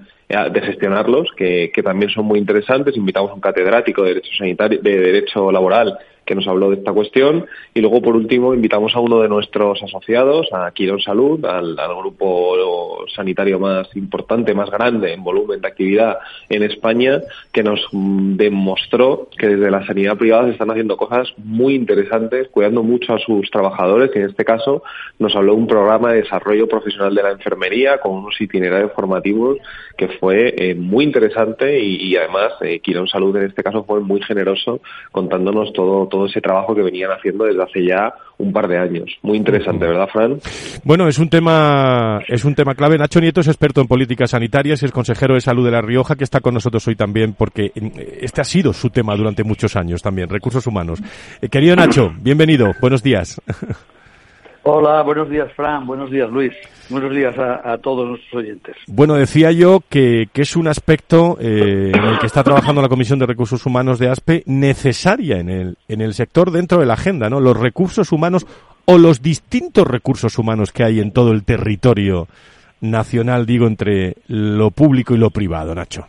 de 0.50 0.60
gestionarlos, 0.60 1.28
que, 1.36 1.70
que 1.72 1.82
también 1.82 2.10
son 2.10 2.26
muy 2.26 2.38
interesantes. 2.38 2.96
Invitamos 2.96 3.30
a 3.30 3.34
un 3.34 3.40
catedrático 3.40 4.02
de 4.02 4.08
Derecho 4.14 4.30
Sanitario, 4.36 4.80
de 4.82 4.98
Derecho 4.98 5.52
Laboral 5.52 5.98
que 6.24 6.34
nos 6.34 6.46
habló 6.46 6.70
de 6.70 6.76
esta 6.76 6.92
cuestión. 6.92 7.46
Y 7.74 7.80
luego, 7.80 8.00
por 8.02 8.16
último, 8.16 8.54
invitamos 8.54 8.94
a 8.94 9.00
uno 9.00 9.20
de 9.20 9.28
nuestros 9.28 9.82
asociados, 9.82 10.48
a 10.52 10.70
Quirón 10.72 11.00
Salud, 11.00 11.44
al, 11.44 11.76
grupo 11.98 13.04
sanitario 13.14 13.58
más 13.58 13.94
importante, 13.96 14.54
más 14.54 14.70
grande 14.70 15.12
en 15.12 15.22
volumen 15.22 15.60
de 15.60 15.68
actividad 15.68 16.18
en 16.48 16.62
España, 16.62 17.20
que 17.52 17.62
nos 17.62 17.86
demostró 17.92 19.28
que 19.38 19.48
desde 19.48 19.70
la 19.70 19.86
sanidad 19.86 20.16
privada 20.16 20.46
se 20.46 20.52
están 20.52 20.70
haciendo 20.70 20.96
cosas 20.96 21.32
muy 21.36 21.74
interesantes, 21.74 22.48
cuidando 22.48 22.82
mucho 22.82 23.14
a 23.14 23.18
sus 23.18 23.50
trabajadores, 23.50 24.10
y 24.14 24.18
en 24.18 24.30
este 24.30 24.44
caso 24.44 24.82
nos 25.18 25.34
habló 25.36 25.54
de 25.54 25.60
un 25.60 25.66
programa 25.66 26.12
de 26.12 26.22
desarrollo 26.22 26.68
profesional 26.68 27.14
de 27.14 27.22
la 27.22 27.30
enfermería 27.32 27.98
con 27.98 28.12
unos 28.12 28.40
itinerarios 28.40 28.92
formativos 28.92 29.58
que 29.96 30.08
fue 30.24 30.54
eh, 30.56 30.74
muy 30.74 31.04
interesante 31.04 31.78
y, 31.78 32.16
además 32.16 32.54
eh, 32.62 32.80
Quirón 32.80 33.06
Salud 33.06 33.36
en 33.36 33.44
este 33.44 33.62
caso 33.62 33.84
fue 33.84 34.00
muy 34.00 34.22
generoso 34.22 34.80
contándonos 35.12 35.70
todo 35.74 36.08
todo 36.08 36.24
ese 36.24 36.40
trabajo 36.40 36.74
que 36.74 36.80
venían 36.80 37.10
haciendo 37.10 37.44
desde 37.44 37.62
hace 37.62 37.84
ya 37.84 38.14
un 38.38 38.50
par 38.50 38.66
de 38.66 38.78
años. 38.78 39.10
Muy 39.20 39.36
interesante, 39.36 39.86
¿verdad, 39.86 40.08
Fran? 40.10 40.38
Bueno, 40.82 41.08
es 41.08 41.18
un 41.18 41.28
tema 41.28 42.20
es 42.26 42.46
un 42.46 42.54
tema 42.54 42.74
clave. 42.74 42.96
Nacho 42.96 43.20
Nieto 43.20 43.42
es 43.42 43.48
experto 43.48 43.82
en 43.82 43.86
políticas 43.86 44.30
sanitarias 44.30 44.82
y 44.82 44.86
es 44.86 44.92
consejero 44.92 45.34
de 45.34 45.42
salud 45.42 45.62
de 45.62 45.72
La 45.72 45.82
Rioja, 45.82 46.16
que 46.16 46.24
está 46.24 46.40
con 46.40 46.54
nosotros 46.54 46.88
hoy 46.88 46.96
también, 46.96 47.34
porque 47.34 47.70
este 47.74 48.40
ha 48.40 48.44
sido 48.44 48.72
su 48.72 48.88
tema 48.88 49.14
durante 49.14 49.44
muchos 49.44 49.76
años 49.76 50.00
también, 50.00 50.30
recursos 50.30 50.66
humanos. 50.66 51.02
Eh, 51.42 51.50
querido 51.50 51.76
Nacho, 51.76 52.14
bienvenido. 52.22 52.72
Buenos 52.80 53.02
días. 53.02 53.42
Hola, 54.66 55.02
buenos 55.02 55.28
días, 55.28 55.52
Fran. 55.52 55.86
Buenos 55.86 56.10
días, 56.10 56.30
Luis. 56.30 56.52
Buenos 56.88 57.14
días 57.14 57.36
a, 57.38 57.76
todos 57.76 58.08
nuestros 58.08 58.34
oyentes. 58.34 58.74
Bueno, 58.86 59.12
decía 59.12 59.52
yo 59.52 59.80
que, 59.90 60.26
es 60.32 60.56
un 60.56 60.68
aspecto 60.68 61.36
eh, 61.38 61.92
en 61.94 62.02
el 62.02 62.18
que 62.18 62.26
está 62.26 62.42
trabajando 62.42 62.80
la 62.80 62.88
Comisión 62.88 63.18
de 63.18 63.26
Recursos 63.26 63.66
Humanos 63.66 63.98
de 63.98 64.08
ASPE 64.08 64.42
necesaria 64.46 65.38
en 65.38 65.50
el, 65.50 65.76
en 65.86 66.00
el 66.00 66.14
sector 66.14 66.50
dentro 66.50 66.78
de 66.80 66.86
la 66.86 66.94
agenda, 66.94 67.28
¿no? 67.28 67.40
Los 67.40 67.60
recursos 67.60 68.10
humanos 68.10 68.46
o 68.86 68.96
los 68.96 69.20
distintos 69.20 69.86
recursos 69.86 70.38
humanos 70.38 70.72
que 70.72 70.82
hay 70.82 70.98
en 70.98 71.12
todo 71.12 71.32
el 71.32 71.44
territorio 71.44 72.26
nacional, 72.80 73.44
digo, 73.44 73.66
entre 73.66 74.14
lo 74.28 74.70
público 74.70 75.14
y 75.14 75.18
lo 75.18 75.28
privado, 75.28 75.74
Nacho. 75.74 76.06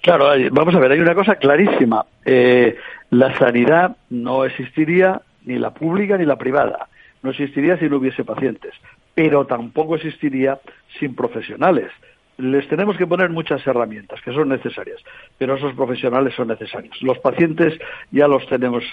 Claro, 0.00 0.30
vamos 0.52 0.74
a 0.74 0.78
ver, 0.78 0.92
hay 0.92 1.00
una 1.00 1.14
cosa 1.14 1.34
clarísima. 1.34 2.06
Eh, 2.24 2.76
la 3.10 3.36
sanidad 3.36 3.94
no 4.08 4.46
existiría 4.46 5.20
ni 5.44 5.58
la 5.58 5.74
pública 5.74 6.16
ni 6.16 6.24
la 6.24 6.36
privada 6.36 6.88
no 7.26 7.32
existiría 7.32 7.76
si 7.76 7.88
no 7.88 7.96
hubiese 7.96 8.24
pacientes, 8.24 8.72
pero 9.14 9.46
tampoco 9.46 9.96
existiría 9.96 10.60
sin 10.98 11.14
profesionales. 11.14 11.90
Les 12.38 12.68
tenemos 12.68 12.96
que 12.96 13.06
poner 13.06 13.30
muchas 13.30 13.66
herramientas 13.66 14.20
que 14.20 14.32
son 14.32 14.50
necesarias, 14.50 15.02
pero 15.38 15.56
esos 15.56 15.74
profesionales 15.74 16.34
son 16.34 16.48
necesarios. 16.48 16.96
Los 17.02 17.18
pacientes 17.18 17.78
ya 18.12 18.28
los 18.28 18.46
tenemos 18.46 18.84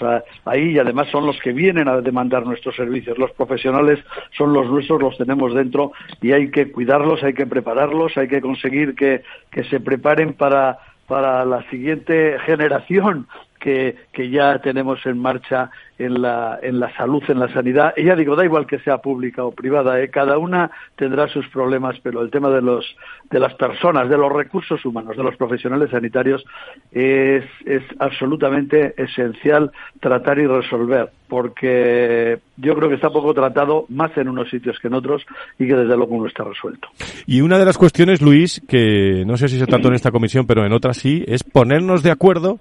ahí 0.46 0.72
y 0.72 0.78
además 0.78 1.08
son 1.10 1.26
los 1.26 1.38
que 1.40 1.52
vienen 1.52 1.86
a 1.86 2.00
demandar 2.00 2.44
nuestros 2.44 2.74
servicios. 2.74 3.18
Los 3.18 3.30
profesionales 3.32 4.00
son 4.36 4.52
los 4.52 4.66
nuestros, 4.66 5.00
los 5.00 5.16
tenemos 5.16 5.54
dentro 5.54 5.92
y 6.22 6.32
hay 6.32 6.50
que 6.50 6.72
cuidarlos, 6.72 7.22
hay 7.22 7.34
que 7.34 7.46
prepararlos, 7.46 8.16
hay 8.16 8.26
que 8.26 8.40
conseguir 8.40 8.94
que, 8.94 9.22
que 9.52 9.62
se 9.64 9.78
preparen 9.78 10.32
para, 10.32 10.78
para 11.06 11.44
la 11.44 11.68
siguiente 11.70 12.38
generación 12.46 13.28
que, 13.64 13.96
que, 14.12 14.28
ya 14.28 14.58
tenemos 14.58 14.98
en 15.06 15.18
marcha 15.18 15.70
en 15.98 16.20
la, 16.20 16.58
en 16.62 16.78
la 16.78 16.94
salud, 16.96 17.22
en 17.28 17.38
la 17.38 17.50
sanidad. 17.50 17.94
Y 17.96 18.04
ya 18.04 18.14
digo, 18.14 18.36
da 18.36 18.44
igual 18.44 18.66
que 18.66 18.78
sea 18.80 18.98
pública 18.98 19.42
o 19.42 19.52
privada, 19.52 20.02
¿eh? 20.02 20.10
cada 20.10 20.36
una 20.36 20.70
tendrá 20.96 21.28
sus 21.28 21.48
problemas, 21.48 21.96
pero 22.02 22.20
el 22.20 22.30
tema 22.30 22.50
de, 22.50 22.60
los, 22.60 22.84
de 23.30 23.40
las 23.40 23.54
personas, 23.54 24.10
de 24.10 24.18
los 24.18 24.30
recursos 24.30 24.84
humanos, 24.84 25.16
de 25.16 25.22
los 25.22 25.34
profesionales 25.36 25.90
sanitarios, 25.90 26.44
es, 26.92 27.44
es 27.64 27.82
absolutamente 28.00 28.94
esencial 29.02 29.72
tratar 29.98 30.38
y 30.38 30.46
resolver, 30.46 31.08
porque 31.26 32.38
yo 32.58 32.74
creo 32.74 32.90
que 32.90 32.96
está 32.96 33.08
poco 33.08 33.32
tratado, 33.32 33.86
más 33.88 34.14
en 34.18 34.28
unos 34.28 34.50
sitios 34.50 34.78
que 34.78 34.88
en 34.88 34.94
otros, 34.94 35.24
y 35.58 35.66
que 35.66 35.74
desde 35.74 35.96
luego 35.96 36.18
no 36.18 36.26
está 36.26 36.44
resuelto. 36.44 36.88
Y 37.26 37.40
una 37.40 37.58
de 37.58 37.64
las 37.64 37.78
cuestiones, 37.78 38.20
Luis, 38.20 38.60
que 38.68 39.24
no 39.26 39.38
sé 39.38 39.48
si 39.48 39.58
se 39.58 39.66
trató 39.66 39.88
en 39.88 39.94
esta 39.94 40.10
comisión, 40.10 40.46
pero 40.46 40.66
en 40.66 40.72
otras 40.74 40.98
sí, 40.98 41.24
es 41.26 41.42
ponernos 41.42 42.02
de 42.02 42.10
acuerdo 42.10 42.58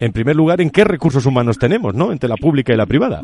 en 0.00 0.12
primer 0.12 0.36
lugar, 0.36 0.60
en 0.60 0.70
qué 0.70 0.84
recursos 0.84 1.24
humanos 1.26 1.58
tenemos, 1.58 1.94
¿no? 1.94 2.12
Entre 2.12 2.28
la 2.28 2.36
pública 2.36 2.72
y 2.72 2.76
la 2.76 2.86
privada. 2.86 3.22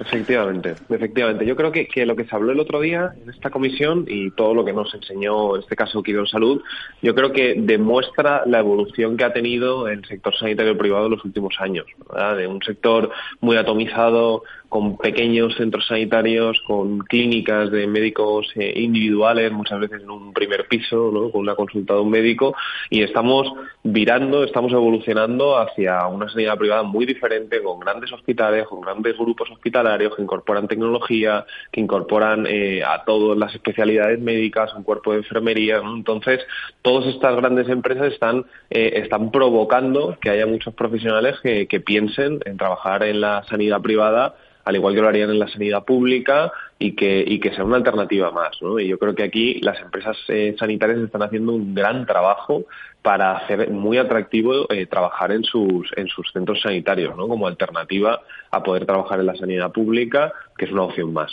Efectivamente, 0.00 0.74
efectivamente. 0.88 1.44
Yo 1.44 1.56
creo 1.56 1.70
que, 1.72 1.88
lo 2.06 2.16
que 2.16 2.24
se 2.24 2.34
habló 2.34 2.52
el 2.52 2.60
otro 2.60 2.80
día 2.80 3.12
en 3.22 3.28
esta 3.30 3.50
comisión 3.50 4.06
y 4.08 4.30
todo 4.30 4.54
lo 4.54 4.64
que 4.64 4.72
nos 4.72 4.94
enseñó, 4.94 5.56
en 5.56 5.62
este 5.62 5.76
caso, 5.76 6.02
Quirón 6.02 6.26
Salud, 6.26 6.62
yo 7.02 7.14
creo 7.14 7.32
que 7.32 7.54
demuestra 7.58 8.42
la 8.46 8.60
evolución 8.60 9.16
que 9.16 9.24
ha 9.24 9.32
tenido 9.32 9.88
el 9.88 10.04
sector 10.06 10.34
sanitario 10.36 10.78
privado 10.78 11.06
en 11.06 11.12
los 11.12 11.24
últimos 11.24 11.54
años, 11.60 11.86
¿verdad? 12.08 12.36
De 12.36 12.46
un 12.46 12.62
sector 12.62 13.10
muy 13.40 13.56
atomizado, 13.56 14.42
con 14.70 14.96
pequeños 14.96 15.56
centros 15.56 15.84
sanitarios, 15.88 16.62
con 16.64 17.00
clínicas 17.00 17.72
de 17.72 17.88
médicos 17.88 18.46
eh, 18.54 18.72
individuales, 18.76 19.50
muchas 19.50 19.80
veces 19.80 20.02
en 20.02 20.10
un 20.10 20.32
primer 20.32 20.68
piso, 20.68 21.10
¿no? 21.12 21.30
con 21.32 21.40
una 21.40 21.56
consulta 21.56 21.94
de 21.94 22.00
un 22.00 22.08
médico, 22.08 22.54
y 22.88 23.02
estamos 23.02 23.52
virando, 23.82 24.44
estamos 24.44 24.72
evolucionando 24.72 25.58
hacia 25.58 26.06
una 26.06 26.28
sanidad 26.28 26.56
privada 26.56 26.84
muy 26.84 27.04
diferente, 27.04 27.60
con 27.60 27.80
grandes 27.80 28.12
hospitales, 28.12 28.68
con 28.68 28.80
grandes 28.80 29.18
grupos 29.18 29.50
hospitalarios 29.50 30.14
que 30.14 30.22
incorporan 30.22 30.68
tecnología, 30.68 31.44
que 31.72 31.80
incorporan 31.80 32.46
eh, 32.46 32.84
a 32.84 33.02
todas 33.04 33.36
las 33.36 33.52
especialidades 33.52 34.20
médicas, 34.20 34.72
un 34.74 34.84
cuerpo 34.84 35.10
de 35.10 35.18
enfermería. 35.18 35.82
Entonces, 35.84 36.46
todas 36.82 37.12
estas 37.12 37.34
grandes 37.34 37.68
empresas 37.68 38.12
están, 38.12 38.44
eh, 38.70 38.92
están 39.02 39.32
provocando 39.32 40.16
que 40.20 40.30
haya 40.30 40.46
muchos 40.46 40.74
profesionales 40.74 41.40
que, 41.42 41.66
que 41.66 41.80
piensen 41.80 42.38
en 42.44 42.56
trabajar 42.56 43.02
en 43.02 43.20
la 43.20 43.42
sanidad 43.48 43.80
privada 43.80 44.36
al 44.64 44.76
igual 44.76 44.94
que 44.94 45.00
lo 45.00 45.08
harían 45.08 45.30
en 45.30 45.38
la 45.38 45.48
sanidad 45.48 45.84
pública 45.84 46.52
y 46.78 46.92
que, 46.94 47.24
y 47.26 47.40
que 47.40 47.54
sea 47.54 47.64
una 47.64 47.76
alternativa 47.76 48.30
más. 48.30 48.60
¿no? 48.60 48.78
Y 48.78 48.88
yo 48.88 48.98
creo 48.98 49.14
que 49.14 49.22
aquí 49.22 49.60
las 49.60 49.80
empresas 49.80 50.16
eh, 50.28 50.54
sanitarias 50.58 50.98
están 50.98 51.22
haciendo 51.22 51.52
un 51.52 51.74
gran 51.74 52.06
trabajo 52.06 52.64
para 53.02 53.36
hacer 53.36 53.70
muy 53.70 53.98
atractivo 53.98 54.70
eh, 54.70 54.86
trabajar 54.86 55.32
en 55.32 55.44
sus, 55.44 55.90
en 55.96 56.08
sus 56.08 56.30
centros 56.32 56.60
sanitarios, 56.60 57.16
¿no? 57.16 57.28
como 57.28 57.46
alternativa 57.46 58.20
a 58.50 58.62
poder 58.62 58.86
trabajar 58.86 59.20
en 59.20 59.26
la 59.26 59.36
sanidad 59.36 59.72
pública, 59.72 60.32
que 60.56 60.66
es 60.66 60.72
una 60.72 60.82
opción 60.82 61.12
más. 61.12 61.30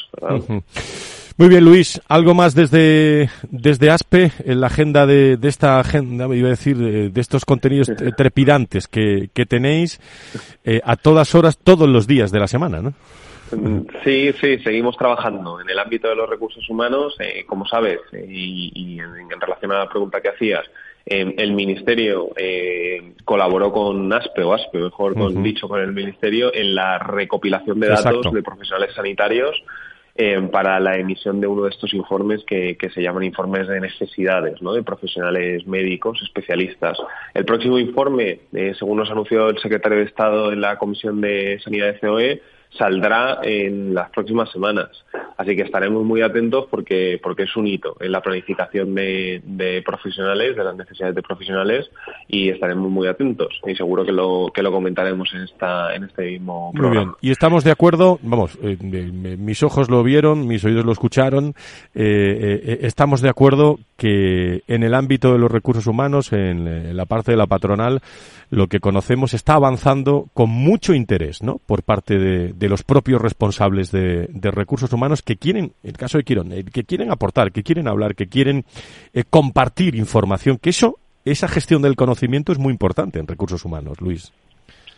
Muy 1.38 1.50
bien, 1.50 1.66
Luis. 1.66 2.02
¿Algo 2.08 2.34
más 2.34 2.56
desde, 2.56 3.30
desde 3.52 3.92
ASPE 3.92 4.32
en 4.44 4.60
la 4.60 4.68
agenda 4.68 5.06
de, 5.06 5.38
de 5.38 5.48
esta 5.48 5.80
agenda, 5.80 6.26
iba 6.36 6.48
a 6.48 6.52
decir, 6.52 6.76
de, 6.78 7.22
estos 7.22 7.46
contenidos 7.46 7.92
trepidantes 8.18 8.88
que, 8.88 9.30
que 9.36 9.46
tenéis 9.46 10.00
eh, 10.66 10.82
a 10.84 10.96
todas 10.96 11.36
horas, 11.36 11.60
todos 11.60 11.88
los 11.88 12.08
días 12.08 12.32
de 12.32 12.40
la 12.40 12.48
semana, 12.48 12.82
¿no? 12.82 12.94
Sí, 14.04 14.34
sí, 14.42 14.58
seguimos 14.64 14.98
trabajando 14.98 15.62
en 15.62 15.70
el 15.70 15.78
ámbito 15.78 16.08
de 16.10 16.16
los 16.16 16.28
recursos 16.28 16.68
humanos, 16.70 17.16
eh, 17.20 17.46
como 17.46 17.68
sabes, 17.68 18.00
eh, 18.14 18.26
y, 18.28 19.00
en, 19.00 19.40
relación 19.40 19.72
a 19.74 19.80
la 19.80 19.90
pregunta 19.90 20.20
que 20.20 20.30
hacías, 20.30 20.66
el 21.06 21.54
Ministerio 21.54 22.32
colaboró 23.24 23.72
con 23.72 24.12
ASPE, 24.12 24.44
o 24.44 24.54
ASPE, 24.54 24.80
mejor 24.80 25.14
con, 25.14 25.42
dicho, 25.42 25.70
con 25.70 25.80
el 25.80 25.94
Ministerio, 25.94 26.54
en 26.54 26.76
la 26.76 27.00
recopilación 27.00 27.80
de 27.80 27.88
datos 27.88 28.34
de 28.34 28.44
profesionales 28.44 28.94
sanitarios 28.94 29.56
para 30.52 30.80
la 30.80 30.98
emisión 30.98 31.40
de 31.40 31.48
uno 31.48 31.64
de 31.64 31.70
estos 31.70 31.94
informes 31.94 32.44
que, 32.46 32.78
se 32.94 33.02
llaman 33.02 33.24
informes 33.24 33.68
de 33.68 33.80
necesidades, 33.80 34.62
¿no? 34.62 34.74
de 34.74 34.82
profesionales 34.82 35.68
médicos, 35.68 36.20
especialistas. 36.24 36.98
El 37.34 37.46
próximo 37.46 37.78
informe, 37.78 38.40
según 38.78 38.98
nos 38.98 39.12
anunció 39.12 39.50
el 39.50 39.60
secretario 39.60 40.00
de 40.00 40.06
Estado 40.06 40.52
en 40.52 40.62
la 40.62 40.78
Comisión 40.78 41.22
de 41.22 41.60
Sanidad 41.64 41.94
de 41.94 42.00
COE, 42.00 42.42
saldrá 42.78 43.40
en 43.44 43.94
las 43.94 44.10
próximas 44.10 44.52
semanas. 44.52 44.90
Así 45.38 45.56
que 45.56 45.62
estaremos 45.62 46.04
muy 46.04 46.22
atentos 46.22 46.66
porque, 46.70 47.20
porque 47.22 47.44
es 47.44 47.56
un 47.56 47.68
hito 47.68 47.96
en 48.00 48.12
la 48.12 48.22
planificación 48.22 48.96
de, 48.96 49.42
de 49.44 49.82
profesionales, 49.84 50.56
de 50.56 50.64
las 50.64 50.76
necesidades 50.76 51.16
de 51.16 51.22
profesionales, 51.22 51.90
y 52.28 52.50
estaremos 52.50 52.90
muy 52.90 53.08
atentos. 53.08 53.60
Y 53.66 53.76
seguro 53.76 54.06
que 54.06 54.12
lo, 54.12 54.52
que 54.54 54.64
lo 54.64 54.72
comentaremos 54.72 55.30
en, 55.34 55.44
esta, 55.44 55.94
en 55.96 56.06
este 56.06 56.32
mismo 56.32 56.72
programa. 56.74 56.96
Muy 56.96 57.06
bien. 57.06 57.16
Y 57.22 57.32
estamos 57.32 57.64
de 57.64 57.72
acuerdo, 57.72 58.20
vamos, 58.22 58.58
eh, 58.62 58.78
mis 58.82 59.64
ojos 59.64 59.90
lo 59.90 60.04
vieron, 60.04 60.48
mis 60.48 60.64
oídos 60.66 60.86
lo 60.86 60.92
escucharon, 60.92 61.54
eh, 61.94 62.62
eh, 62.64 62.80
estamos 62.82 63.22
de 63.22 63.30
acuerdo 63.30 63.80
que 63.98 64.64
en 64.68 64.84
el 64.84 64.94
ámbito 64.94 65.34
de 65.34 65.40
los 65.40 65.52
recursos 65.52 65.88
humanos, 65.88 66.32
en, 66.32 66.96
la 66.96 67.06
parte 67.06 67.32
de 67.32 67.38
la 67.38 67.48
patronal, 67.48 68.02
lo 68.50 68.68
que 68.68 68.80
conocemos 68.80 69.34
está 69.34 69.56
avanzando 69.56 70.28
con 70.34 70.50
mucho 70.50 70.94
interés, 70.94 71.42
¿no? 71.42 71.60
Por 71.66 71.84
parte 71.84 72.18
de, 72.18 72.54
de 72.58 72.70
los 72.70 72.84
propios 72.84 73.22
responsables 73.22 73.92
de, 73.92 74.28
de 74.30 74.52
recursos 74.52 74.92
humanos 74.92 75.22
que 75.22 75.38
quieren, 75.38 75.74
en 75.84 75.90
el 75.90 75.98
caso 75.98 76.18
de 76.18 76.24
Quirón, 76.24 76.52
eh, 76.52 76.64
que 76.64 76.84
quieren 76.84 77.12
aportar, 77.12 77.52
que 77.52 77.64
quieren 77.64 77.88
hablar, 77.88 78.16
que 78.16 78.28
quieren 78.28 78.66
eh, 79.14 79.24
compartir 79.30 79.96
información, 79.96 80.58
que 80.58 80.72
eso, 80.72 80.98
esa 81.26 81.48
gestión 81.48 81.82
del 81.82 81.96
conocimiento 81.96 82.52
es 82.52 82.58
muy 82.58 82.72
importante 82.72 83.20
en 83.20 83.28
recursos 83.28 83.64
humanos, 83.64 84.02
Luis. 84.02 84.34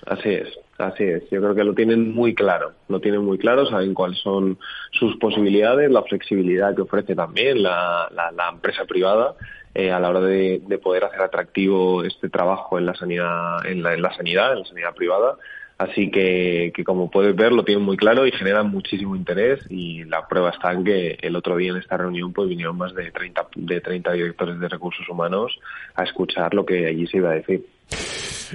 Así 0.06 0.30
es, 0.30 0.48
así 0.78 1.04
es. 1.04 1.30
Yo 1.30 1.42
creo 1.42 1.54
que 1.54 1.66
lo 1.66 1.74
tienen 1.74 2.14
muy 2.14 2.34
claro, 2.34 2.72
lo 2.88 3.02
tienen 3.02 3.26
muy 3.26 3.38
claro, 3.38 3.66
saben 3.66 3.94
cuáles 3.94 4.20
son 4.20 4.58
sus 4.92 5.18
posibilidades, 5.18 5.92
la 5.92 6.04
flexibilidad 6.04 6.74
que 6.74 6.84
ofrece 6.84 7.16
también 7.16 7.62
la, 7.62 8.10
la, 8.12 8.50
empresa 8.50 8.86
privada 8.86 9.36
eh, 9.76 9.92
a 9.92 10.00
la 10.00 10.10
hora 10.10 10.22
de, 10.22 10.62
poder 10.82 11.04
hacer 11.04 11.22
atractivo 11.22 12.06
este 12.06 12.30
trabajo 12.30 12.80
en 12.80 12.86
la 12.86 12.96
sanidad, 12.96 13.66
en 13.66 13.84
la, 13.84 13.94
en 13.94 14.02
la 14.02 14.16
sanidad, 14.16 14.54
en 14.54 14.60
la 14.60 14.66
sanidad 14.66 14.96
privada 14.96 15.36
Así 15.80 16.12
que, 16.12 16.72
como 16.86 17.10
puedes 17.10 17.36
ver, 17.36 17.54
lo 17.54 17.64
tienen 17.64 17.84
muy 17.84 17.98
claro 17.98 18.28
y 18.28 18.32
generan 18.32 18.70
muchísimo 18.70 19.16
interés 19.16 19.60
y 19.70 20.04
la 20.04 20.28
prueba 20.28 20.50
está 20.50 20.74
en 20.74 20.84
que 20.84 21.18
el 21.22 21.36
otro 21.36 21.56
día 21.56 21.72
en 21.72 21.78
esta 21.78 21.98
reunión 21.98 22.34
pues 22.34 22.50
vinieron 22.50 22.78
más 22.78 22.94
de 22.94 23.10
30, 23.12 23.48
de 23.56 23.82
30 23.82 24.12
directores 24.12 24.60
de 24.60 24.68
recursos 24.68 25.08
humanos 25.08 25.58
a 25.96 26.04
escuchar 26.04 26.54
lo 26.54 26.66
que 26.66 26.86
allí 26.86 27.08
se 27.08 27.18
iba 27.18 27.32
a 27.32 27.36
decir. 27.36 27.66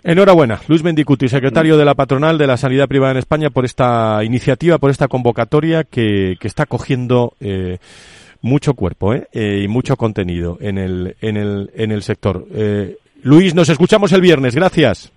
Enhorabuena, 0.03 0.61
Luis 0.69 0.83
Mendicuti, 0.83 1.29
secretario 1.29 1.79
de 1.79 1.85
la 1.87 1.95
patronal 1.95 2.37
de 2.37 2.47
la 2.47 2.59
sanidad 2.59 2.89
privada 2.89 3.13
en 3.13 3.19
España, 3.19 3.49
por 3.49 3.65
esta 3.65 4.23
iniciativa, 4.23 4.79
por 4.79 4.91
esta 4.91 5.09
convocatoria 5.09 5.85
que, 5.85 6.37
que 6.39 6.49
está 6.49 6.67
cogiendo 6.67 7.35
eh, 7.41 7.79
mucho 8.45 8.75
cuerpo 8.75 9.15
eh, 9.15 9.27
eh, 9.33 9.63
y 9.65 9.69
mucho 9.69 9.97
contenido 9.97 10.59
en 10.61 10.77
el, 10.77 11.17
en 11.23 11.39
el, 11.39 11.71
en 11.75 11.91
el 11.91 12.03
sector. 12.03 12.47
Eh, 12.55 12.99
Luis, 13.23 13.55
nos 13.55 13.71
escuchamos 13.71 14.13
el 14.13 14.21
viernes. 14.21 14.55
Gracias. 14.55 15.14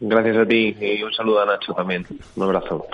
Gracias 0.00 0.36
a 0.36 0.46
ti 0.46 0.76
y 0.80 1.02
un 1.02 1.12
saludo 1.12 1.42
a 1.42 1.46
Nacho 1.46 1.72
también. 1.74 2.04
Un 2.36 2.42
abrazo. 2.42 2.86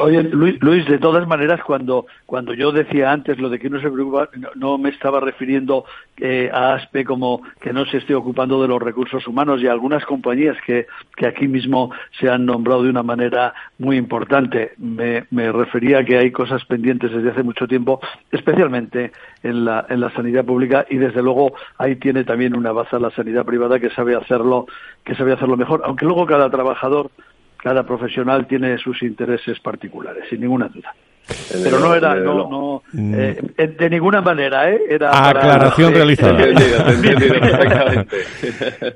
Oye, 0.00 0.22
Luis, 0.22 0.86
de 0.86 0.98
todas 0.98 1.26
maneras, 1.26 1.60
cuando, 1.64 2.06
cuando 2.26 2.54
yo 2.54 2.72
decía 2.72 3.12
antes 3.12 3.38
lo 3.38 3.48
de 3.48 3.58
que 3.58 3.68
no 3.68 3.80
se 3.80 3.90
preocupa, 3.90 4.28
no, 4.54 4.78
me 4.78 4.90
estaba 4.90 5.20
refiriendo 5.20 5.84
eh, 6.16 6.50
a 6.52 6.74
ASPE 6.74 7.04
como 7.04 7.42
que 7.60 7.72
no 7.72 7.84
se 7.86 7.98
esté 7.98 8.14
ocupando 8.14 8.62
de 8.62 8.68
los 8.68 8.80
recursos 8.80 9.26
humanos 9.26 9.60
y 9.60 9.66
algunas 9.66 10.04
compañías 10.04 10.56
que, 10.66 10.86
que 11.16 11.26
aquí 11.26 11.48
mismo 11.48 11.90
se 12.18 12.30
han 12.30 12.46
nombrado 12.46 12.84
de 12.84 12.90
una 12.90 13.02
manera 13.02 13.52
muy 13.78 13.96
importante. 13.96 14.72
Me, 14.78 15.24
refería 15.52 15.98
a 15.98 16.04
que 16.04 16.18
hay 16.18 16.30
cosas 16.30 16.64
pendientes 16.64 17.12
desde 17.12 17.30
hace 17.30 17.42
mucho 17.42 17.66
tiempo, 17.66 18.00
especialmente 18.30 19.12
en 19.42 19.64
la, 19.64 19.86
en 19.88 20.00
la 20.00 20.10
sanidad 20.12 20.44
pública 20.44 20.86
y 20.88 20.96
desde 20.96 21.22
luego 21.22 21.54
ahí 21.78 21.96
tiene 21.96 22.24
también 22.24 22.56
una 22.56 22.72
baza 22.72 22.98
la 22.98 23.10
sanidad 23.10 23.44
privada 23.44 23.78
que 23.78 23.90
sabe 23.90 24.14
hacerlo, 24.14 24.66
que 25.04 25.14
sabe 25.14 25.32
hacerlo 25.32 25.56
mejor, 25.56 25.82
aunque 25.84 26.03
luego 26.04 26.26
cada 26.26 26.48
trabajador, 26.50 27.10
cada 27.56 27.82
profesional 27.84 28.46
tiene 28.46 28.78
sus 28.78 29.02
intereses 29.02 29.58
particulares, 29.60 30.24
sin 30.28 30.40
ninguna 30.40 30.68
duda. 30.68 30.94
Pero 31.62 31.78
no 31.78 31.94
era, 31.94 32.14
no, 32.16 32.50
no, 32.50 32.82
mm. 32.92 33.14
eh, 33.14 33.66
de 33.78 33.90
ninguna 33.90 34.20
manera, 34.20 34.70
¿eh? 34.70 34.78
Era 34.90 35.30
Aclaración 35.30 35.94
realizada. 35.94 36.36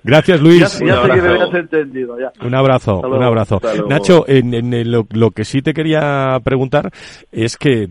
Gracias, 0.04 0.40
Luis. 0.42 0.60
Ya, 0.60 0.68
sé 0.68 0.84
que 0.84 1.22
me 1.22 1.28
habías 1.28 1.54
entendido. 1.54 2.18
Ya. 2.20 2.30
Un 2.44 2.54
abrazo, 2.54 3.00
un 3.00 3.22
abrazo. 3.22 3.60
Nacho, 3.88 4.26
en, 4.28 4.52
en 4.52 4.90
lo, 4.90 5.06
lo, 5.10 5.30
que 5.30 5.44
sí 5.44 5.62
te 5.62 5.72
quería 5.72 6.38
preguntar 6.44 6.90
es 7.32 7.56
que, 7.56 7.88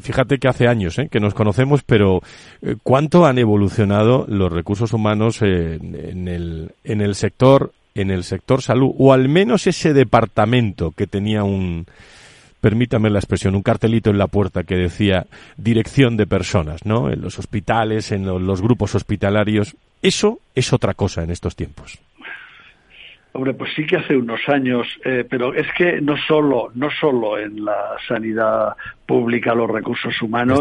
fíjate 0.00 0.38
que 0.38 0.48
hace 0.48 0.66
años 0.66 0.98
¿eh? 0.98 1.08
que 1.08 1.20
nos 1.20 1.34
conocemos, 1.34 1.84
pero 1.84 2.20
eh, 2.62 2.74
¿cuánto 2.82 3.26
han 3.26 3.38
evolucionado 3.38 4.24
los 4.26 4.50
recursos 4.52 4.92
humanos 4.92 5.40
en, 5.42 6.26
el, 6.26 6.72
en 6.82 7.00
el 7.00 7.14
sector 7.14 7.70
en 7.94 8.10
el 8.10 8.24
sector 8.24 8.62
salud, 8.62 8.92
o 8.98 9.12
al 9.12 9.28
menos 9.28 9.66
ese 9.66 9.92
departamento 9.92 10.92
que 10.92 11.06
tenía 11.06 11.44
un, 11.44 11.86
permítame 12.60 13.10
la 13.10 13.18
expresión, 13.18 13.54
un 13.54 13.62
cartelito 13.62 14.10
en 14.10 14.18
la 14.18 14.28
puerta 14.28 14.62
que 14.62 14.76
decía 14.76 15.26
dirección 15.56 16.16
de 16.16 16.26
personas, 16.26 16.86
¿no? 16.86 17.10
En 17.10 17.20
los 17.20 17.38
hospitales, 17.38 18.12
en 18.12 18.24
los 18.24 18.62
grupos 18.62 18.94
hospitalarios. 18.94 19.76
Eso 20.00 20.40
es 20.54 20.72
otra 20.72 20.94
cosa 20.94 21.22
en 21.22 21.30
estos 21.30 21.56
tiempos. 21.56 21.98
Hombre, 23.34 23.54
pues 23.54 23.72
sí 23.74 23.86
que 23.86 23.96
hace 23.96 24.14
unos 24.14 24.46
años, 24.48 24.86
eh, 25.04 25.24
pero 25.28 25.54
es 25.54 25.66
que 25.72 26.02
no 26.02 26.16
solo, 26.18 26.70
no 26.74 26.90
solo 26.90 27.38
en 27.38 27.64
la 27.64 27.96
sanidad 28.06 28.76
pública, 29.06 29.54
los 29.54 29.70
recursos 29.70 30.20
humanos, 30.20 30.60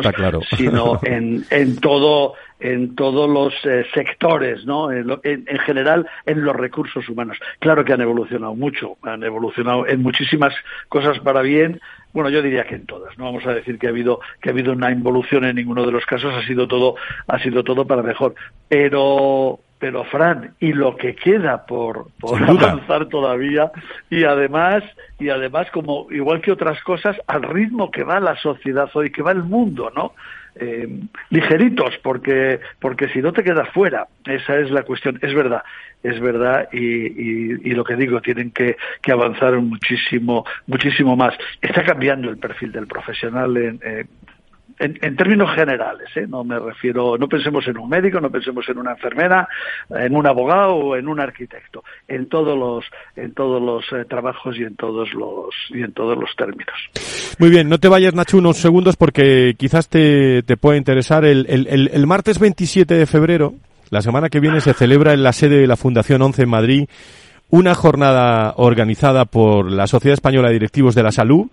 sino 0.55 0.97
en, 1.03 1.43
en 1.49 1.75
todo, 1.81 2.35
en 2.61 2.95
todos 2.95 3.29
los 3.29 3.53
eh, 3.65 3.85
sectores, 3.93 4.65
¿no? 4.65 4.89
En, 4.89 5.09
en, 5.23 5.59
general, 5.59 6.07
en 6.25 6.45
los 6.45 6.55
recursos 6.55 7.09
humanos. 7.09 7.37
Claro 7.59 7.83
que 7.83 7.91
han 7.91 8.01
evolucionado 8.01 8.55
mucho, 8.55 8.95
han 9.01 9.21
evolucionado 9.23 9.85
en 9.85 10.01
muchísimas 10.01 10.53
cosas 10.87 11.19
para 11.19 11.41
bien. 11.41 11.81
Bueno, 12.13 12.29
yo 12.29 12.41
diría 12.41 12.63
que 12.63 12.75
en 12.75 12.85
todas. 12.85 13.17
No 13.17 13.25
vamos 13.25 13.45
a 13.47 13.53
decir 13.53 13.79
que 13.79 13.87
ha 13.87 13.89
habido 13.89 14.21
que 14.41 14.49
ha 14.49 14.53
habido 14.53 14.71
una 14.71 14.91
involución 14.91 15.43
en 15.43 15.57
ninguno 15.57 15.85
de 15.85 15.91
los 15.91 16.05
casos. 16.05 16.33
Ha 16.33 16.47
sido 16.47 16.69
todo, 16.69 16.95
ha 17.27 17.37
sido 17.39 17.65
todo 17.65 17.85
para 17.85 18.01
mejor. 18.01 18.35
Pero 18.69 19.59
pero 19.81 20.03
Fran, 20.03 20.53
y 20.59 20.73
lo 20.73 20.95
que 20.95 21.15
queda 21.15 21.65
por, 21.65 22.11
por 22.19 22.41
avanzar 22.43 23.07
todavía, 23.07 23.71
y 24.11 24.23
además, 24.25 24.83
y 25.19 25.29
además, 25.29 25.71
como 25.71 26.05
igual 26.11 26.39
que 26.39 26.51
otras 26.51 26.81
cosas, 26.83 27.17
al 27.25 27.41
ritmo 27.41 27.89
que 27.89 28.03
va 28.03 28.19
la 28.19 28.35
sociedad 28.35 28.91
hoy, 28.93 29.11
que 29.11 29.23
va 29.23 29.31
el 29.31 29.41
mundo, 29.43 29.91
¿no? 29.95 30.13
Eh, 30.53 30.87
ligeritos, 31.31 31.97
porque, 32.03 32.59
porque 32.79 33.09
si 33.09 33.23
no 33.23 33.33
te 33.33 33.43
quedas 33.43 33.69
fuera, 33.69 34.05
esa 34.25 34.59
es 34.59 34.69
la 34.69 34.83
cuestión, 34.83 35.17
es 35.23 35.33
verdad, 35.33 35.63
es 36.03 36.19
verdad, 36.19 36.69
y, 36.71 36.77
y, 36.77 37.51
y 37.63 37.71
lo 37.71 37.83
que 37.83 37.95
digo, 37.95 38.21
tienen 38.21 38.51
que, 38.51 38.77
que, 39.01 39.11
avanzar 39.11 39.59
muchísimo, 39.61 40.45
muchísimo 40.67 41.15
más. 41.15 41.33
Está 41.59 41.83
cambiando 41.83 42.29
el 42.29 42.37
perfil 42.37 42.71
del 42.71 42.85
profesional 42.85 43.57
en, 43.57 43.79
eh, 43.83 44.05
en, 44.81 45.15
términos 45.15 45.53
generales, 45.53 46.09
¿eh? 46.15 46.25
no 46.27 46.43
me 46.43 46.57
refiero, 46.59 47.17
no 47.17 47.27
pensemos 47.27 47.67
en 47.67 47.77
un 47.77 47.89
médico, 47.89 48.19
no 48.19 48.29
pensemos 48.29 48.67
en 48.67 48.77
una 48.77 48.91
enfermera, 48.91 49.47
en 49.89 50.15
un 50.15 50.25
abogado 50.25 50.73
o 50.73 50.95
en 50.95 51.07
un 51.07 51.19
arquitecto, 51.19 51.83
en 52.07 52.27
todos 52.27 52.57
los, 52.57 52.85
en 53.15 53.33
todos 53.33 53.61
los 53.61 53.85
eh, 53.93 54.05
trabajos 54.05 54.57
y 54.57 54.63
en 54.63 54.75
todos 54.75 55.13
los 55.13 55.53
y 55.69 55.83
en 55.83 55.91
todos 55.93 56.17
los 56.17 56.35
términos. 56.35 56.75
Muy 57.37 57.49
bien, 57.49 57.69
no 57.69 57.77
te 57.77 57.87
vayas 57.87 58.15
Nacho 58.15 58.37
unos 58.37 58.57
segundos 58.57 58.97
porque 58.97 59.55
quizás 59.57 59.87
te, 59.87 60.43
te 60.43 60.57
pueda 60.57 60.77
interesar 60.77 61.25
el, 61.25 61.45
el, 61.47 61.89
el 61.93 62.07
martes 62.07 62.39
27 62.39 62.95
de 62.95 63.05
febrero, 63.05 63.53
la 63.89 64.01
semana 64.01 64.29
que 64.29 64.39
viene 64.39 64.61
se 64.61 64.73
celebra 64.73 65.13
en 65.13 65.23
la 65.23 65.33
sede 65.33 65.57
de 65.57 65.67
la 65.67 65.77
Fundación 65.77 66.21
11 66.21 66.43
en 66.43 66.49
Madrid 66.49 66.89
una 67.51 67.75
jornada 67.75 68.53
organizada 68.55 69.25
por 69.25 69.69
la 69.69 69.85
Sociedad 69.85 70.13
Española 70.13 70.47
de 70.47 70.53
Directivos 70.53 70.95
de 70.95 71.03
la 71.03 71.11
Salud 71.11 71.47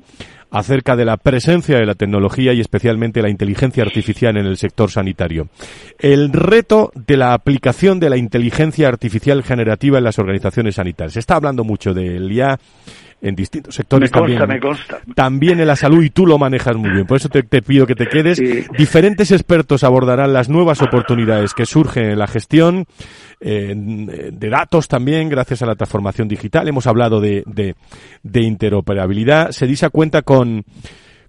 acerca 0.51 0.97
de 0.97 1.05
la 1.05 1.17
presencia 1.17 1.79
de 1.79 1.87
la 1.87 1.95
tecnología 1.95 2.53
y 2.53 2.61
especialmente 2.61 3.23
la 3.23 3.31
inteligencia 3.31 3.83
artificial 3.83 4.37
en 4.37 4.47
el 4.47 4.57
sector 4.57 4.91
sanitario. 4.91 5.49
El 5.99 6.33
reto 6.33 6.91
de 6.95 7.17
la 7.17 7.35
aplicación 7.35 8.01
de 8.01 8.11
la 8.11 8.17
inteligencia 8.17 8.89
artificial 8.89 9.43
generativa 9.43 9.99
en 9.99 10.05
las 10.05 10.19
organizaciones 10.19 10.77
sanitarias. 10.77 11.15
Se 11.15 11.21
está 11.21 11.37
hablando 11.37 11.65
mucho 11.65 11.95
del 11.95 12.33
ya 12.33 12.59
en 13.21 13.35
distintos 13.35 13.75
sectores 13.75 14.11
también. 14.11 14.41
También 15.15 15.61
en 15.61 15.67
la 15.67 15.77
salud 15.77 16.03
y 16.03 16.11
tú 16.11 16.27
lo 16.27 16.39
manejas 16.39 16.77
muy 16.77 16.91
bien. 16.91 17.07
Por 17.07 17.17
eso 17.17 17.29
te, 17.29 17.43
pido 17.43 17.87
que 17.87 17.95
te 17.95 18.07
quedes. 18.07 18.41
Diferentes 18.77 19.31
expertos 19.33 19.85
abordarán 19.85 20.33
las 20.33 20.49
nuevas 20.49 20.81
oportunidades 20.83 21.55
que 21.55 21.67
surgen 21.67 22.11
en 22.11 22.19
la 22.19 22.27
gestión 22.27 22.87
eh, 23.41 23.75
de 23.77 24.49
datos 24.49 24.89
también 24.89 25.29
gracias 25.29 25.63
a 25.63 25.67
la 25.67 25.75
transformación 25.75 26.29
digital. 26.29 26.69
Hemos 26.69 26.87
hablado 26.87 27.21
de, 27.21 27.43
de, 27.47 27.75
de 28.23 28.43
interoperabilidad. 28.43 29.51
Se 29.51 29.67
dice 29.67 29.89
cuenta 29.91 30.23
con 30.23 30.65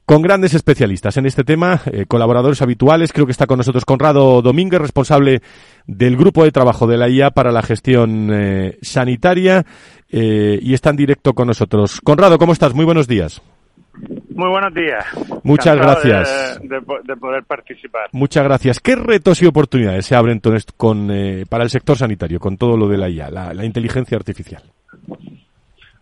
con 0.09 0.23
grandes 0.23 0.55
especialistas 0.55 1.17
en 1.17 1.27
este 1.27 1.43
tema, 1.43 1.81
eh, 1.85 2.07
colaboradores 2.07 2.63
habituales. 2.63 3.13
Creo 3.13 3.27
que 3.27 3.31
está 3.31 3.45
con 3.45 3.59
nosotros 3.59 3.85
Conrado 3.85 4.41
Domínguez, 4.41 4.81
responsable 4.81 5.43
del 5.85 6.17
grupo 6.17 6.43
de 6.43 6.51
trabajo 6.51 6.87
de 6.87 6.97
la 6.97 7.07
IA 7.09 7.29
para 7.29 7.51
la 7.51 7.61
gestión 7.61 8.31
eh, 8.33 8.79
sanitaria, 8.81 9.67
y 10.11 10.73
está 10.73 10.89
en 10.89 10.95
directo 10.95 11.33
con 11.33 11.47
nosotros. 11.47 12.01
Conrado, 12.01 12.37
¿cómo 12.37 12.53
estás? 12.53 12.73
Muy 12.73 12.85
buenos 12.85 13.07
días. 13.07 13.41
Muy 14.39 14.49
buenos 14.49 14.73
días. 14.73 15.05
Muchas 15.43 15.75
gracias. 15.75 16.59
De, 16.61 16.81
poder 17.17 17.43
participar. 17.43 18.07
Muchas 18.13 18.43
gracias. 18.43 18.79
¿Qué 18.79 18.95
retos 18.95 19.41
y 19.41 19.45
oportunidades 19.45 20.05
se 20.05 20.15
abren 20.15 20.41
con, 20.77 21.11
eh, 21.11 21.43
para 21.49 21.63
el 21.63 21.69
sector 21.69 21.97
sanitario 21.97 22.39
con 22.39 22.57
todo 22.57 22.77
lo 22.77 22.87
de 22.87 22.97
la 22.97 23.09
IA, 23.09 23.29
la, 23.29 23.65
inteligencia 23.65 24.17
artificial? 24.17 24.63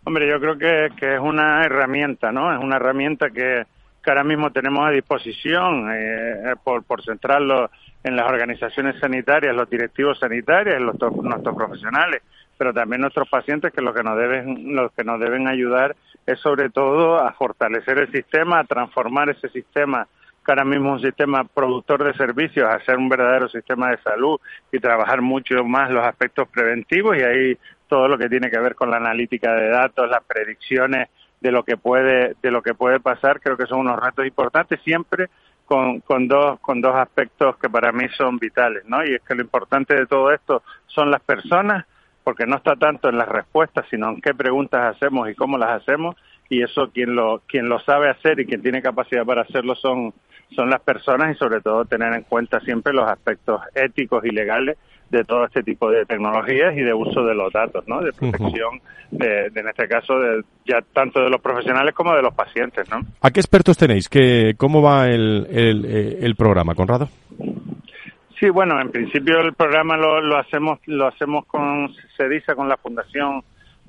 Hombre, 0.04 0.28
yo 0.28 0.38
creo 0.38 0.56
que, 0.56 1.14
es 1.14 1.20
una 1.20 1.64
herramienta, 1.64 2.30
¿no? 2.30 2.54
Es 2.54 2.62
una 2.62 2.76
herramienta 2.76 3.30
que, 3.30 3.64
ahora 4.06 4.24
mismo 4.24 4.50
tenemos 4.52 4.86
a 4.86 4.90
disposición 4.90 5.90
eh, 5.92 6.54
por, 6.64 6.82
por 6.84 7.04
centrarlo 7.04 7.70
en 8.02 8.16
las 8.16 8.26
organizaciones 8.26 8.98
sanitarias, 9.00 9.54
los 9.54 9.68
directivos 9.68 10.18
sanitarios, 10.18 10.80
los, 10.80 10.94
nuestros 11.22 11.54
profesionales, 11.54 12.22
pero 12.58 12.74
también 12.74 13.00
nuestros 13.00 13.28
pacientes 13.28 13.72
que 13.72 13.80
lo 13.80 13.94
que 13.94 14.02
nos 14.02 14.18
deben, 14.18 14.74
los 14.74 14.92
que 14.92 15.04
nos 15.04 15.20
deben 15.20 15.46
ayudar 15.46 15.96
es 16.26 16.38
sobre 16.40 16.68
todo 16.68 17.16
a 17.18 17.32
fortalecer 17.32 17.98
el 17.98 18.12
sistema, 18.12 18.58
a 18.58 18.64
transformar 18.64 19.30
ese 19.30 19.48
sistema 19.48 20.06
que 20.44 20.52
ahora 20.52 20.64
mismo 20.64 20.92
un 20.92 21.00
sistema 21.00 21.44
productor 21.44 22.04
de 22.04 22.14
servicios, 22.14 22.68
a 22.68 22.84
ser 22.84 22.96
un 22.96 23.08
verdadero 23.08 23.48
sistema 23.48 23.90
de 23.90 23.98
salud 23.98 24.40
y 24.72 24.80
trabajar 24.80 25.20
mucho 25.20 25.62
más 25.64 25.90
los 25.90 26.04
aspectos 26.04 26.48
preventivos 26.48 27.16
y 27.16 27.22
ahí 27.22 27.58
todo 27.86 28.08
lo 28.08 28.18
que 28.18 28.28
tiene 28.28 28.50
que 28.50 28.58
ver 28.58 28.74
con 28.74 28.90
la 28.90 28.96
analítica 28.96 29.54
de 29.54 29.68
datos, 29.68 30.10
las 30.10 30.24
predicciones 30.24 31.08
de 31.40 31.52
lo 31.52 31.62
que 31.62 31.76
puede 31.76 32.34
de 32.42 32.50
lo 32.50 32.62
que 32.62 32.74
puede 32.74 32.98
pasar, 32.98 33.40
creo 33.40 33.56
que 33.56 33.66
son 33.66 33.80
unos 33.80 34.00
retos 34.00 34.26
importantes 34.26 34.80
siempre 34.82 35.28
con, 35.64 36.00
con 36.00 36.26
dos 36.26 36.58
con 36.60 36.80
dos 36.80 36.96
aspectos 36.96 37.56
que 37.58 37.68
para 37.68 37.92
mí 37.92 38.08
son 38.16 38.38
vitales, 38.38 38.84
¿no? 38.86 39.04
Y 39.04 39.14
es 39.14 39.22
que 39.22 39.34
lo 39.34 39.42
importante 39.42 39.94
de 39.94 40.06
todo 40.06 40.32
esto 40.32 40.62
son 40.86 41.10
las 41.10 41.20
personas 41.20 41.86
porque 42.28 42.44
no 42.44 42.56
está 42.56 42.76
tanto 42.76 43.08
en 43.08 43.16
las 43.16 43.26
respuestas, 43.26 43.86
sino 43.88 44.10
en 44.10 44.20
qué 44.20 44.34
preguntas 44.34 44.94
hacemos 44.94 45.30
y 45.30 45.34
cómo 45.34 45.56
las 45.56 45.80
hacemos, 45.80 46.14
y 46.50 46.62
eso 46.62 46.90
quien 46.92 47.14
lo, 47.14 47.40
quien 47.48 47.70
lo 47.70 47.80
sabe 47.80 48.10
hacer 48.10 48.38
y 48.38 48.44
quien 48.44 48.60
tiene 48.60 48.82
capacidad 48.82 49.24
para 49.24 49.40
hacerlo 49.40 49.74
son, 49.76 50.12
son 50.54 50.68
las 50.68 50.82
personas 50.82 51.34
y 51.34 51.38
sobre 51.38 51.62
todo 51.62 51.86
tener 51.86 52.12
en 52.12 52.24
cuenta 52.24 52.60
siempre 52.60 52.92
los 52.92 53.08
aspectos 53.08 53.62
éticos 53.74 54.26
y 54.26 54.30
legales 54.30 54.76
de 55.08 55.24
todo 55.24 55.46
este 55.46 55.62
tipo 55.62 55.90
de 55.90 56.04
tecnologías 56.04 56.76
y 56.76 56.80
de 56.82 56.92
uso 56.92 57.24
de 57.24 57.34
los 57.34 57.50
datos, 57.50 57.88
¿no? 57.88 58.02
De 58.02 58.12
protección, 58.12 58.82
de, 59.10 59.46
en 59.46 59.66
este 59.66 59.88
caso, 59.88 60.18
de, 60.20 60.42
ya 60.66 60.82
tanto 60.92 61.22
de 61.22 61.30
los 61.30 61.40
profesionales 61.40 61.94
como 61.94 62.14
de 62.14 62.20
los 62.20 62.34
pacientes, 62.34 62.90
¿no? 62.90 63.00
¿A 63.22 63.30
qué 63.30 63.40
expertos 63.40 63.78
tenéis? 63.78 64.10
¿Qué, 64.10 64.52
¿Cómo 64.58 64.82
va 64.82 65.08
el, 65.08 65.46
el, 65.50 65.84
eh, 65.86 66.18
el 66.20 66.36
programa, 66.36 66.74
Conrado? 66.74 67.08
Sí, 68.38 68.50
bueno, 68.50 68.80
en 68.80 68.90
principio 68.90 69.40
el 69.40 69.54
programa 69.54 69.96
lo, 69.96 70.20
lo 70.20 70.36
hacemos 70.36 70.78
lo 70.86 71.08
hacemos 71.08 71.44
con 71.46 71.92
CEDISA, 72.16 72.54
con 72.54 72.68
la 72.68 72.76
Fundación 72.76 73.42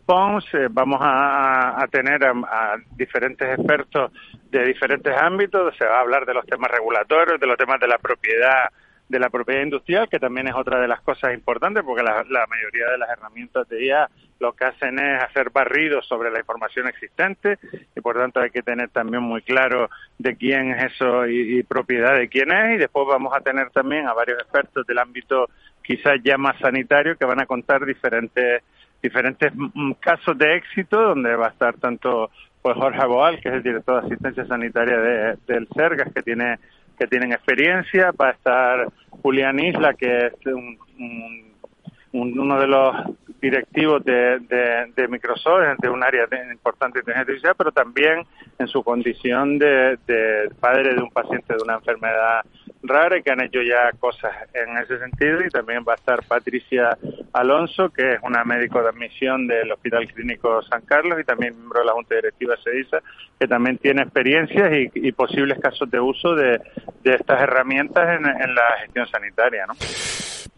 Pons. 0.06 0.44
Eh, 0.54 0.68
vamos 0.72 1.00
a, 1.02 1.80
a 1.80 1.88
tener 1.88 2.24
a, 2.24 2.78
diferentes 2.96 3.48
expertos 3.48 4.12
de 4.50 4.66
diferentes 4.66 5.16
ámbitos. 5.16 5.76
Se 5.78 5.86
va 5.86 5.98
a 5.98 6.02
hablar 6.02 6.26
de 6.26 6.34
los 6.34 6.48
temas 6.48 6.72
regulatorios, 6.72 7.40
de 7.40 7.46
los 7.46 7.58
temas 7.58 7.80
de 7.80 7.88
la 7.88 8.00
propiedad 8.00 8.70
de 9.10 9.20
la 9.20 9.30
propiedad 9.30 9.64
industrial, 9.64 10.08
que 10.08 10.20
también 10.20 10.48
es 10.48 10.56
otra 10.56 10.80
de 10.80 10.88
las 10.88 11.02
cosas 11.02 11.34
importantes, 11.34 11.84
porque 11.84 12.04
la, 12.04 12.24
la 12.30 12.48
mayoría 12.48 12.92
de 12.92 12.98
las 13.00 13.10
herramientas 13.10 13.68
de 13.68 13.86
IA 13.86 14.10
lo 14.40 14.54
que 14.54 14.66
hacen 14.66 14.98
es 15.00 15.22
hacer 15.22 15.50
barridos 15.50 16.08
sobre 16.08 16.32
la 16.32 16.40
información 16.40 16.88
existente 16.88 17.58
y 17.96 18.02
por 18.02 18.16
tanto 18.16 18.40
hay 18.40 18.50
que 18.50 18.62
tener 18.62 18.90
también 18.90 19.22
muy 19.22 19.42
claro 19.42 19.90
de 20.18 20.36
quién 20.36 20.72
es 20.72 20.94
eso 20.94 21.28
y, 21.28 21.62
propiedad 21.64 22.16
de 22.18 22.30
quién 22.30 22.52
es 22.52 22.76
y 22.76 22.78
después 22.78 23.06
vamos 23.08 23.34
a 23.36 23.42
tener 23.42 23.70
también 23.72 24.08
a 24.08 24.14
varios 24.14 24.40
expertos 24.40 24.88
del 24.88 25.00
ámbito 25.00 25.50
quizás 25.84 26.20
ya 26.24 26.38
más 26.38 26.58
sanitario 26.60 27.18
que 27.18 27.26
van 27.26 27.42
a 27.42 27.46
contar 27.46 27.86
diferentes 27.86 28.64
diferentes 29.02 29.52
casos 30.00 30.38
de 30.38 30.56
éxito 30.56 31.02
donde 31.02 31.36
va 31.36 31.48
a 31.48 31.52
estar 31.52 31.76
tanto 31.78 32.32
pues 32.62 32.76
Jorge 32.76 33.06
Boal 33.06 33.42
que 33.42 33.50
es 33.50 33.56
el 33.56 33.64
director 33.64 34.02
de 34.02 34.08
asistencia 34.08 34.46
sanitaria 34.46 34.98
de, 34.98 35.38
del 35.48 35.68
CERGAS 35.76 36.14
que 36.14 36.22
tiene 36.22 36.60
que 37.00 37.08
tienen 37.08 37.32
experiencia 37.32 38.12
va 38.12 38.28
a 38.28 38.32
estar 38.32 38.88
Julián 39.22 39.60
Isla 39.60 39.94
que 39.94 40.28
es 40.28 40.46
un, 40.46 40.78
uno 42.12 42.60
de 42.60 42.68
los 42.68 42.96
directivos 43.42 44.04
de, 44.04 44.40
de, 44.96 45.08
Microsoft, 45.08 45.80
de 45.80 45.90
un 45.90 46.04
área 46.04 46.28
importante 46.52 47.00
de 47.00 47.12
inteligencia 47.12 47.54
pero 47.54 47.72
también 47.72 48.26
en 48.58 48.68
su 48.68 48.84
condición 48.84 49.58
de, 49.58 49.98
de, 50.06 50.50
padre 50.60 50.94
de 50.94 51.02
un 51.02 51.10
paciente 51.10 51.54
de 51.56 51.64
una 51.64 51.76
enfermedad 51.76 52.42
rara 52.84 53.18
y 53.18 53.24
que 53.24 53.32
han 53.32 53.42
hecho 53.42 53.62
ya 53.62 53.92
cosas 54.00 54.32
en 54.54 54.78
ese 54.78 55.00
sentido. 55.00 55.42
Y 55.46 55.50
también 55.50 55.84
va 55.88 55.94
a 55.94 55.96
estar 55.96 56.24
Patricia 56.26 56.98
Alonso, 57.34 57.90
que 57.90 58.14
es 58.14 58.20
una 58.24 58.44
médico 58.44 58.82
de 58.82 58.90
admisión 58.90 59.48
del 59.48 59.72
Hospital 59.72 60.08
Clínico 60.08 60.62
San 60.64 60.82
Carlos 60.82 61.20
y 61.20 61.24
también 61.24 61.56
miembro 61.56 61.80
de 61.80 61.86
la 61.86 61.94
Junta 61.94 62.16
Directiva 62.16 62.56
SEDISA, 62.58 63.02
que 63.40 63.48
también 63.48 63.78
tiene 63.78 64.02
experiencias 64.02 64.72
y, 64.94 65.12
posibles 65.12 65.60
casos 65.60 65.90
de 65.92 66.00
uso 66.00 66.36
de, 66.36 66.62
de 67.04 67.16
estas 67.16 67.42
herramientas 67.42 68.18
en, 68.18 68.26
en 68.26 68.56
la 68.56 68.78
gestión 68.82 69.08
sanitaria. 69.08 69.66
¿no? 69.68 69.74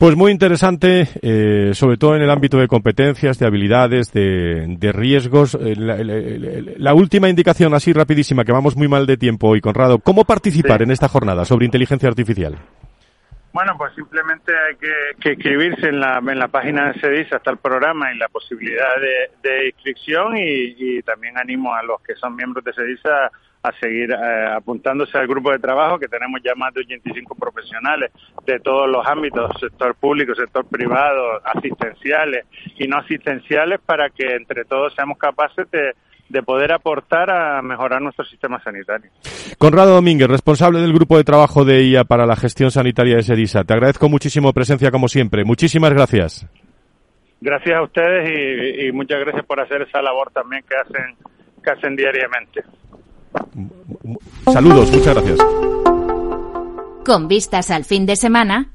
Pues 0.01 0.15
muy 0.15 0.31
interesante, 0.31 1.07
eh, 1.21 1.75
sobre 1.75 1.95
todo 1.95 2.15
en 2.15 2.23
el 2.23 2.31
ámbito 2.31 2.57
de 2.57 2.67
competencias, 2.67 3.37
de 3.37 3.45
habilidades, 3.45 4.11
de, 4.11 4.91
riesgos. 4.91 5.53
Eh, 5.53 5.75
la, 5.75 6.95
última 6.95 7.29
indicación, 7.29 7.75
así 7.75 7.93
rapidísima, 7.93 8.43
que 8.43 8.51
vamos 8.51 8.75
muy 8.75 8.87
mal 8.87 9.05
de 9.05 9.17
tiempo 9.17 9.49
hoy, 9.49 9.61
Conrado. 9.61 9.99
¿Cómo 9.99 10.25
participar 10.25 10.81
en 10.81 10.89
esta 10.89 11.07
jornada 11.07 11.45
sobre 11.45 11.67
inteligencia 11.67 12.09
artificial? 12.09 12.57
Bueno, 13.53 13.75
pues 13.77 13.93
simplemente 13.93 14.51
hay 14.51 14.75
que, 15.19 15.33
inscribirse 15.33 15.89
en 15.89 15.99
la, 15.99 16.17
en 16.17 16.39
la 16.39 16.47
página 16.47 16.91
de 16.91 16.99
CEDIS 16.99 17.33
hasta 17.33 17.51
el 17.51 17.57
programa 17.57 18.11
y 18.11 18.17
la 18.17 18.27
posibilidad 18.29 18.95
de, 19.43 19.67
inscripción 19.67 20.35
y, 20.35 20.73
y, 20.79 21.03
también 21.03 21.37
animo 21.37 21.75
a 21.75 21.83
los 21.83 22.01
que 22.01 22.15
son 22.15 22.35
miembros 22.35 22.65
de 22.65 22.73
CEDIS 22.73 23.05
a 23.05 23.29
a 23.63 23.71
seguir 23.79 24.11
eh, 24.11 24.45
apuntándose 24.55 25.17
al 25.17 25.27
grupo 25.27 25.51
de 25.51 25.59
trabajo, 25.59 25.99
que 25.99 26.07
tenemos 26.07 26.41
ya 26.43 26.55
más 26.55 26.73
de 26.73 26.81
85 26.81 27.35
profesionales 27.35 28.11
de 28.45 28.59
todos 28.59 28.89
los 28.89 29.05
ámbitos, 29.05 29.51
sector 29.59 29.95
público, 29.95 30.33
sector 30.33 30.65
privado, 30.65 31.41
asistenciales 31.45 32.45
y 32.77 32.87
no 32.87 32.97
asistenciales, 32.97 33.79
para 33.85 34.09
que 34.09 34.35
entre 34.35 34.65
todos 34.65 34.93
seamos 34.95 35.17
capaces 35.17 35.69
de, 35.69 35.93
de 36.29 36.41
poder 36.41 36.71
aportar 36.71 37.29
a 37.29 37.61
mejorar 37.61 38.01
nuestro 38.01 38.25
sistema 38.25 38.61
sanitario. 38.63 39.11
Conrado 39.59 39.93
Domínguez, 39.93 40.27
responsable 40.27 40.79
del 40.79 40.93
grupo 40.93 41.17
de 41.17 41.23
trabajo 41.23 41.63
de 41.63 41.83
IA 41.83 42.03
para 42.03 42.25
la 42.25 42.35
gestión 42.35 42.71
sanitaria 42.71 43.17
de 43.17 43.23
SEDISA. 43.23 43.63
Te 43.63 43.73
agradezco 43.73 44.09
muchísimo 44.09 44.53
presencia 44.53 44.89
como 44.89 45.07
siempre. 45.07 45.43
Muchísimas 45.43 45.91
gracias. 45.93 46.47
Gracias 47.41 47.75
a 47.75 47.83
ustedes 47.83 48.29
y, 48.29 48.87
y 48.87 48.91
muchas 48.91 49.19
gracias 49.19 49.45
por 49.45 49.59
hacer 49.59 49.81
esa 49.83 50.01
labor 50.01 50.31
también 50.31 50.63
que 50.67 50.75
hacen, 50.75 51.15
que 51.63 51.71
hacen 51.71 51.95
diariamente. 51.95 52.63
Saludos, 54.51 54.91
muchas 54.91 55.15
gracias. 55.15 55.39
Con 57.05 57.27
vistas 57.27 57.71
al 57.71 57.85
fin 57.85 58.05
de 58.05 58.15
semana. 58.15 58.71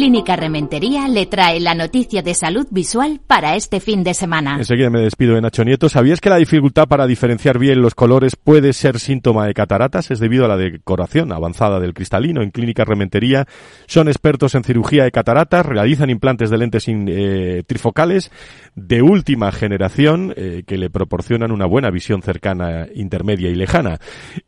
Clínica 0.00 0.34
Rementería 0.34 1.08
le 1.08 1.26
trae 1.26 1.60
la 1.60 1.74
noticia 1.74 2.22
de 2.22 2.32
salud 2.32 2.66
visual 2.70 3.20
para 3.26 3.54
este 3.54 3.80
fin 3.80 4.02
de 4.02 4.14
semana. 4.14 4.56
Enseguida 4.56 4.88
me 4.88 5.00
despido 5.00 5.34
de 5.34 5.42
Nacho 5.42 5.62
Nieto. 5.62 5.90
¿Sabías 5.90 6.22
que 6.22 6.30
la 6.30 6.38
dificultad 6.38 6.88
para 6.88 7.06
diferenciar 7.06 7.58
bien 7.58 7.82
los 7.82 7.94
colores 7.94 8.34
puede 8.34 8.72
ser 8.72 8.98
síntoma 8.98 9.44
de 9.44 9.52
cataratas? 9.52 10.10
Es 10.10 10.18
debido 10.18 10.46
a 10.46 10.48
la 10.48 10.56
decoración 10.56 11.32
avanzada 11.32 11.80
del 11.80 11.92
cristalino. 11.92 12.40
En 12.40 12.50
Clínica 12.50 12.86
Rementería 12.86 13.46
son 13.88 14.08
expertos 14.08 14.54
en 14.54 14.64
cirugía 14.64 15.04
de 15.04 15.10
cataratas, 15.10 15.66
realizan 15.66 16.08
implantes 16.08 16.48
de 16.48 16.56
lentes 16.56 16.86
eh, 16.88 17.62
trifocales 17.66 18.32
de 18.74 19.02
última 19.02 19.52
generación 19.52 20.32
eh, 20.34 20.62
que 20.66 20.78
le 20.78 20.88
proporcionan 20.88 21.52
una 21.52 21.66
buena 21.66 21.90
visión 21.90 22.22
cercana, 22.22 22.86
intermedia 22.94 23.50
y 23.50 23.54
lejana. 23.54 23.98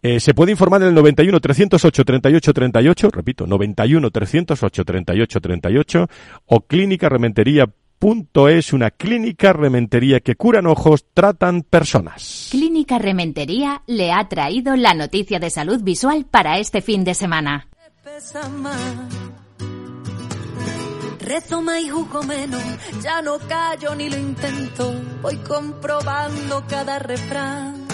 Eh, 0.01 0.19
se 0.19 0.33
puede 0.33 0.53
informar 0.53 0.81
en 0.81 0.89
el 0.89 0.95
91 0.95 1.39
308 1.41 2.05
38 2.07 2.55
38, 2.55 3.11
repito, 3.11 3.47
91 3.47 4.11
308 4.11 4.85
38 4.87 5.42
38 5.43 6.09
o 6.47 6.61
clínica 6.63 7.11
rementería 7.11 7.67
Punto 8.03 8.49
es 8.49 8.73
una 8.73 8.91
clínica 8.91 9.53
rementería 9.53 10.19
que 10.19 10.35
curan 10.35 10.67
ojos, 10.67 11.07
tratan 11.15 11.63
personas. 11.63 12.49
Clínica 12.51 12.99
Rementería 12.99 13.83
le 13.87 14.11
ha 14.11 14.27
traído 14.27 14.75
la 14.75 14.93
noticia 14.93 15.39
de 15.39 15.51
salud 15.51 15.81
visual 15.85 16.27
para 16.29 16.59
este 16.59 16.83
fin 16.83 17.05
de 17.05 17.15
semana. 17.15 17.69
Rezo 21.21 21.63
más 21.63 21.81
y 21.81 21.89
jugo 21.89 22.25
menos, 22.25 22.61
ya 23.01 23.23
no 23.23 23.39
callo 23.39 23.95
ni 23.95 24.11
lo 24.11 24.19
intento, 24.19 25.01
voy 25.23 25.37
comprobando 25.37 26.65
cada 26.69 26.99
refrán. 26.99 27.87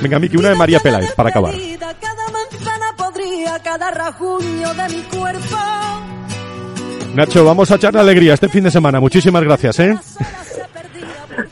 Venga, 0.00 0.18
Miki, 0.18 0.38
una 0.38 0.48
de 0.48 0.54
María 0.54 0.80
Peláez 0.80 1.12
para 1.12 1.28
acabar. 1.28 1.54
Cada 1.54 2.30
manzana 2.30 2.83
podría, 3.24 3.58
cada 3.60 3.90
rajuño 3.90 4.74
de 4.74 4.88
mi 4.88 5.02
cuerpo 5.02 5.56
Nacho, 7.14 7.44
vamos 7.44 7.70
a 7.70 7.76
echarle 7.76 8.00
alegría 8.00 8.34
este 8.34 8.48
fin 8.48 8.64
de 8.64 8.72
semana. 8.72 8.98
Muchísimas 8.98 9.44
gracias, 9.44 9.78
¿eh? 9.78 9.96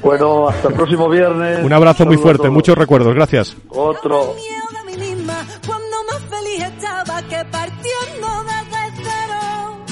Bueno, 0.03 0.49
hasta 0.49 0.69
el 0.69 0.75
próximo 0.75 1.09
viernes. 1.09 1.65
Un 1.65 1.73
abrazo 1.73 2.05
muy 2.05 2.17
fuerte, 2.17 2.51
muchos 2.51 2.77
recuerdos, 2.77 3.15
gracias. 3.15 3.57
Otro. 3.69 4.35
Cuando 5.65 5.97
más 6.11 6.21
feliz 6.29 6.65
estaba 6.65 7.23
que 7.23 7.45
partiendo 7.45 8.29
desde 8.43 9.05
cero. 9.05 9.85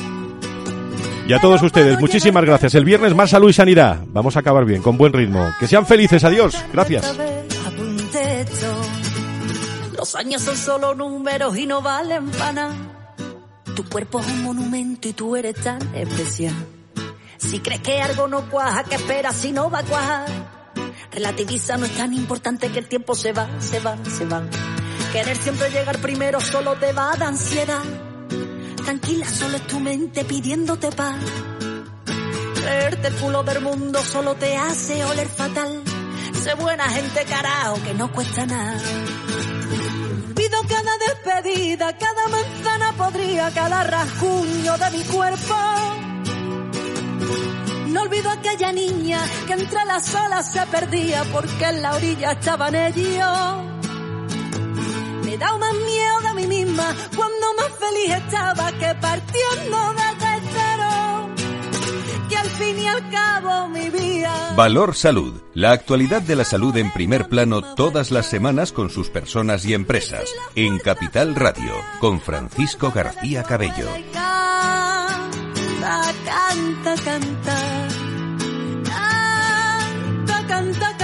Y 1.28 1.32
a 1.32 1.40
todos 1.40 1.62
ustedes, 1.62 2.00
muchísimas 2.00 2.44
gracias. 2.44 2.74
El 2.74 2.84
viernes 2.84 3.14
más 3.14 3.30
salud 3.30 3.50
y 3.50 3.52
sanidad. 3.52 4.00
Vamos 4.08 4.36
a 4.36 4.40
acabar 4.40 4.64
bien, 4.64 4.82
con 4.82 4.98
buen 4.98 5.12
ritmo. 5.12 5.46
Que 5.60 5.68
sean 5.68 5.86
felices, 5.86 6.24
adiós. 6.24 6.56
Gracias. 6.72 7.16
Los 10.10 10.16
años 10.16 10.42
son 10.42 10.56
solo 10.56 10.92
números 10.92 11.56
y 11.56 11.68
no 11.68 11.82
valen 11.82 12.32
para 12.32 12.52
nada. 12.52 12.74
Tu 13.76 13.88
cuerpo 13.88 14.18
es 14.18 14.26
un 14.26 14.42
monumento 14.42 15.06
y 15.06 15.12
tú 15.12 15.36
eres 15.36 15.54
tan 15.54 15.80
especial. 15.94 16.66
Si 17.38 17.60
crees 17.60 17.80
que 17.80 18.02
algo 18.02 18.26
no 18.26 18.50
cuaja, 18.50 18.82
¿qué 18.82 18.96
esperas 18.96 19.36
si 19.36 19.52
no 19.52 19.70
va 19.70 19.78
a 19.78 19.84
cuajar? 19.84 20.26
Relativiza, 21.12 21.76
no 21.76 21.86
es 21.86 21.96
tan 21.96 22.12
importante 22.12 22.72
que 22.72 22.80
el 22.80 22.88
tiempo 22.88 23.14
se 23.14 23.32
va, 23.32 23.48
se 23.60 23.78
va, 23.78 23.96
se 24.04 24.26
va. 24.26 24.42
Querer 25.12 25.36
siempre 25.36 25.70
llegar 25.70 26.00
primero 26.00 26.40
solo 26.40 26.74
te 26.74 26.92
va 26.92 27.12
a 27.12 27.16
dar 27.16 27.28
ansiedad. 27.28 27.84
Tranquila, 28.84 29.28
solo 29.28 29.58
es 29.58 29.66
tu 29.68 29.78
mente 29.78 30.24
pidiéndote 30.24 30.90
paz. 30.90 31.20
Creerte 32.56 33.06
el 33.06 33.14
culo 33.14 33.44
del 33.44 33.60
mundo 33.60 34.02
solo 34.02 34.34
te 34.34 34.56
hace 34.56 35.04
oler 35.04 35.28
fatal. 35.28 35.84
Sé 36.42 36.54
buena 36.54 36.88
gente 36.88 37.24
carajo 37.26 37.80
que 37.84 37.94
no 37.94 38.10
cuesta 38.10 38.44
nada. 38.44 38.76
Cada 40.70 40.94
despedida, 40.98 41.98
cada 41.98 42.28
manzana 42.28 42.92
podría, 42.96 43.50
cada 43.50 43.82
rasguño 43.84 44.78
de 44.78 44.90
mi 44.96 45.04
cuerpo. 45.04 45.56
No 47.88 48.02
olvido 48.02 48.30
aquella 48.30 48.70
niña 48.72 49.18
que 49.48 49.54
entre 49.54 49.84
las 49.84 50.14
olas 50.14 50.52
se 50.52 50.64
perdía 50.66 51.24
porque 51.32 51.64
en 51.64 51.82
la 51.82 51.96
orilla 51.96 52.32
estaban 52.32 52.74
ellos. 52.74 53.70
Me 55.24 55.36
da 55.36 55.58
más 55.58 55.74
miedo 55.74 56.20
de 56.26 56.34
mí 56.34 56.46
misma 56.46 56.94
cuando 57.16 57.54
más 57.54 57.70
feliz 57.78 58.14
estaba 58.22 58.70
que 58.72 58.94
partiendo 59.00 59.76
al 59.76 59.96
y 62.78 62.86
al 62.86 63.10
cabo 63.10 63.68
mi 63.68 63.90
vida. 63.90 64.54
Valor 64.56 64.94
Salud. 64.94 65.40
La 65.54 65.72
actualidad 65.72 66.22
de 66.22 66.36
la 66.36 66.44
salud 66.44 66.76
en 66.76 66.92
primer 66.92 67.28
plano 67.28 67.74
todas 67.74 68.10
las 68.10 68.26
semanas 68.26 68.72
con 68.72 68.90
sus 68.90 69.10
personas 69.10 69.64
y 69.64 69.74
empresas. 69.74 70.30
En 70.54 70.78
Capital 70.78 71.34
Radio, 71.34 71.72
con 72.00 72.20
Francisco 72.20 72.90
García 72.90 73.42
Cabello. 73.42 73.88
Canta, 74.12 76.12
canta, 76.24 76.94
canta, 77.04 77.88
canta. 80.48 80.99